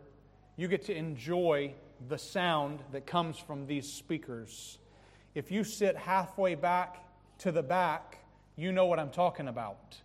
you 0.58 0.68
get 0.68 0.84
to 0.84 0.94
enjoy 0.94 1.72
the 2.06 2.18
sound 2.18 2.80
that 2.92 3.06
comes 3.06 3.38
from 3.38 3.66
these 3.66 3.90
speakers. 3.90 4.76
If 5.34 5.50
you 5.50 5.64
sit 5.64 5.96
halfway 5.96 6.56
back 6.56 7.02
to 7.38 7.50
the 7.50 7.62
back, 7.62 8.18
you 8.56 8.72
know 8.72 8.84
what 8.84 8.98
I'm 8.98 9.08
talking 9.08 9.48
about. 9.48 9.96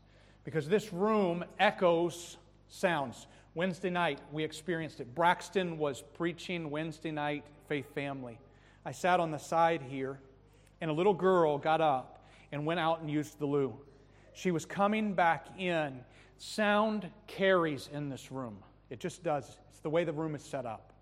Because 0.46 0.70
this 0.70 0.94
room 0.94 1.44
echoes 1.60 2.38
sounds. 2.70 3.28
Wednesday 3.54 3.90
night, 3.90 4.22
we 4.32 4.42
experienced 4.42 5.02
it. 5.02 5.14
Braxton 5.14 5.78
was 5.78 6.04
preaching 6.14 6.70
Wednesday 6.70 7.12
night, 7.12 7.44
Faith 7.68 7.94
Family. 7.94 8.40
I 8.86 8.94
sat 8.94 9.20
on 9.20 9.30
the 9.30 9.40
side 9.40 9.82
here, 9.82 10.22
and 10.80 10.90
a 10.90 10.94
little 10.94 11.14
girl 11.14 11.58
got 11.58 11.82
up 11.82 12.26
and 12.54 12.66
went 12.66 12.80
out 12.80 13.02
and 13.02 13.12
used 13.12 13.40
the 13.40 13.46
loo. 13.46 13.78
She 14.32 14.52
was 14.52 14.66
coming 14.66 15.16
back 15.16 15.48
in. 15.60 16.00
Sound 16.38 17.10
carries 17.28 17.90
in 17.92 18.10
this 18.10 18.32
room, 18.32 18.58
it 18.90 19.00
just 19.00 19.24
does. 19.24 19.58
It's 19.72 19.80
the 19.80 19.90
way 19.90 20.04
the 20.04 20.14
room 20.14 20.36
is 20.36 20.44
set 20.44 20.66
up. 20.66 20.94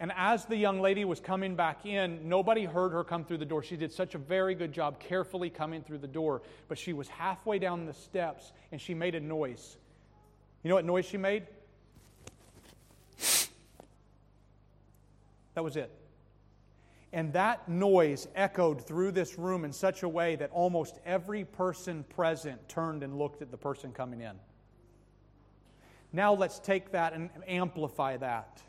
And 0.00 0.12
as 0.16 0.44
the 0.44 0.56
young 0.56 0.80
lady 0.80 1.04
was 1.04 1.18
coming 1.18 1.56
back 1.56 1.84
in, 1.84 2.28
nobody 2.28 2.64
heard 2.64 2.92
her 2.92 3.02
come 3.02 3.24
through 3.24 3.38
the 3.38 3.44
door. 3.44 3.64
She 3.64 3.76
did 3.76 3.92
such 3.92 4.14
a 4.14 4.18
very 4.18 4.54
good 4.54 4.72
job 4.72 5.00
carefully 5.00 5.50
coming 5.50 5.82
through 5.82 5.98
the 5.98 6.06
door, 6.06 6.42
but 6.68 6.78
she 6.78 6.92
was 6.92 7.08
halfway 7.08 7.58
down 7.58 7.84
the 7.84 7.92
steps 7.92 8.52
and 8.70 8.80
she 8.80 8.94
made 8.94 9.16
a 9.16 9.20
noise. 9.20 9.76
You 10.62 10.68
know 10.68 10.76
what 10.76 10.84
noise 10.84 11.04
she 11.04 11.16
made? 11.16 11.46
That 15.54 15.64
was 15.64 15.76
it. 15.76 15.90
And 17.12 17.32
that 17.32 17.68
noise 17.68 18.28
echoed 18.36 18.86
through 18.86 19.12
this 19.12 19.36
room 19.36 19.64
in 19.64 19.72
such 19.72 20.04
a 20.04 20.08
way 20.08 20.36
that 20.36 20.50
almost 20.52 21.00
every 21.04 21.44
person 21.44 22.04
present 22.04 22.68
turned 22.68 23.02
and 23.02 23.18
looked 23.18 23.42
at 23.42 23.50
the 23.50 23.56
person 23.56 23.90
coming 23.90 24.20
in. 24.20 24.38
Now 26.12 26.34
let's 26.34 26.58
take 26.58 26.92
that 26.92 27.12
and 27.12 27.30
amplify 27.46 28.16
that 28.16 28.62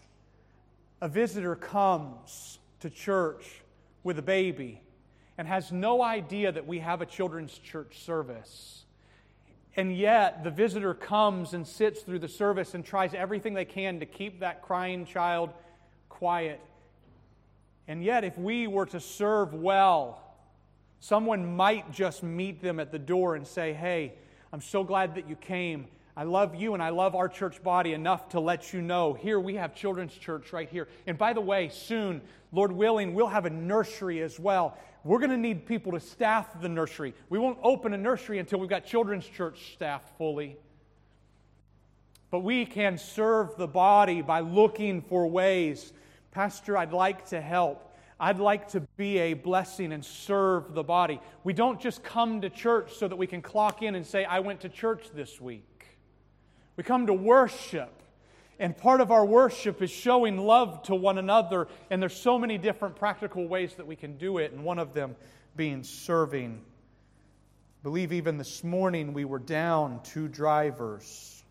a 1.01 1.07
visitor 1.07 1.55
comes 1.55 2.59
to 2.81 2.89
church 2.89 3.61
with 4.03 4.19
a 4.19 4.21
baby 4.21 4.81
and 5.37 5.47
has 5.47 5.71
no 5.71 6.01
idea 6.01 6.51
that 6.51 6.67
we 6.67 6.79
have 6.79 7.01
a 7.01 7.05
children's 7.05 7.57
church 7.57 8.03
service. 8.03 8.83
And 9.75 9.95
yet, 9.95 10.43
the 10.43 10.51
visitor 10.51 10.93
comes 10.93 11.53
and 11.53 11.65
sits 11.65 12.01
through 12.01 12.19
the 12.19 12.27
service 12.27 12.73
and 12.73 12.83
tries 12.83 13.13
everything 13.13 13.53
they 13.53 13.65
can 13.65 14.01
to 14.01 14.05
keep 14.05 14.41
that 14.41 14.61
crying 14.61 15.05
child 15.05 15.51
quiet. 16.09 16.59
And 17.87 18.03
yet, 18.03 18.25
if 18.25 18.37
we 18.37 18.67
were 18.67 18.87
to 18.87 18.99
serve 18.99 19.53
well, 19.53 20.21
someone 20.99 21.55
might 21.55 21.91
just 21.93 22.23
meet 22.23 22.61
them 22.61 22.79
at 22.79 22.91
the 22.91 22.99
door 22.99 23.35
and 23.35 23.47
say, 23.47 23.71
Hey, 23.71 24.13
I'm 24.51 24.61
so 24.61 24.83
glad 24.83 25.15
that 25.15 25.29
you 25.29 25.37
came. 25.37 25.85
I 26.19 26.23
love 26.23 26.53
you 26.53 26.73
and 26.73 26.83
I 26.83 26.89
love 26.89 27.15
our 27.15 27.29
church 27.29 27.63
body 27.63 27.93
enough 27.93 28.27
to 28.31 28.41
let 28.41 28.73
you 28.73 28.81
know 28.81 29.13
here 29.13 29.39
we 29.39 29.55
have 29.55 29.73
children's 29.73 30.13
church 30.13 30.51
right 30.51 30.67
here. 30.67 30.89
And 31.07 31.17
by 31.17 31.31
the 31.31 31.39
way, 31.39 31.69
soon, 31.69 32.19
Lord 32.51 32.73
willing, 32.73 33.13
we'll 33.13 33.27
have 33.27 33.45
a 33.45 33.49
nursery 33.49 34.21
as 34.21 34.37
well. 34.37 34.77
We're 35.05 35.19
going 35.19 35.29
to 35.29 35.37
need 35.37 35.65
people 35.65 35.93
to 35.93 36.01
staff 36.01 36.59
the 36.59 36.67
nursery. 36.67 37.13
We 37.29 37.39
won't 37.39 37.57
open 37.63 37.93
a 37.93 37.97
nursery 37.97 38.37
until 38.37 38.59
we've 38.59 38.69
got 38.69 38.85
children's 38.85 39.25
church 39.25 39.71
staffed 39.75 40.17
fully. 40.17 40.57
But 42.31 42.39
we 42.39 42.65
can 42.65 42.97
serve 42.97 43.55
the 43.55 43.67
body 43.67 44.21
by 44.21 44.41
looking 44.41 45.01
for 45.01 45.25
ways. 45.25 45.93
Pastor, 46.31 46.77
I'd 46.77 46.91
like 46.91 47.29
to 47.29 47.39
help. 47.39 47.95
I'd 48.19 48.39
like 48.39 48.67
to 48.71 48.81
be 48.97 49.19
a 49.19 49.35
blessing 49.35 49.93
and 49.93 50.03
serve 50.03 50.73
the 50.73 50.83
body. 50.83 51.21
We 51.45 51.53
don't 51.53 51.79
just 51.79 52.03
come 52.03 52.41
to 52.41 52.49
church 52.49 52.95
so 52.95 53.07
that 53.07 53.15
we 53.15 53.25
can 53.25 53.41
clock 53.41 53.83
in 53.83 53.95
and 53.95 54.05
say, 54.05 54.25
I 54.25 54.41
went 54.41 54.59
to 54.61 54.69
church 54.69 55.11
this 55.13 55.39
week. 55.39 55.63
We 56.79 56.83
come 56.83 57.07
to 57.07 57.13
worship. 57.13 57.91
And 58.57 58.77
part 58.77 59.01
of 59.01 59.11
our 59.11 59.25
worship 59.25 59.81
is 59.81 59.91
showing 59.91 60.37
love 60.37 60.83
to 60.83 60.95
one 60.95 61.17
another. 61.17 61.67
And 61.89 62.01
there's 62.01 62.15
so 62.15 62.39
many 62.39 62.57
different 62.57 62.95
practical 62.95 63.45
ways 63.49 63.73
that 63.75 63.85
we 63.85 63.97
can 63.97 64.17
do 64.17 64.37
it, 64.37 64.53
and 64.53 64.63
one 64.63 64.79
of 64.79 64.93
them 64.93 65.17
being 65.57 65.83
serving. 65.83 66.61
I 66.61 67.83
believe 67.83 68.13
even 68.13 68.37
this 68.37 68.63
morning 68.63 69.11
we 69.11 69.25
were 69.25 69.39
down 69.39 69.99
two 70.03 70.29
drivers. 70.29 71.43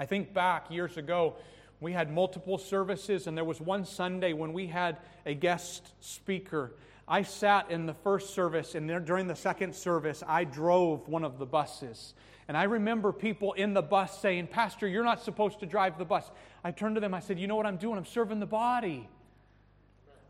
I 0.00 0.06
think 0.06 0.32
back 0.32 0.70
years 0.70 0.96
ago, 0.96 1.34
we 1.78 1.92
had 1.92 2.10
multiple 2.10 2.56
services, 2.56 3.26
and 3.26 3.36
there 3.36 3.44
was 3.44 3.60
one 3.60 3.84
Sunday 3.84 4.32
when 4.32 4.54
we 4.54 4.66
had 4.66 4.96
a 5.26 5.34
guest 5.34 5.92
speaker. 6.00 6.72
I 7.06 7.20
sat 7.20 7.70
in 7.70 7.84
the 7.84 7.92
first 7.92 8.32
service, 8.32 8.74
and 8.74 8.88
during 9.04 9.26
the 9.26 9.36
second 9.36 9.74
service, 9.74 10.22
I 10.26 10.44
drove 10.44 11.06
one 11.06 11.22
of 11.22 11.38
the 11.38 11.44
buses. 11.44 12.14
And 12.48 12.56
I 12.56 12.64
remember 12.64 13.12
people 13.12 13.52
in 13.52 13.72
the 13.72 13.82
bus 13.82 14.20
saying, 14.20 14.48
Pastor, 14.48 14.88
you're 14.88 15.04
not 15.04 15.22
supposed 15.22 15.60
to 15.60 15.66
drive 15.66 15.98
the 15.98 16.04
bus. 16.04 16.30
I 16.64 16.70
turned 16.70 16.96
to 16.96 17.00
them, 17.00 17.14
I 17.14 17.20
said, 17.20 17.38
You 17.38 17.46
know 17.46 17.56
what 17.56 17.66
I'm 17.66 17.76
doing? 17.76 17.96
I'm 17.96 18.04
serving 18.04 18.40
the 18.40 18.46
body. 18.46 19.08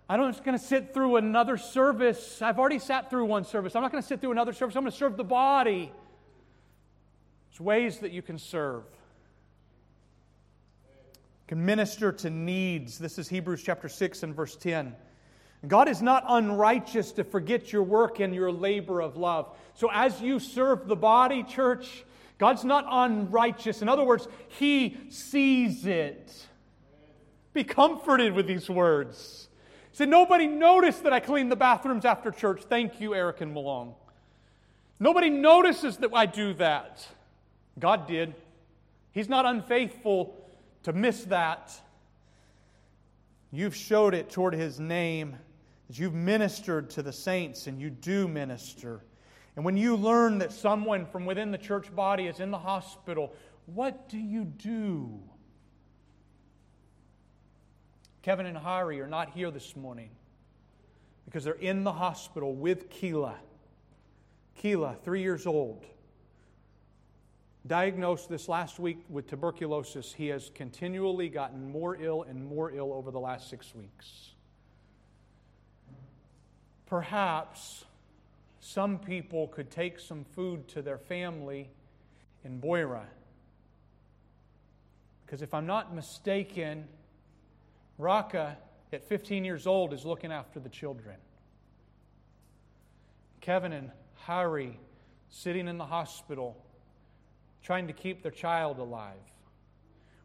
I'm 0.08 0.20
not 0.20 0.32
just 0.32 0.44
going 0.44 0.58
to 0.58 0.64
sit 0.64 0.92
through 0.92 1.16
another 1.16 1.56
service. 1.56 2.42
I've 2.42 2.58
already 2.58 2.78
sat 2.78 3.08
through 3.08 3.24
one 3.24 3.44
service. 3.44 3.74
I'm 3.74 3.82
not 3.82 3.92
going 3.92 4.02
to 4.02 4.06
sit 4.06 4.20
through 4.20 4.32
another 4.32 4.52
service. 4.52 4.76
I'm 4.76 4.82
going 4.82 4.92
to 4.92 4.98
serve 4.98 5.16
the 5.16 5.24
body. 5.24 5.90
There's 7.50 7.60
ways 7.60 7.98
that 8.00 8.12
you 8.12 8.20
can 8.20 8.38
serve. 8.38 8.82
You 10.84 11.48
can 11.48 11.64
minister 11.64 12.12
to 12.12 12.30
needs. 12.30 12.98
This 12.98 13.18
is 13.18 13.28
Hebrews 13.28 13.62
chapter 13.62 13.88
6 13.88 14.22
and 14.22 14.34
verse 14.34 14.54
10. 14.56 14.94
God 15.66 15.88
is 15.88 16.02
not 16.02 16.24
unrighteous 16.28 17.12
to 17.12 17.24
forget 17.24 17.72
your 17.72 17.84
work 17.84 18.18
and 18.18 18.34
your 18.34 18.50
labor 18.50 19.00
of 19.00 19.16
love. 19.16 19.54
So 19.74 19.88
as 19.92 20.20
you 20.20 20.40
serve 20.40 20.88
the 20.88 20.96
body, 20.96 21.44
church, 21.44 22.04
God's 22.38 22.64
not 22.64 22.84
unrighteous. 22.88 23.82
In 23.82 23.88
other 23.88 24.02
words, 24.02 24.26
He 24.48 24.96
sees 25.10 25.86
it. 25.86 26.32
Be 27.52 27.62
comforted 27.62 28.32
with 28.32 28.46
these 28.46 28.68
words. 28.68 29.48
He 29.90 29.98
said, 29.98 30.08
Nobody 30.08 30.48
noticed 30.48 31.04
that 31.04 31.12
I 31.12 31.20
cleaned 31.20 31.52
the 31.52 31.56
bathrooms 31.56 32.04
after 32.04 32.32
church. 32.32 32.62
Thank 32.68 33.00
you, 33.00 33.14
Eric 33.14 33.40
and 33.40 33.54
Malone. 33.54 33.94
Nobody 34.98 35.30
notices 35.30 35.98
that 35.98 36.10
I 36.12 36.26
do 36.26 36.54
that. 36.54 37.06
God 37.78 38.08
did. 38.08 38.34
He's 39.12 39.28
not 39.28 39.46
unfaithful 39.46 40.34
to 40.82 40.92
miss 40.92 41.22
that. 41.24 41.72
You've 43.52 43.76
showed 43.76 44.14
it 44.14 44.30
toward 44.30 44.54
His 44.54 44.80
name 44.80 45.36
that 45.92 45.98
you've 45.98 46.14
ministered 46.14 46.88
to 46.88 47.02
the 47.02 47.12
saints 47.12 47.66
and 47.66 47.78
you 47.78 47.90
do 47.90 48.26
minister. 48.26 49.04
And 49.56 49.62
when 49.62 49.76
you 49.76 49.94
learn 49.94 50.38
that 50.38 50.50
someone 50.50 51.04
from 51.04 51.26
within 51.26 51.50
the 51.50 51.58
church 51.58 51.94
body 51.94 52.28
is 52.28 52.40
in 52.40 52.50
the 52.50 52.56
hospital, 52.56 53.34
what 53.66 54.08
do 54.08 54.16
you 54.16 54.46
do? 54.46 55.20
Kevin 58.22 58.46
and 58.46 58.56
Harry 58.56 59.02
are 59.02 59.06
not 59.06 59.32
here 59.32 59.50
this 59.50 59.76
morning 59.76 60.08
because 61.26 61.44
they're 61.44 61.52
in 61.54 61.84
the 61.84 61.92
hospital 61.92 62.54
with 62.54 62.88
Keela. 62.88 63.34
Keela, 64.54 64.96
three 65.04 65.20
years 65.20 65.46
old, 65.46 65.84
diagnosed 67.66 68.30
this 68.30 68.48
last 68.48 68.78
week 68.78 69.04
with 69.10 69.28
tuberculosis. 69.28 70.10
He 70.10 70.28
has 70.28 70.50
continually 70.54 71.28
gotten 71.28 71.70
more 71.70 71.96
ill 72.00 72.22
and 72.22 72.42
more 72.42 72.70
ill 72.72 72.94
over 72.94 73.10
the 73.10 73.20
last 73.20 73.50
six 73.50 73.74
weeks. 73.74 74.31
Perhaps 76.92 77.86
some 78.60 78.98
people 78.98 79.48
could 79.48 79.70
take 79.70 79.98
some 79.98 80.24
food 80.24 80.68
to 80.68 80.82
their 80.82 80.98
family 80.98 81.70
in 82.44 82.60
Boira. 82.60 83.04
Because 85.24 85.40
if 85.40 85.54
I'm 85.54 85.64
not 85.64 85.94
mistaken, 85.94 86.86
Raka 87.96 88.58
at 88.92 89.08
15 89.08 89.42
years 89.42 89.66
old 89.66 89.94
is 89.94 90.04
looking 90.04 90.30
after 90.30 90.60
the 90.60 90.68
children. 90.68 91.16
Kevin 93.40 93.72
and 93.72 93.90
Harry 94.26 94.78
sitting 95.30 95.68
in 95.68 95.78
the 95.78 95.86
hospital 95.86 96.62
trying 97.62 97.86
to 97.86 97.94
keep 97.94 98.22
their 98.22 98.30
child 98.30 98.78
alive. 98.78 99.16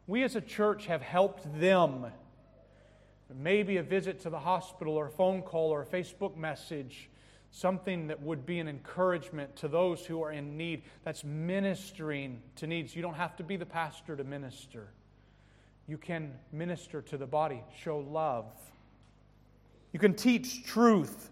We 0.06 0.22
as 0.22 0.36
a 0.36 0.42
church 0.42 0.84
have 0.84 1.00
helped 1.00 1.46
them. 1.58 2.08
Maybe 3.34 3.76
a 3.76 3.82
visit 3.82 4.20
to 4.22 4.30
the 4.30 4.38
hospital 4.38 4.96
or 4.96 5.06
a 5.06 5.10
phone 5.10 5.42
call 5.42 5.70
or 5.70 5.82
a 5.82 5.86
Facebook 5.86 6.36
message, 6.36 7.10
something 7.50 8.06
that 8.06 8.22
would 8.22 8.46
be 8.46 8.58
an 8.58 8.68
encouragement 8.68 9.54
to 9.56 9.68
those 9.68 10.04
who 10.06 10.22
are 10.22 10.32
in 10.32 10.56
need. 10.56 10.82
That's 11.04 11.24
ministering 11.24 12.40
to 12.56 12.66
needs. 12.66 12.96
You 12.96 13.02
don't 13.02 13.14
have 13.14 13.36
to 13.36 13.42
be 13.42 13.56
the 13.56 13.66
pastor 13.66 14.16
to 14.16 14.24
minister. 14.24 14.88
You 15.86 15.98
can 15.98 16.34
minister 16.52 17.02
to 17.02 17.16
the 17.16 17.26
body, 17.26 17.62
show 17.82 17.98
love. 17.98 18.46
You 19.92 19.98
can 19.98 20.14
teach 20.14 20.64
truth. 20.64 21.30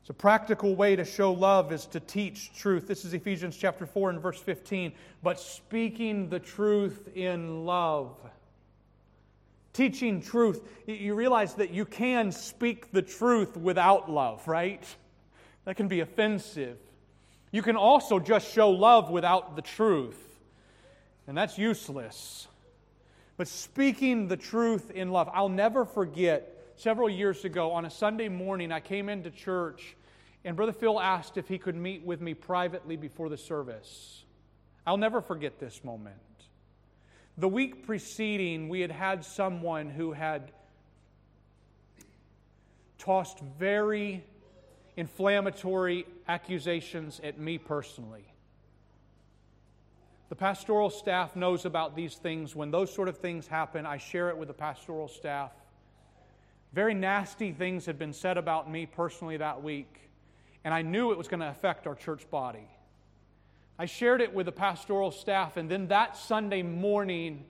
It's 0.00 0.10
a 0.10 0.14
practical 0.14 0.74
way 0.74 0.96
to 0.96 1.04
show 1.04 1.32
love 1.32 1.72
is 1.72 1.86
to 1.86 2.00
teach 2.00 2.52
truth. 2.56 2.88
This 2.88 3.04
is 3.04 3.14
Ephesians 3.14 3.56
chapter 3.56 3.86
4 3.86 4.10
and 4.10 4.20
verse 4.20 4.40
15. 4.40 4.92
But 5.22 5.38
speaking 5.38 6.28
the 6.28 6.40
truth 6.40 7.08
in 7.14 7.64
love. 7.64 8.16
Teaching 9.72 10.20
truth. 10.20 10.62
You 10.86 11.14
realize 11.14 11.54
that 11.54 11.70
you 11.70 11.84
can 11.84 12.32
speak 12.32 12.92
the 12.92 13.02
truth 13.02 13.56
without 13.56 14.10
love, 14.10 14.46
right? 14.46 14.84
That 15.64 15.76
can 15.76 15.88
be 15.88 16.00
offensive. 16.00 16.78
You 17.50 17.62
can 17.62 17.76
also 17.76 18.18
just 18.18 18.52
show 18.52 18.70
love 18.70 19.10
without 19.10 19.56
the 19.56 19.62
truth, 19.62 20.18
and 21.26 21.36
that's 21.36 21.58
useless. 21.58 22.48
But 23.36 23.48
speaking 23.48 24.28
the 24.28 24.36
truth 24.36 24.90
in 24.90 25.10
love, 25.10 25.28
I'll 25.32 25.48
never 25.48 25.84
forget 25.84 26.72
several 26.76 27.08
years 27.08 27.44
ago 27.44 27.72
on 27.72 27.84
a 27.84 27.90
Sunday 27.90 28.28
morning, 28.28 28.72
I 28.72 28.80
came 28.80 29.08
into 29.08 29.30
church 29.30 29.96
and 30.44 30.56
Brother 30.56 30.72
Phil 30.72 31.00
asked 31.00 31.36
if 31.36 31.48
he 31.48 31.58
could 31.58 31.76
meet 31.76 32.04
with 32.04 32.20
me 32.20 32.34
privately 32.34 32.96
before 32.96 33.28
the 33.28 33.36
service. 33.36 34.24
I'll 34.86 34.96
never 34.96 35.20
forget 35.20 35.60
this 35.60 35.84
moment. 35.84 36.16
The 37.38 37.48
week 37.48 37.86
preceding, 37.86 38.68
we 38.68 38.80
had 38.80 38.90
had 38.90 39.24
someone 39.24 39.88
who 39.88 40.12
had 40.12 40.52
tossed 42.98 43.40
very 43.58 44.22
inflammatory 44.96 46.06
accusations 46.28 47.20
at 47.24 47.38
me 47.38 47.58
personally. 47.58 48.24
The 50.28 50.36
pastoral 50.36 50.90
staff 50.90 51.34
knows 51.34 51.64
about 51.64 51.96
these 51.96 52.14
things. 52.14 52.54
When 52.54 52.70
those 52.70 52.92
sort 52.92 53.08
of 53.08 53.18
things 53.18 53.46
happen, 53.46 53.86
I 53.86 53.98
share 53.98 54.28
it 54.28 54.36
with 54.36 54.48
the 54.48 54.54
pastoral 54.54 55.08
staff. 55.08 55.52
Very 56.72 56.94
nasty 56.94 57.52
things 57.52 57.84
had 57.86 57.98
been 57.98 58.12
said 58.12 58.38
about 58.38 58.70
me 58.70 58.86
personally 58.86 59.38
that 59.38 59.62
week, 59.62 59.94
and 60.64 60.72
I 60.72 60.82
knew 60.82 61.12
it 61.12 61.18
was 61.18 61.28
going 61.28 61.40
to 61.40 61.50
affect 61.50 61.86
our 61.86 61.94
church 61.94 62.30
body. 62.30 62.66
I 63.78 63.86
shared 63.86 64.20
it 64.20 64.34
with 64.34 64.46
the 64.46 64.52
pastoral 64.52 65.10
staff, 65.10 65.56
and 65.56 65.70
then 65.70 65.88
that 65.88 66.16
Sunday 66.16 66.62
morning, 66.62 67.44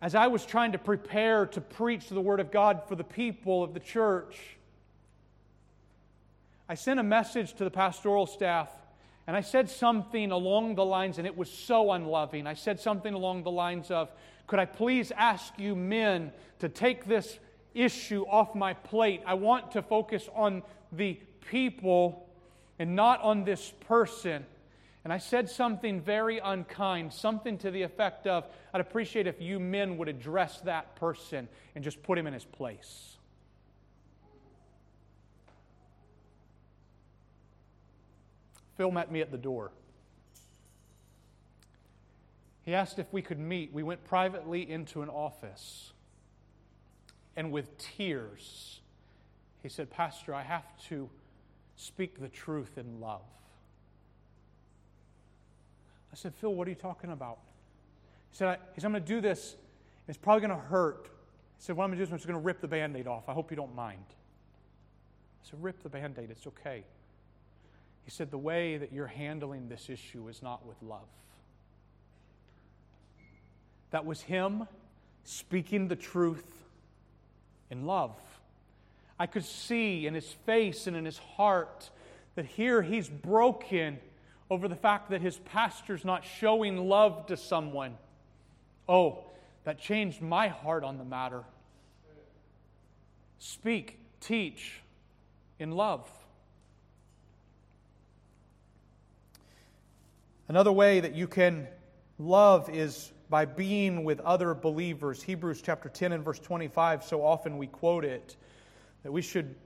as 0.00 0.14
I 0.14 0.26
was 0.26 0.44
trying 0.44 0.72
to 0.72 0.78
prepare 0.78 1.46
to 1.46 1.60
preach 1.60 2.08
the 2.08 2.20
Word 2.20 2.40
of 2.40 2.50
God 2.50 2.82
for 2.86 2.94
the 2.94 3.04
people 3.04 3.62
of 3.62 3.74
the 3.74 3.80
church, 3.80 4.38
I 6.68 6.74
sent 6.74 7.00
a 7.00 7.04
message 7.04 7.54
to 7.54 7.64
the 7.64 7.70
pastoral 7.70 8.26
staff 8.26 8.70
and 9.26 9.36
I 9.36 9.40
said 9.40 9.70
something 9.70 10.30
along 10.30 10.74
the 10.74 10.84
lines, 10.84 11.16
and 11.16 11.26
it 11.26 11.36
was 11.36 11.50
so 11.50 11.92
unloving. 11.92 12.46
I 12.46 12.54
said 12.54 12.78
something 12.78 13.14
along 13.14 13.42
the 13.42 13.50
lines 13.50 13.90
of, 13.90 14.12
Could 14.46 14.58
I 14.58 14.66
please 14.66 15.12
ask 15.16 15.58
you 15.58 15.74
men 15.74 16.30
to 16.58 16.68
take 16.68 17.06
this 17.06 17.38
issue 17.74 18.24
off 18.28 18.54
my 18.54 18.72
plate. 18.72 19.22
I 19.26 19.34
want 19.34 19.72
to 19.72 19.82
focus 19.82 20.28
on 20.34 20.62
the 20.92 21.18
people 21.50 22.28
and 22.78 22.94
not 22.94 23.20
on 23.22 23.44
this 23.44 23.72
person. 23.86 24.46
And 25.04 25.12
I 25.12 25.18
said 25.18 25.50
something 25.50 26.00
very 26.00 26.38
unkind, 26.38 27.12
something 27.12 27.58
to 27.58 27.70
the 27.70 27.82
effect 27.82 28.26
of, 28.26 28.46
I'd 28.72 28.80
appreciate 28.80 29.26
if 29.26 29.40
you 29.40 29.60
men 29.60 29.98
would 29.98 30.08
address 30.08 30.60
that 30.62 30.96
person 30.96 31.46
and 31.74 31.84
just 31.84 32.02
put 32.02 32.18
him 32.18 32.26
in 32.26 32.32
his 32.32 32.44
place. 32.44 33.16
Phil 38.76 38.90
met 38.90 39.12
me 39.12 39.20
at 39.20 39.30
the 39.30 39.38
door. 39.38 39.72
He 42.62 42.74
asked 42.74 42.98
if 42.98 43.12
we 43.12 43.20
could 43.20 43.38
meet. 43.38 43.72
We 43.72 43.82
went 43.82 44.04
privately 44.04 44.68
into 44.68 45.02
an 45.02 45.10
office 45.10 45.92
and 47.36 47.50
with 47.50 47.76
tears, 47.78 48.80
he 49.62 49.68
said, 49.68 49.90
Pastor, 49.90 50.34
I 50.34 50.42
have 50.42 50.64
to 50.88 51.10
speak 51.76 52.20
the 52.20 52.28
truth 52.28 52.78
in 52.78 53.00
love. 53.00 53.22
I 56.14 56.16
said, 56.16 56.32
Phil, 56.36 56.54
what 56.54 56.68
are 56.68 56.70
you 56.70 56.76
talking 56.76 57.10
about? 57.10 57.38
He 58.30 58.36
said, 58.36 58.60
he 58.72 58.80
said 58.80 58.86
I'm 58.86 58.92
going 58.92 59.02
to 59.02 59.08
do 59.08 59.20
this, 59.20 59.56
it's 60.06 60.16
probably 60.16 60.46
going 60.46 60.56
to 60.56 60.64
hurt. 60.64 61.08
He 61.56 61.64
said, 61.64 61.76
What 61.76 61.82
I'm 61.82 61.90
going 61.90 61.98
to 61.98 62.04
do 62.04 62.08
is 62.08 62.12
I'm 62.12 62.18
just 62.18 62.28
going 62.28 62.38
to 62.38 62.44
rip 62.44 62.60
the 62.60 62.68
band 62.68 62.96
aid 62.96 63.08
off. 63.08 63.28
I 63.28 63.32
hope 63.32 63.50
you 63.50 63.56
don't 63.56 63.74
mind. 63.74 64.04
I 64.08 65.50
said, 65.50 65.60
Rip 65.60 65.82
the 65.82 65.88
band 65.88 66.16
aid, 66.20 66.30
it's 66.30 66.46
okay. 66.46 66.84
He 68.04 68.12
said, 68.12 68.30
The 68.30 68.38
way 68.38 68.76
that 68.76 68.92
you're 68.92 69.08
handling 69.08 69.68
this 69.68 69.90
issue 69.90 70.28
is 70.28 70.40
not 70.40 70.64
with 70.64 70.76
love. 70.82 71.00
That 73.90 74.06
was 74.06 74.20
him 74.20 74.68
speaking 75.24 75.88
the 75.88 75.96
truth 75.96 76.46
in 77.72 77.86
love. 77.86 78.14
I 79.18 79.26
could 79.26 79.44
see 79.44 80.06
in 80.06 80.14
his 80.14 80.32
face 80.46 80.86
and 80.86 80.96
in 80.96 81.06
his 81.06 81.18
heart 81.18 81.90
that 82.36 82.44
here 82.44 82.82
he's 82.82 83.08
broken 83.08 83.98
over 84.54 84.68
the 84.68 84.76
fact 84.76 85.10
that 85.10 85.20
his 85.20 85.36
pastor's 85.38 86.04
not 86.04 86.24
showing 86.24 86.88
love 86.88 87.26
to 87.26 87.36
someone. 87.36 87.96
Oh, 88.88 89.24
that 89.64 89.80
changed 89.80 90.22
my 90.22 90.46
heart 90.46 90.84
on 90.84 90.96
the 90.96 91.04
matter. 91.04 91.42
Speak, 93.40 93.98
teach 94.20 94.80
in 95.58 95.72
love. 95.72 96.08
Another 100.46 100.70
way 100.70 101.00
that 101.00 101.16
you 101.16 101.26
can 101.26 101.66
love 102.20 102.70
is 102.70 103.10
by 103.28 103.46
being 103.46 104.04
with 104.04 104.20
other 104.20 104.54
believers. 104.54 105.20
Hebrews 105.20 105.62
chapter 105.62 105.88
10 105.88 106.12
and 106.12 106.24
verse 106.24 106.38
25, 106.38 107.02
so 107.02 107.24
often 107.24 107.58
we 107.58 107.66
quote 107.66 108.04
it, 108.04 108.36
that 109.02 109.10
we 109.10 109.20
should 109.20 109.56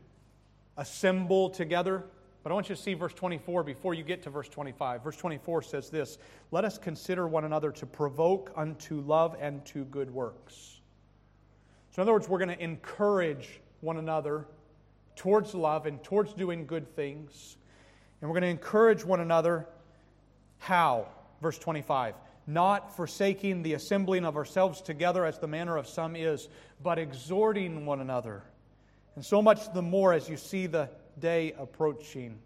assemble 0.79 1.51
together. 1.51 2.05
But 2.43 2.53
I 2.53 2.55
want 2.55 2.69
you 2.69 2.77
to 2.77 2.81
see 2.81 2.95
verse 2.95 3.13
24 3.15 3.65
before 3.65 3.95
you 3.95 4.05
get 4.05 4.23
to 4.23 4.31
verse 4.31 4.49
25. 4.49 5.03
Verse 5.03 5.17
24 5.17 5.63
says 5.63 5.91
this 5.91 6.19
Let 6.51 6.65
us 6.65 6.79
consider 6.79 7.27
one 7.27 7.45
another 7.45 7.73
to 7.73 7.87
provoke 7.87 8.53
unto 8.57 9.01
love 9.01 9.37
and 9.41 9.65
to 9.67 9.85
good 9.85 10.11
works. 10.11 10.81
So, 11.91 12.01
in 12.01 12.03
other 12.03 12.13
words, 12.13 12.29
we're 12.29 12.39
going 12.39 12.57
to 12.57 12.63
encourage 12.63 13.61
one 13.81 13.97
another 13.97 14.47
towards 15.17 15.55
love 15.55 15.87
and 15.87 16.03
towards 16.03 16.33
doing 16.33 16.67
good 16.67 16.95
things. 16.95 17.57
And 18.21 18.31
we're 18.31 18.35
going 18.35 18.43
to 18.43 18.49
encourage 18.49 19.05
one 19.05 19.21
another. 19.21 19.67
How? 20.59 21.09
Verse 21.41 21.59
25 21.59 22.15
not 22.49 22.97
forsaking 22.97 23.63
the 23.63 23.75
assembling 23.75 24.25
of 24.25 24.35
ourselves 24.35 24.81
together 24.81 25.27
as 25.27 25.39
the 25.39 25.47
manner 25.47 25.77
of 25.77 25.87
some 25.87 26.17
is, 26.17 26.49
but 26.83 26.99
exhorting 26.99 27.85
one 27.85 28.01
another. 28.01 28.43
And 29.17 29.25
so 29.25 29.43
much 29.43 29.71
the 29.75 29.83
more 29.83 30.15
as 30.15 30.31
you 30.31 30.39
see 30.39 30.67
the 30.67 30.89
day 31.21 31.55
approaching. 31.59 32.39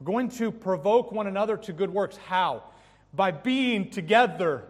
We're 0.00 0.06
going 0.06 0.28
to 0.30 0.50
provoke 0.50 1.12
one 1.12 1.26
another 1.26 1.56
to 1.58 1.72
good 1.72 1.90
works. 1.90 2.16
How? 2.16 2.64
By 3.12 3.30
being 3.30 3.90
together. 3.90 4.64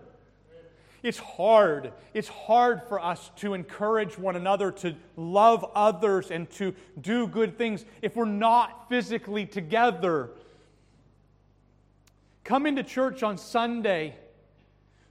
It's 1.02 1.18
hard. 1.18 1.92
It's 2.14 2.28
hard 2.28 2.82
for 2.88 2.98
us 2.98 3.30
to 3.36 3.52
encourage 3.52 4.18
one 4.18 4.36
another 4.36 4.72
to 4.72 4.96
love 5.16 5.70
others 5.74 6.30
and 6.30 6.48
to 6.52 6.74
do 6.98 7.26
good 7.26 7.58
things 7.58 7.84
if 8.00 8.16
we're 8.16 8.24
not 8.24 8.88
physically 8.88 9.44
together. 9.44 10.30
Come 12.42 12.66
into 12.66 12.82
church 12.82 13.22
on 13.22 13.36
Sunday 13.36 14.16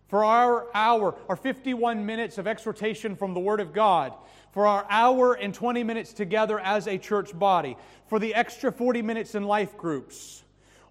for 0.07 0.23
our 0.23 0.67
hour, 0.75 1.15
our 1.27 1.35
51 1.35 2.05
minutes 2.05 2.37
of 2.37 2.47
exhortation 2.47 3.15
from 3.15 3.33
the 3.33 3.39
Word 3.39 3.59
of 3.59 3.73
God, 3.73 4.13
for 4.53 4.67
our 4.67 4.85
hour 4.89 5.33
and 5.33 5.53
20 5.53 5.83
minutes 5.83 6.13
together 6.13 6.59
as 6.59 6.87
a 6.87 6.97
church 6.97 7.37
body, 7.37 7.75
for 8.07 8.19
the 8.19 8.33
extra 8.35 8.71
40 8.71 9.01
minutes 9.01 9.35
in 9.35 9.43
life 9.43 9.75
groups. 9.75 10.43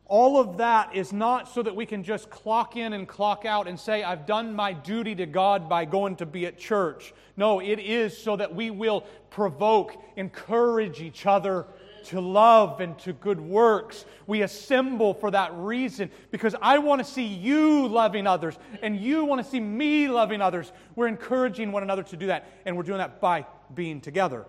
All 0.07 0.39
of 0.39 0.59
that 0.59 0.95
is 0.95 1.13
not 1.13 1.49
so 1.49 1.63
that 1.63 1.75
we 1.75 1.87
can 1.87 2.03
just 2.03 2.29
clock 2.29 2.77
in 2.77 2.93
and 2.93 3.09
clock 3.09 3.45
out 3.47 3.69
and 3.69 3.79
say, 3.79 4.03
I've 4.03 4.27
done 4.27 4.55
my 4.55 4.73
duty 4.73 5.15
to 5.15 5.27
God 5.27 5.69
by 5.69 5.85
going 5.85 6.17
to 6.17 6.27
be 6.27 6.45
at 6.45 6.59
church. 6.59 7.15
No, 7.37 7.61
it 7.61 7.79
is 7.79 8.19
so 8.19 8.37
that 8.37 8.55
we 8.55 8.71
will 8.71 9.07
provoke, 9.31 9.97
encourage 10.17 11.01
each 11.01 11.25
other 11.25 11.67
to 12.05 12.21
love 12.21 12.81
and 12.81 12.99
to 13.01 13.13
good 13.13 13.41
works. 13.41 14.05
We 14.27 14.43
assemble 14.43 15.15
for 15.15 15.31
that 15.31 15.53
reason 15.55 16.11
because 16.31 16.55
I 16.61 16.79
want 16.79 17.05
to 17.05 17.11
see 17.11 17.25
you 17.25 17.87
loving 17.89 18.27
others 18.27 18.59
and 18.83 18.99
you 18.99 19.25
want 19.25 19.45
to 19.45 19.51
see 19.51 19.61
me 19.61 20.09
loving 20.09 20.41
others. 20.41 20.73
We're 20.97 21.09
encouraging 21.09 21.73
one 21.73 21.83
another 21.83 22.03
to 22.05 22.17
do 22.17 22.27
that, 22.27 22.47
and 22.67 22.77
we're 22.77 22.83
doing 22.83 22.99
that 22.99 23.21
by 23.21 23.47
being 23.75 24.01
together. 24.01 24.47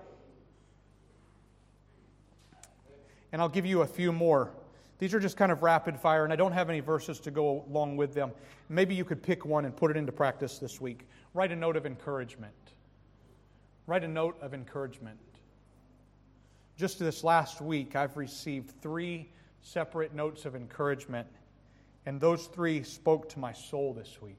And 3.31 3.41
I'll 3.41 3.49
give 3.49 3.65
you 3.65 3.81
a 3.81 3.87
few 3.87 4.11
more. 4.11 4.51
These 4.99 5.13
are 5.13 5.19
just 5.19 5.35
kind 5.35 5.51
of 5.51 5.63
rapid 5.63 5.99
fire, 5.99 6.23
and 6.23 6.31
I 6.31 6.35
don't 6.35 6.51
have 6.51 6.69
any 6.69 6.79
verses 6.79 7.19
to 7.21 7.31
go 7.31 7.65
along 7.69 7.97
with 7.97 8.13
them. 8.13 8.31
Maybe 8.69 8.95
you 8.95 9.03
could 9.03 9.21
pick 9.21 9.45
one 9.45 9.65
and 9.65 9.75
put 9.75 9.91
it 9.91 9.97
into 9.97 10.11
practice 10.11 10.59
this 10.59 10.79
week. 10.79 11.07
Write 11.33 11.51
a 11.51 11.55
note 11.55 11.75
of 11.75 11.85
encouragement. 11.85 12.53
Write 13.85 14.03
a 14.03 14.07
note 14.07 14.37
of 14.41 14.53
encouragement. 14.53 15.19
Just 16.83 16.99
this 16.99 17.23
last 17.23 17.61
week, 17.61 17.95
I've 17.95 18.17
received 18.17 18.73
three 18.81 19.29
separate 19.61 20.13
notes 20.13 20.43
of 20.43 20.53
encouragement, 20.53 21.29
and 22.05 22.19
those 22.19 22.47
three 22.47 22.83
spoke 22.83 23.29
to 23.29 23.39
my 23.39 23.53
soul 23.53 23.93
this 23.93 24.21
week. 24.21 24.35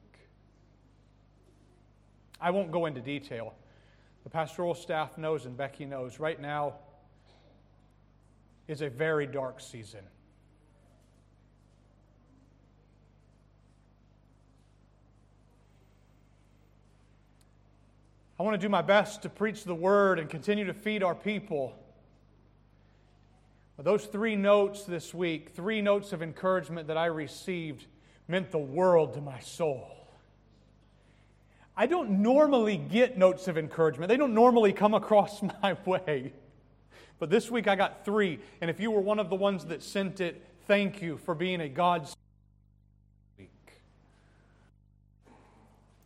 I 2.39 2.51
won't 2.51 2.71
go 2.71 2.85
into 2.85 3.01
detail. 3.01 3.55
The 4.23 4.29
pastoral 4.29 4.75
staff 4.75 5.17
knows, 5.17 5.47
and 5.47 5.57
Becky 5.57 5.85
knows, 5.85 6.19
right 6.19 6.39
now 6.39 6.75
is 8.67 8.83
a 8.83 8.91
very 8.91 9.25
dark 9.25 9.59
season. 9.59 10.01
I 18.39 18.43
want 18.43 18.53
to 18.53 18.63
do 18.63 18.69
my 18.69 18.83
best 18.83 19.23
to 19.23 19.29
preach 19.29 19.63
the 19.63 19.73
word 19.73 20.19
and 20.19 20.29
continue 20.29 20.65
to 20.65 20.75
feed 20.75 21.01
our 21.01 21.15
people. 21.15 21.75
Those 23.77 24.05
three 24.05 24.35
notes 24.35 24.83
this 24.83 25.13
week, 25.13 25.49
three 25.53 25.81
notes 25.81 26.13
of 26.13 26.23
encouragement 26.23 26.87
that 26.87 26.97
I 26.97 27.07
received, 27.07 27.85
meant 28.27 28.51
the 28.51 28.57
world 28.57 29.13
to 29.15 29.21
my 29.21 29.39
soul. 29.39 29.91
I 31.77 31.85
don't 31.85 32.21
normally 32.21 32.77
get 32.77 33.17
notes 33.17 33.47
of 33.47 33.57
encouragement, 33.57 34.07
they 34.07 34.17
don't 34.17 34.33
normally 34.33 34.71
come 34.71 34.93
across 34.93 35.41
my 35.61 35.75
way. 35.85 36.31
But 37.19 37.29
this 37.29 37.49
week 37.49 37.67
I 37.67 37.75
got 37.75 38.05
three. 38.05 38.39
And 38.61 38.69
if 38.69 38.79
you 38.79 38.91
were 38.91 38.99
one 38.99 39.19
of 39.19 39.29
the 39.29 39.35
ones 39.35 39.65
that 39.65 39.83
sent 39.83 40.19
it, 40.19 40.45
thank 40.67 41.01
you 41.01 41.17
for 41.17 41.33
being 41.33 41.61
a 41.61 41.69
God's 41.69 42.15
week. 43.37 43.49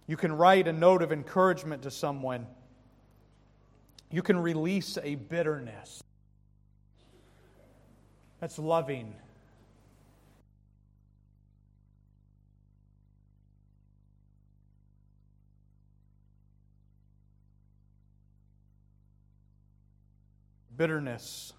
You 0.07 0.17
can 0.17 0.31
write 0.33 0.67
a 0.67 0.73
note 0.73 1.01
of 1.01 1.11
encouragement 1.11 1.83
to 1.83 1.91
someone. 1.91 2.45
You 4.11 4.21
can 4.21 4.39
release 4.39 4.97
a 5.01 5.15
bitterness. 5.15 6.03
That's 8.39 8.57
loving. 8.57 9.13
Bitterness 20.77 21.51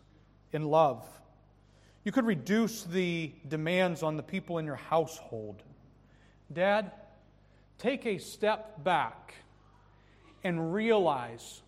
in 0.53 0.64
love. 0.64 1.07
You 2.05 2.12
could 2.12 2.24
reduce 2.24 2.85
the 2.85 3.33
demands 3.47 4.03
on 4.03 4.16
the 4.16 4.22
people 4.22 4.57
in 4.57 4.64
your 4.64 4.76
household. 4.76 5.62
Dad, 6.51 6.93
take 7.78 8.07
a 8.07 8.16
step 8.16 8.83
back 8.83 9.35
and 10.43 10.72
realize 10.72 11.61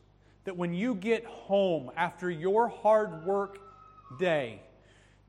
that 0.44 0.56
when 0.56 0.72
you 0.72 0.94
get 0.94 1.26
home 1.26 1.90
after 1.96 2.30
your 2.30 2.68
hard 2.68 3.26
work 3.26 3.58
day, 4.18 4.62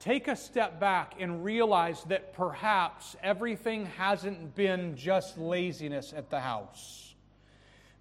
take 0.03 0.27
a 0.27 0.35
step 0.35 0.81
back 0.81 1.13
and 1.17 1.45
realize 1.45 2.03
that 2.09 2.33
perhaps 2.33 3.15
everything 3.23 3.85
hasn't 3.85 4.53
been 4.53 4.97
just 4.97 5.37
laziness 5.37 6.11
at 6.13 6.29
the 6.29 6.41
house. 6.41 7.15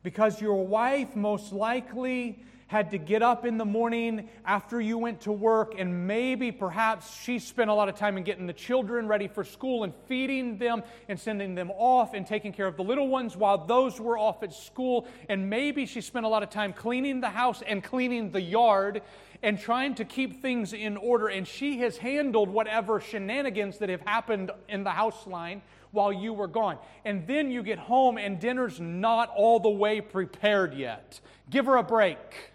Because 0.02 0.40
your 0.40 0.66
wife 0.66 1.14
most 1.14 1.52
likely 1.52 2.42
had 2.72 2.90
to 2.90 2.98
get 2.98 3.22
up 3.22 3.44
in 3.44 3.58
the 3.58 3.64
morning 3.66 4.30
after 4.46 4.80
you 4.80 4.96
went 4.96 5.20
to 5.20 5.30
work, 5.30 5.74
and 5.76 6.06
maybe 6.06 6.50
perhaps 6.50 7.20
she 7.20 7.38
spent 7.38 7.68
a 7.68 7.74
lot 7.74 7.90
of 7.90 7.94
time 7.94 8.16
in 8.16 8.24
getting 8.24 8.46
the 8.46 8.52
children 8.54 9.06
ready 9.06 9.28
for 9.28 9.44
school 9.44 9.84
and 9.84 9.92
feeding 10.08 10.56
them 10.56 10.82
and 11.06 11.20
sending 11.20 11.54
them 11.54 11.70
off 11.70 12.14
and 12.14 12.26
taking 12.26 12.50
care 12.50 12.66
of 12.66 12.78
the 12.78 12.82
little 12.82 13.08
ones 13.08 13.36
while 13.36 13.66
those 13.66 14.00
were 14.00 14.16
off 14.16 14.42
at 14.42 14.54
school. 14.54 15.06
And 15.28 15.50
maybe 15.50 15.84
she 15.84 16.00
spent 16.00 16.24
a 16.24 16.28
lot 16.30 16.42
of 16.42 16.48
time 16.48 16.72
cleaning 16.72 17.20
the 17.20 17.28
house 17.28 17.62
and 17.64 17.84
cleaning 17.84 18.30
the 18.30 18.40
yard 18.40 19.02
and 19.42 19.58
trying 19.58 19.94
to 19.96 20.06
keep 20.06 20.40
things 20.40 20.72
in 20.72 20.96
order. 20.96 21.28
And 21.28 21.46
she 21.46 21.80
has 21.80 21.98
handled 21.98 22.48
whatever 22.48 23.00
shenanigans 23.00 23.78
that 23.78 23.90
have 23.90 24.00
happened 24.00 24.50
in 24.68 24.82
the 24.82 24.92
house 24.92 25.26
line 25.26 25.60
while 25.90 26.12
you 26.12 26.32
were 26.32 26.48
gone. 26.48 26.78
And 27.04 27.26
then 27.26 27.50
you 27.50 27.62
get 27.62 27.78
home 27.78 28.16
and 28.16 28.40
dinner's 28.40 28.80
not 28.80 29.28
all 29.36 29.60
the 29.60 29.68
way 29.68 30.00
prepared 30.00 30.72
yet. 30.72 31.20
Give 31.50 31.66
her 31.66 31.76
a 31.76 31.82
break. 31.82 32.51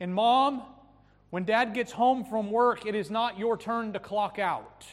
And 0.00 0.14
mom, 0.14 0.62
when 1.28 1.44
dad 1.44 1.74
gets 1.74 1.92
home 1.92 2.24
from 2.24 2.50
work, 2.50 2.86
it 2.86 2.94
is 2.94 3.10
not 3.10 3.38
your 3.38 3.56
turn 3.56 3.92
to 3.92 3.98
clock 3.98 4.38
out. 4.38 4.86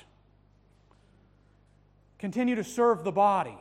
Continue 2.20 2.56
to 2.56 2.64
serve 2.64 3.04
the 3.04 3.12
body. 3.12 3.58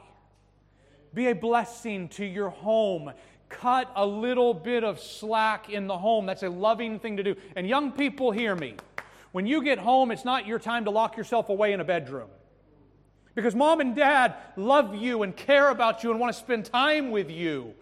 Be 1.14 1.28
a 1.28 1.34
blessing 1.34 2.08
to 2.10 2.24
your 2.24 2.50
home. 2.50 3.12
Cut 3.48 3.90
a 3.94 4.04
little 4.04 4.52
bit 4.52 4.82
of 4.82 5.00
slack 5.00 5.70
in 5.70 5.86
the 5.86 5.96
home. 5.96 6.26
That's 6.26 6.42
a 6.42 6.50
loving 6.50 6.98
thing 6.98 7.16
to 7.18 7.22
do. 7.22 7.36
And 7.54 7.68
young 7.68 7.92
people, 7.92 8.32
hear 8.32 8.56
me. 8.56 8.74
When 9.32 9.46
you 9.46 9.62
get 9.62 9.78
home, 9.78 10.10
it's 10.10 10.24
not 10.24 10.46
your 10.46 10.58
time 10.58 10.84
to 10.86 10.90
lock 10.90 11.16
yourself 11.16 11.48
away 11.48 11.72
in 11.72 11.80
a 11.80 11.84
bedroom. 11.84 12.28
Because 13.34 13.54
mom 13.54 13.80
and 13.80 13.94
dad 13.94 14.34
love 14.56 14.94
you 14.94 15.22
and 15.22 15.36
care 15.36 15.68
about 15.68 16.02
you 16.02 16.10
and 16.10 16.18
want 16.18 16.34
to 16.34 16.38
spend 16.38 16.64
time 16.64 17.10
with 17.10 17.30
you. 17.30 17.74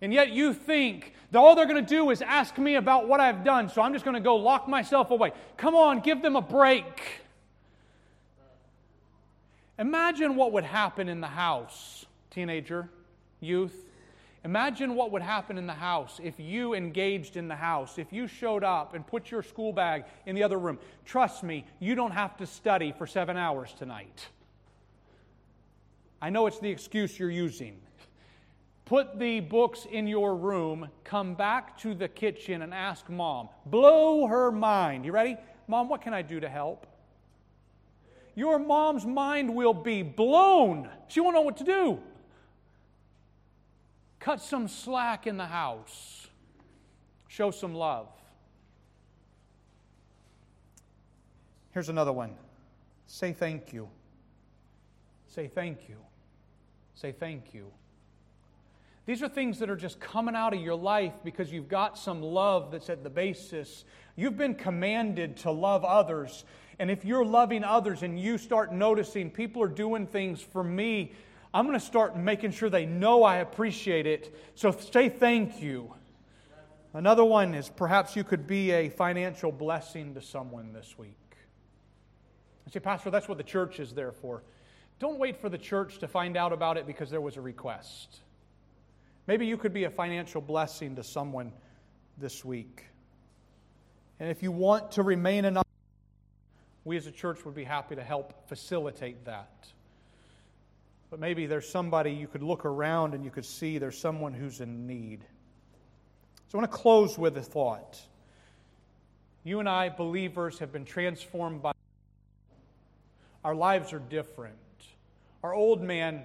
And 0.00 0.12
yet 0.12 0.30
you 0.30 0.52
think 0.52 1.14
all 1.34 1.54
they're 1.54 1.66
going 1.66 1.84
to 1.84 1.88
do 1.88 2.10
is 2.10 2.22
ask 2.22 2.56
me 2.56 2.76
about 2.76 3.06
what 3.06 3.20
I've 3.20 3.44
done, 3.44 3.68
so 3.68 3.82
I'm 3.82 3.92
just 3.92 4.04
going 4.04 4.14
to 4.14 4.20
go 4.20 4.36
lock 4.36 4.66
myself 4.66 5.10
away. 5.10 5.32
Come 5.56 5.74
on, 5.74 6.00
give 6.00 6.22
them 6.22 6.36
a 6.36 6.40
break. 6.40 7.02
Imagine 9.78 10.36
what 10.36 10.52
would 10.52 10.64
happen 10.64 11.08
in 11.08 11.20
the 11.20 11.28
house, 11.28 12.06
teenager, 12.30 12.88
youth. 13.40 13.84
Imagine 14.44 14.94
what 14.94 15.12
would 15.12 15.22
happen 15.22 15.58
in 15.58 15.66
the 15.66 15.74
house 15.74 16.20
if 16.22 16.40
you 16.40 16.74
engaged 16.74 17.36
in 17.36 17.48
the 17.48 17.56
house, 17.56 17.98
if 17.98 18.12
you 18.12 18.26
showed 18.26 18.64
up 18.64 18.94
and 18.94 19.06
put 19.06 19.30
your 19.30 19.42
school 19.42 19.72
bag 19.72 20.04
in 20.26 20.34
the 20.34 20.42
other 20.42 20.58
room. 20.58 20.78
Trust 21.04 21.42
me, 21.42 21.64
you 21.80 21.94
don't 21.94 22.12
have 22.12 22.36
to 22.38 22.46
study 22.46 22.92
for 22.96 23.06
seven 23.06 23.36
hours 23.36 23.74
tonight. 23.78 24.28
I 26.20 26.30
know 26.30 26.46
it's 26.46 26.58
the 26.58 26.70
excuse 26.70 27.18
you're 27.18 27.30
using. 27.30 27.78
Put 28.88 29.18
the 29.18 29.40
books 29.40 29.84
in 29.84 30.06
your 30.06 30.34
room, 30.34 30.88
come 31.04 31.34
back 31.34 31.76
to 31.80 31.92
the 31.92 32.08
kitchen 32.08 32.62
and 32.62 32.72
ask 32.72 33.06
mom. 33.10 33.50
Blow 33.66 34.26
her 34.26 34.50
mind. 34.50 35.04
You 35.04 35.12
ready? 35.12 35.36
Mom, 35.66 35.90
what 35.90 36.00
can 36.00 36.14
I 36.14 36.22
do 36.22 36.40
to 36.40 36.48
help? 36.48 36.86
Your 38.34 38.58
mom's 38.58 39.04
mind 39.04 39.54
will 39.54 39.74
be 39.74 40.02
blown. 40.02 40.88
She 41.08 41.20
won't 41.20 41.34
know 41.34 41.42
what 41.42 41.58
to 41.58 41.64
do. 41.64 41.98
Cut 44.20 44.40
some 44.40 44.68
slack 44.68 45.26
in 45.26 45.36
the 45.36 45.44
house. 45.44 46.26
Show 47.26 47.50
some 47.50 47.74
love. 47.74 48.08
Here's 51.72 51.90
another 51.90 52.14
one 52.14 52.34
say 53.06 53.34
thank 53.34 53.70
you. 53.74 53.86
Say 55.26 55.46
thank 55.46 55.90
you. 55.90 55.98
Say 56.94 57.12
thank 57.12 57.52
you. 57.52 57.70
These 59.08 59.22
are 59.22 59.28
things 59.30 59.58
that 59.60 59.70
are 59.70 59.76
just 59.76 60.00
coming 60.00 60.36
out 60.36 60.52
of 60.52 60.60
your 60.60 60.74
life 60.74 61.14
because 61.24 61.50
you've 61.50 61.66
got 61.66 61.96
some 61.96 62.20
love 62.20 62.70
that's 62.70 62.90
at 62.90 63.02
the 63.02 63.08
basis. 63.08 63.86
You've 64.16 64.36
been 64.36 64.54
commanded 64.54 65.38
to 65.38 65.50
love 65.50 65.82
others. 65.82 66.44
And 66.78 66.90
if 66.90 67.06
you're 67.06 67.24
loving 67.24 67.64
others 67.64 68.02
and 68.02 68.20
you 68.20 68.36
start 68.36 68.70
noticing 68.70 69.30
people 69.30 69.62
are 69.62 69.68
doing 69.68 70.06
things 70.06 70.42
for 70.42 70.62
me, 70.62 71.12
I'm 71.54 71.66
going 71.66 71.78
to 71.78 71.82
start 71.82 72.18
making 72.18 72.50
sure 72.50 72.68
they 72.68 72.84
know 72.84 73.22
I 73.22 73.36
appreciate 73.36 74.06
it. 74.06 74.36
So 74.54 74.72
say 74.72 75.08
thank 75.08 75.62
you. 75.62 75.94
Another 76.92 77.24
one 77.24 77.54
is 77.54 77.70
perhaps 77.70 78.14
you 78.14 78.24
could 78.24 78.46
be 78.46 78.72
a 78.72 78.90
financial 78.90 79.50
blessing 79.50 80.12
to 80.16 80.20
someone 80.20 80.74
this 80.74 80.98
week. 80.98 81.16
I 82.66 82.70
say, 82.72 82.80
Pastor, 82.80 83.08
that's 83.08 83.26
what 83.26 83.38
the 83.38 83.44
church 83.44 83.80
is 83.80 83.94
there 83.94 84.12
for. 84.12 84.42
Don't 84.98 85.18
wait 85.18 85.40
for 85.40 85.48
the 85.48 85.56
church 85.56 85.96
to 86.00 86.08
find 86.08 86.36
out 86.36 86.52
about 86.52 86.76
it 86.76 86.86
because 86.86 87.08
there 87.08 87.22
was 87.22 87.38
a 87.38 87.40
request. 87.40 88.20
Maybe 89.28 89.44
you 89.46 89.58
could 89.58 89.74
be 89.74 89.84
a 89.84 89.90
financial 89.90 90.40
blessing 90.40 90.96
to 90.96 91.04
someone 91.04 91.52
this 92.16 92.46
week. 92.46 92.86
And 94.18 94.30
if 94.30 94.42
you 94.42 94.50
want 94.50 94.92
to 94.92 95.02
remain 95.02 95.44
anonymous, 95.44 95.66
we 96.86 96.96
as 96.96 97.06
a 97.06 97.12
church 97.12 97.44
would 97.44 97.54
be 97.54 97.62
happy 97.62 97.94
to 97.94 98.02
help 98.02 98.48
facilitate 98.48 99.26
that. 99.26 99.68
But 101.10 101.20
maybe 101.20 101.44
there's 101.44 101.68
somebody 101.68 102.12
you 102.12 102.26
could 102.26 102.42
look 102.42 102.64
around 102.64 103.12
and 103.12 103.22
you 103.22 103.30
could 103.30 103.44
see 103.44 103.76
there's 103.76 103.98
someone 103.98 104.32
who's 104.32 104.62
in 104.62 104.86
need. 104.86 105.20
So 106.48 106.56
I 106.58 106.62
want 106.62 106.72
to 106.72 106.78
close 106.78 107.18
with 107.18 107.36
a 107.36 107.42
thought. 107.42 108.00
You 109.44 109.60
and 109.60 109.68
I, 109.68 109.90
believers, 109.90 110.58
have 110.60 110.72
been 110.72 110.86
transformed 110.86 111.60
by. 111.60 111.72
Our 113.44 113.54
lives 113.54 113.92
are 113.92 113.98
different. 113.98 114.56
Our 115.42 115.52
old 115.52 115.82
man 115.82 116.24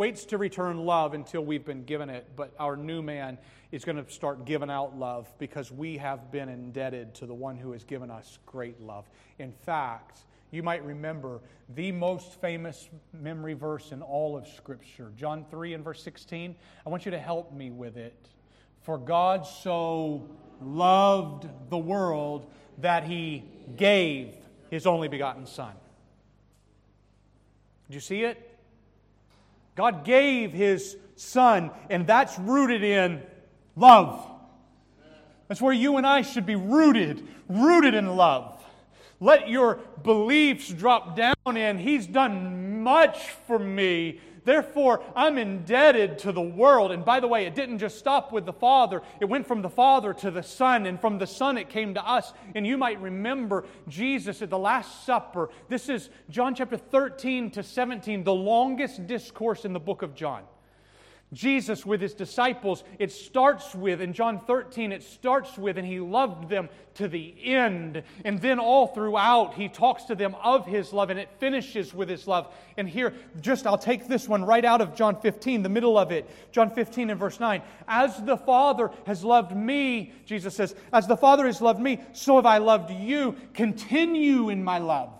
waits 0.00 0.24
to 0.24 0.38
return 0.38 0.78
love 0.78 1.12
until 1.12 1.44
we've 1.44 1.66
been 1.66 1.84
given 1.84 2.08
it, 2.08 2.26
but 2.34 2.54
our 2.58 2.74
new 2.74 3.02
man 3.02 3.36
is 3.70 3.84
going 3.84 4.02
to 4.02 4.10
start 4.10 4.46
giving 4.46 4.70
out 4.70 4.98
love 4.98 5.30
because 5.38 5.70
we 5.70 5.98
have 5.98 6.32
been 6.32 6.48
indebted 6.48 7.14
to 7.14 7.26
the 7.26 7.34
one 7.34 7.54
who 7.54 7.72
has 7.72 7.84
given 7.84 8.10
us 8.10 8.38
great 8.46 8.80
love. 8.80 9.04
In 9.38 9.52
fact, 9.52 10.20
you 10.52 10.62
might 10.62 10.82
remember 10.86 11.42
the 11.74 11.92
most 11.92 12.40
famous 12.40 12.88
memory 13.12 13.52
verse 13.52 13.92
in 13.92 14.00
all 14.00 14.38
of 14.38 14.48
Scripture, 14.48 15.12
John 15.18 15.44
3 15.50 15.74
and 15.74 15.84
verse 15.84 16.02
16. 16.02 16.56
I 16.86 16.88
want 16.88 17.04
you 17.04 17.10
to 17.10 17.18
help 17.18 17.52
me 17.52 17.70
with 17.70 17.98
it. 17.98 18.30
For 18.80 18.96
God 18.96 19.46
so 19.46 20.30
loved 20.62 21.46
the 21.68 21.76
world 21.76 22.50
that 22.78 23.04
he 23.04 23.44
gave 23.76 24.34
his 24.70 24.86
only 24.86 25.08
begotten 25.08 25.44
Son. 25.44 25.74
Do 27.90 27.94
you 27.94 28.00
see 28.00 28.22
it? 28.22 28.49
God 29.74 30.04
gave 30.04 30.52
his 30.52 30.96
Son, 31.16 31.70
and 31.90 32.06
that's 32.06 32.38
rooted 32.38 32.82
in 32.82 33.22
love. 33.76 34.26
That's 35.48 35.60
where 35.60 35.72
you 35.72 35.96
and 35.96 36.06
I 36.06 36.22
should 36.22 36.46
be 36.46 36.54
rooted, 36.54 37.26
rooted 37.48 37.94
in 37.94 38.16
love. 38.16 38.62
Let 39.20 39.48
your 39.48 39.80
beliefs 40.02 40.70
drop 40.70 41.14
down 41.14 41.56
in, 41.56 41.76
He's 41.76 42.06
done 42.06 42.82
much 42.82 43.18
for 43.46 43.58
me. 43.58 44.20
Therefore, 44.44 45.02
I'm 45.14 45.38
indebted 45.38 46.18
to 46.20 46.32
the 46.32 46.40
world. 46.40 46.92
And 46.92 47.04
by 47.04 47.20
the 47.20 47.28
way, 47.28 47.46
it 47.46 47.54
didn't 47.54 47.78
just 47.78 47.98
stop 47.98 48.32
with 48.32 48.46
the 48.46 48.52
Father, 48.52 49.02
it 49.20 49.26
went 49.26 49.46
from 49.46 49.62
the 49.62 49.68
Father 49.68 50.12
to 50.14 50.30
the 50.30 50.42
Son, 50.42 50.86
and 50.86 51.00
from 51.00 51.18
the 51.18 51.26
Son 51.26 51.58
it 51.58 51.68
came 51.68 51.94
to 51.94 52.08
us. 52.08 52.32
And 52.54 52.66
you 52.66 52.78
might 52.78 53.00
remember 53.00 53.64
Jesus 53.88 54.42
at 54.42 54.50
the 54.50 54.58
Last 54.58 55.04
Supper. 55.04 55.50
This 55.68 55.88
is 55.88 56.10
John 56.28 56.54
chapter 56.54 56.76
13 56.76 57.50
to 57.52 57.62
17, 57.62 58.24
the 58.24 58.34
longest 58.34 59.06
discourse 59.06 59.64
in 59.64 59.72
the 59.72 59.80
book 59.80 60.02
of 60.02 60.14
John. 60.14 60.42
Jesus 61.32 61.86
with 61.86 62.00
his 62.00 62.14
disciples, 62.14 62.82
it 62.98 63.12
starts 63.12 63.72
with, 63.72 64.00
in 64.00 64.12
John 64.12 64.40
13, 64.40 64.90
it 64.90 65.04
starts 65.04 65.56
with, 65.56 65.78
and 65.78 65.86
he 65.86 66.00
loved 66.00 66.48
them 66.48 66.68
to 66.94 67.06
the 67.06 67.34
end. 67.44 68.02
And 68.24 68.40
then 68.40 68.58
all 68.58 68.88
throughout, 68.88 69.54
he 69.54 69.68
talks 69.68 70.04
to 70.04 70.16
them 70.16 70.34
of 70.42 70.66
his 70.66 70.92
love, 70.92 71.08
and 71.10 71.20
it 71.20 71.28
finishes 71.38 71.94
with 71.94 72.08
his 72.08 72.26
love. 72.26 72.52
And 72.76 72.88
here, 72.88 73.14
just 73.40 73.64
I'll 73.64 73.78
take 73.78 74.08
this 74.08 74.28
one 74.28 74.44
right 74.44 74.64
out 74.64 74.80
of 74.80 74.96
John 74.96 75.20
15, 75.20 75.62
the 75.62 75.68
middle 75.68 75.96
of 75.96 76.10
it. 76.10 76.28
John 76.50 76.70
15 76.70 77.10
and 77.10 77.20
verse 77.20 77.38
9. 77.38 77.62
As 77.86 78.20
the 78.24 78.36
Father 78.36 78.90
has 79.06 79.22
loved 79.22 79.54
me, 79.54 80.12
Jesus 80.26 80.56
says, 80.56 80.74
as 80.92 81.06
the 81.06 81.16
Father 81.16 81.46
has 81.46 81.60
loved 81.60 81.80
me, 81.80 82.00
so 82.12 82.36
have 82.36 82.46
I 82.46 82.58
loved 82.58 82.90
you. 82.90 83.36
Continue 83.54 84.50
in 84.50 84.64
my 84.64 84.78
love. 84.78 85.10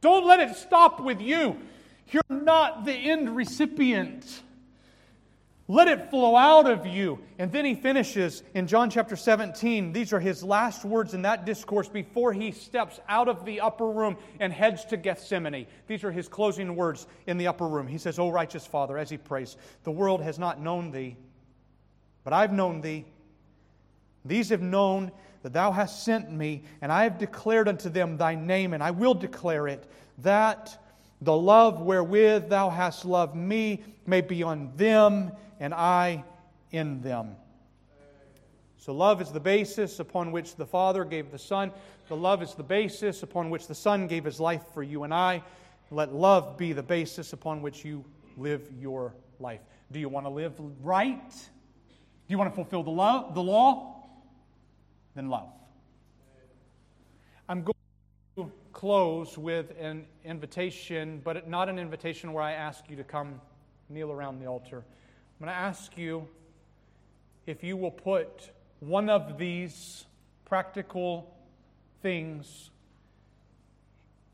Don't 0.00 0.26
let 0.26 0.38
it 0.40 0.56
stop 0.56 1.00
with 1.00 1.20
you. 1.20 1.58
You're 2.12 2.22
not 2.28 2.84
the 2.84 2.92
end 2.92 3.36
recipient. 3.36 4.42
Let 5.70 5.86
it 5.86 6.10
flow 6.10 6.34
out 6.34 6.68
of 6.68 6.84
you. 6.84 7.20
And 7.38 7.52
then 7.52 7.64
he 7.64 7.76
finishes 7.76 8.42
in 8.54 8.66
John 8.66 8.90
chapter 8.90 9.14
17. 9.14 9.92
These 9.92 10.12
are 10.12 10.18
his 10.18 10.42
last 10.42 10.84
words 10.84 11.14
in 11.14 11.22
that 11.22 11.44
discourse 11.44 11.88
before 11.88 12.32
he 12.32 12.50
steps 12.50 12.98
out 13.08 13.28
of 13.28 13.44
the 13.44 13.60
upper 13.60 13.88
room 13.88 14.16
and 14.40 14.52
heads 14.52 14.84
to 14.86 14.96
Gethsemane. 14.96 15.68
These 15.86 16.02
are 16.02 16.10
his 16.10 16.26
closing 16.26 16.74
words 16.74 17.06
in 17.28 17.38
the 17.38 17.46
upper 17.46 17.68
room. 17.68 17.86
He 17.86 17.98
says, 17.98 18.18
O 18.18 18.30
righteous 18.30 18.66
Father, 18.66 18.98
as 18.98 19.10
he 19.10 19.16
prays, 19.16 19.56
the 19.84 19.92
world 19.92 20.20
has 20.22 20.40
not 20.40 20.60
known 20.60 20.90
thee, 20.90 21.16
but 22.24 22.32
I've 22.32 22.52
known 22.52 22.80
thee. 22.80 23.04
These 24.24 24.48
have 24.48 24.62
known 24.62 25.12
that 25.44 25.52
thou 25.52 25.70
hast 25.70 26.04
sent 26.04 26.32
me, 26.32 26.64
and 26.82 26.90
I 26.90 27.04
have 27.04 27.16
declared 27.16 27.68
unto 27.68 27.88
them 27.88 28.16
thy 28.16 28.34
name, 28.34 28.74
and 28.74 28.82
I 28.82 28.90
will 28.90 29.14
declare 29.14 29.68
it, 29.68 29.88
that 30.18 30.76
the 31.22 31.36
love 31.36 31.82
wherewith 31.82 32.48
thou 32.48 32.70
hast 32.70 33.04
loved 33.04 33.34
me 33.34 33.82
may 34.06 34.20
be 34.20 34.42
on 34.42 34.72
them, 34.76 35.32
and 35.58 35.74
I 35.74 36.24
in 36.70 37.02
them. 37.02 37.36
So, 38.78 38.94
love 38.94 39.20
is 39.20 39.30
the 39.30 39.40
basis 39.40 40.00
upon 40.00 40.32
which 40.32 40.56
the 40.56 40.64
Father 40.64 41.04
gave 41.04 41.30
the 41.30 41.38
Son. 41.38 41.70
The 42.08 42.16
love 42.16 42.42
is 42.42 42.54
the 42.54 42.62
basis 42.62 43.22
upon 43.22 43.50
which 43.50 43.66
the 43.66 43.74
Son 43.74 44.06
gave 44.06 44.24
his 44.24 44.40
life 44.40 44.62
for 44.72 44.82
you 44.82 45.04
and 45.04 45.12
I. 45.12 45.42
Let 45.90 46.14
love 46.14 46.56
be 46.56 46.72
the 46.72 46.82
basis 46.82 47.34
upon 47.34 47.60
which 47.60 47.84
you 47.84 48.04
live 48.38 48.62
your 48.80 49.14
life. 49.38 49.60
Do 49.92 50.00
you 50.00 50.08
want 50.08 50.24
to 50.24 50.30
live 50.30 50.54
right? 50.82 51.30
Do 51.30 52.32
you 52.32 52.38
want 52.38 52.50
to 52.50 52.54
fulfill 52.54 52.82
the, 52.82 52.90
love, 52.90 53.34
the 53.34 53.42
law? 53.42 54.06
Then 55.14 55.28
love. 55.28 55.48
I'm 57.48 57.62
going 57.62 58.52
close 58.72 59.36
with 59.36 59.72
an 59.78 60.06
invitation, 60.24 61.20
but 61.24 61.48
not 61.48 61.68
an 61.68 61.78
invitation 61.78 62.32
where 62.32 62.42
I 62.42 62.52
ask 62.52 62.88
you 62.88 62.96
to 62.96 63.04
come 63.04 63.40
kneel 63.88 64.10
around 64.12 64.40
the 64.40 64.46
altar. 64.46 64.78
I'm 64.78 65.46
going 65.46 65.54
to 65.54 65.60
ask 65.60 65.96
you 65.96 66.28
if 67.46 67.64
you 67.64 67.76
will 67.76 67.90
put 67.90 68.50
one 68.80 69.10
of 69.10 69.38
these 69.38 70.04
practical 70.44 71.34
things 72.02 72.70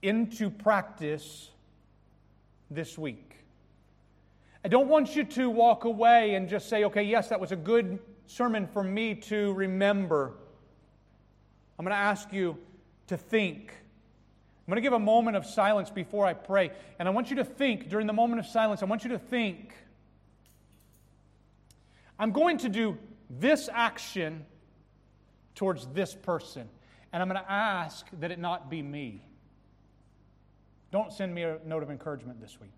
into 0.02 0.50
practice 0.50 1.50
this 2.70 2.98
week. 2.98 3.36
I 4.64 4.68
don't 4.68 4.88
want 4.88 5.14
you 5.14 5.24
to 5.24 5.48
walk 5.48 5.84
away 5.84 6.34
and 6.34 6.48
just 6.48 6.68
say, 6.68 6.84
okay, 6.84 7.02
yes, 7.02 7.28
that 7.28 7.40
was 7.40 7.52
a 7.52 7.56
good 7.56 7.98
sermon 8.26 8.66
for 8.66 8.82
me 8.82 9.14
to 9.14 9.52
remember. 9.52 10.32
I'm 11.78 11.84
going 11.84 11.94
to 11.94 12.02
ask 12.02 12.32
you 12.32 12.58
to 13.06 13.16
think 13.16 13.72
I'm 14.66 14.72
going 14.72 14.82
to 14.82 14.82
give 14.82 14.94
a 14.94 14.98
moment 14.98 15.36
of 15.36 15.46
silence 15.46 15.90
before 15.90 16.26
I 16.26 16.34
pray. 16.34 16.72
And 16.98 17.06
I 17.06 17.12
want 17.12 17.30
you 17.30 17.36
to 17.36 17.44
think, 17.44 17.88
during 17.88 18.08
the 18.08 18.12
moment 18.12 18.40
of 18.40 18.46
silence, 18.46 18.82
I 18.82 18.86
want 18.86 19.04
you 19.04 19.10
to 19.10 19.18
think 19.18 19.72
I'm 22.18 22.32
going 22.32 22.58
to 22.58 22.68
do 22.68 22.98
this 23.30 23.68
action 23.72 24.44
towards 25.54 25.86
this 25.88 26.14
person. 26.14 26.68
And 27.12 27.22
I'm 27.22 27.28
going 27.28 27.40
to 27.40 27.50
ask 27.50 28.06
that 28.20 28.32
it 28.32 28.38
not 28.38 28.68
be 28.68 28.82
me. 28.82 29.22
Don't 30.90 31.12
send 31.12 31.34
me 31.34 31.42
a 31.42 31.58
note 31.64 31.82
of 31.82 31.90
encouragement 31.90 32.40
this 32.40 32.58
week. 32.60 32.70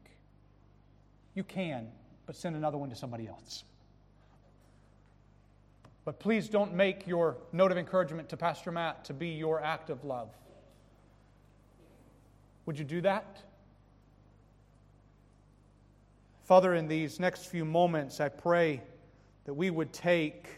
You 1.34 1.45
can, 1.45 1.89
but 2.26 2.36
send 2.36 2.57
another 2.57 2.76
one 2.76 2.91
to 2.91 2.97
somebody 2.97 3.28
else. 3.28 3.64
But 6.05 6.20
please 6.20 6.49
don't 6.49 6.74
make 6.74 7.07
your 7.07 7.36
note 7.53 7.70
of 7.70 7.78
encouragement 7.78 8.28
to 8.30 8.36
Pastor 8.36 8.72
Matt 8.72 9.05
to 9.07 9.14
be 9.14 9.28
your 9.28 9.62
act 9.62 9.89
of 9.89 10.05
love. 10.05 10.30
Would 12.69 12.79
you 12.79 12.85
do 12.85 13.01
that? 13.01 13.39
Father, 16.45 16.75
in 16.75 16.87
these 16.87 17.19
next 17.19 17.47
few 17.47 17.64
moments, 17.64 18.21
I 18.21 18.29
pray 18.29 18.83
that 19.47 19.55
we 19.55 19.71
would 19.71 19.91
take 19.91 20.49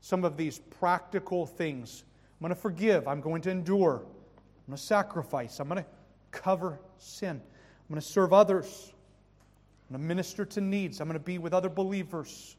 some 0.00 0.24
of 0.24 0.36
these 0.36 0.60
practical 0.60 1.44
things. 1.44 2.04
I'm 2.38 2.44
going 2.44 2.54
to 2.54 2.60
forgive. 2.60 3.08
I'm 3.08 3.20
going 3.20 3.42
to 3.42 3.50
endure. 3.50 3.96
I'm 3.96 4.66
going 4.68 4.76
to 4.76 4.80
sacrifice. 4.80 5.58
I'm 5.58 5.66
going 5.66 5.82
to 5.82 5.88
cover 6.30 6.78
sin. 6.98 7.30
I'm 7.30 7.88
going 7.92 8.00
to 8.00 8.06
serve 8.06 8.32
others. 8.32 8.92
I'm 9.90 9.96
going 9.96 10.02
to 10.02 10.06
minister 10.06 10.44
to 10.44 10.60
needs. 10.60 11.00
I'm 11.00 11.08
going 11.08 11.18
to 11.18 11.24
be 11.24 11.38
with 11.38 11.52
other 11.52 11.68
believers. 11.68 12.54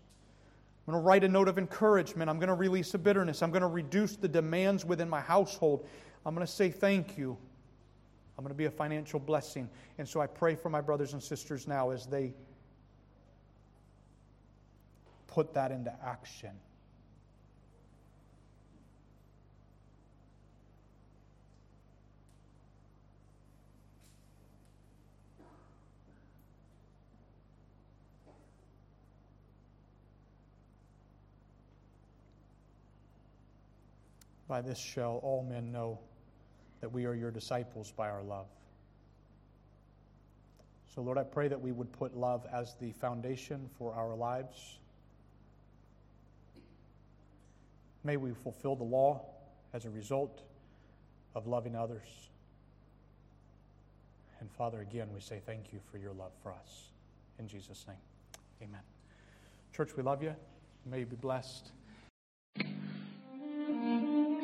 I'm 0.85 0.91
going 0.91 1.01
to 1.01 1.07
write 1.07 1.23
a 1.23 1.29
note 1.29 1.47
of 1.47 1.57
encouragement. 1.57 2.29
I'm 2.29 2.39
going 2.39 2.49
to 2.49 2.55
release 2.55 2.93
a 2.93 2.97
bitterness. 2.97 3.41
I'm 3.41 3.51
going 3.51 3.61
to 3.61 3.69
reduce 3.69 4.17
the 4.17 4.27
demands 4.27 4.83
within 4.83 5.07
my 5.07 5.21
household. 5.21 5.87
I'm 6.25 6.35
going 6.35 6.45
to 6.45 6.51
say 6.51 6.69
thank 6.69 7.17
you. 7.17 7.37
I'm 8.39 8.43
going 8.45 8.53
to 8.53 8.57
be 8.57 8.67
a 8.67 8.71
financial 8.71 9.19
blessing. 9.19 9.69
And 9.97 10.07
so 10.07 10.21
I 10.21 10.27
pray 10.27 10.55
for 10.55 10.69
my 10.69 10.79
brothers 10.79 11.11
and 11.11 11.21
sisters 11.21 11.67
now 11.67 11.89
as 11.89 12.05
they 12.05 12.31
put 15.27 15.53
that 15.55 15.71
into 15.71 15.93
action. 16.01 16.51
By 34.47 34.61
this 34.61 34.77
shall 34.77 35.19
all 35.23 35.43
men 35.43 35.73
know 35.73 35.99
that 36.81 36.91
we 36.91 37.05
are 37.05 37.13
your 37.13 37.31
disciples 37.31 37.91
by 37.95 38.09
our 38.09 38.23
love. 38.23 38.47
So, 40.93 41.01
Lord, 41.01 41.17
I 41.17 41.23
pray 41.23 41.47
that 41.47 41.61
we 41.61 41.71
would 41.71 41.91
put 41.91 42.15
love 42.15 42.45
as 42.51 42.75
the 42.79 42.91
foundation 42.93 43.69
for 43.77 43.93
our 43.93 44.15
lives. 44.15 44.77
May 48.03 48.17
we 48.17 48.31
fulfill 48.31 48.75
the 48.75 48.83
law 48.83 49.21
as 49.73 49.85
a 49.85 49.89
result 49.89 50.41
of 51.35 51.47
loving 51.47 51.75
others. 51.75 52.07
And 54.39 54.49
Father, 54.51 54.81
again, 54.81 55.09
we 55.13 55.19
say 55.19 55.41
thank 55.45 55.73
you 55.73 55.79
for 55.91 55.97
your 55.97 56.13
love 56.13 56.31
for 56.41 56.51
us. 56.51 56.89
In 57.37 57.47
Jesus' 57.47 57.85
name, 57.87 57.97
amen. 58.61 58.81
Church, 59.73 59.95
we 59.95 60.03
love 60.03 60.23
you. 60.23 60.33
May 60.85 60.99
you 60.99 61.05
be 61.05 61.17
blessed. 61.17 61.71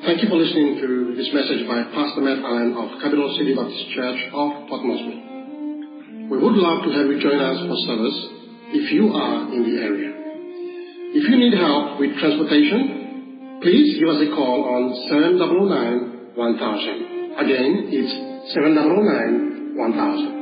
Thank 0.05 0.21
you 0.21 0.29
for 0.29 0.37
listening 0.37 0.77
to 0.77 1.15
this 1.17 1.33
message 1.33 1.65
by 1.65 1.81
Pastor 1.89 2.21
Matt 2.21 2.37
Allen 2.37 2.77
of 2.77 3.01
Capital 3.01 3.25
City 3.41 3.57
Baptist 3.57 3.89
Church 3.97 4.21
of 4.37 4.69
Port 4.69 4.85
Moresby. 4.85 6.29
We 6.29 6.37
would 6.37 6.53
love 6.61 6.85
to 6.85 6.93
have 6.93 7.09
you 7.09 7.17
join 7.17 7.41
us 7.41 7.57
for 7.65 7.73
service 7.89 8.19
if 8.69 8.93
you 8.93 9.09
are 9.09 9.49
in 9.49 9.65
the 9.65 9.81
area. 9.81 10.13
If 11.09 11.25
you 11.25 11.37
need 11.41 11.57
help 11.57 11.97
with 11.97 12.13
transportation, 12.21 13.57
please 13.65 13.97
give 13.97 14.13
us 14.13 14.21
a 14.21 14.29
call 14.29 14.77
on 14.77 14.93
709 15.09 16.37
1000. 16.37 17.41
Again, 17.41 17.89
it's 17.89 18.13
709 18.53 19.73
1000. 19.73 20.34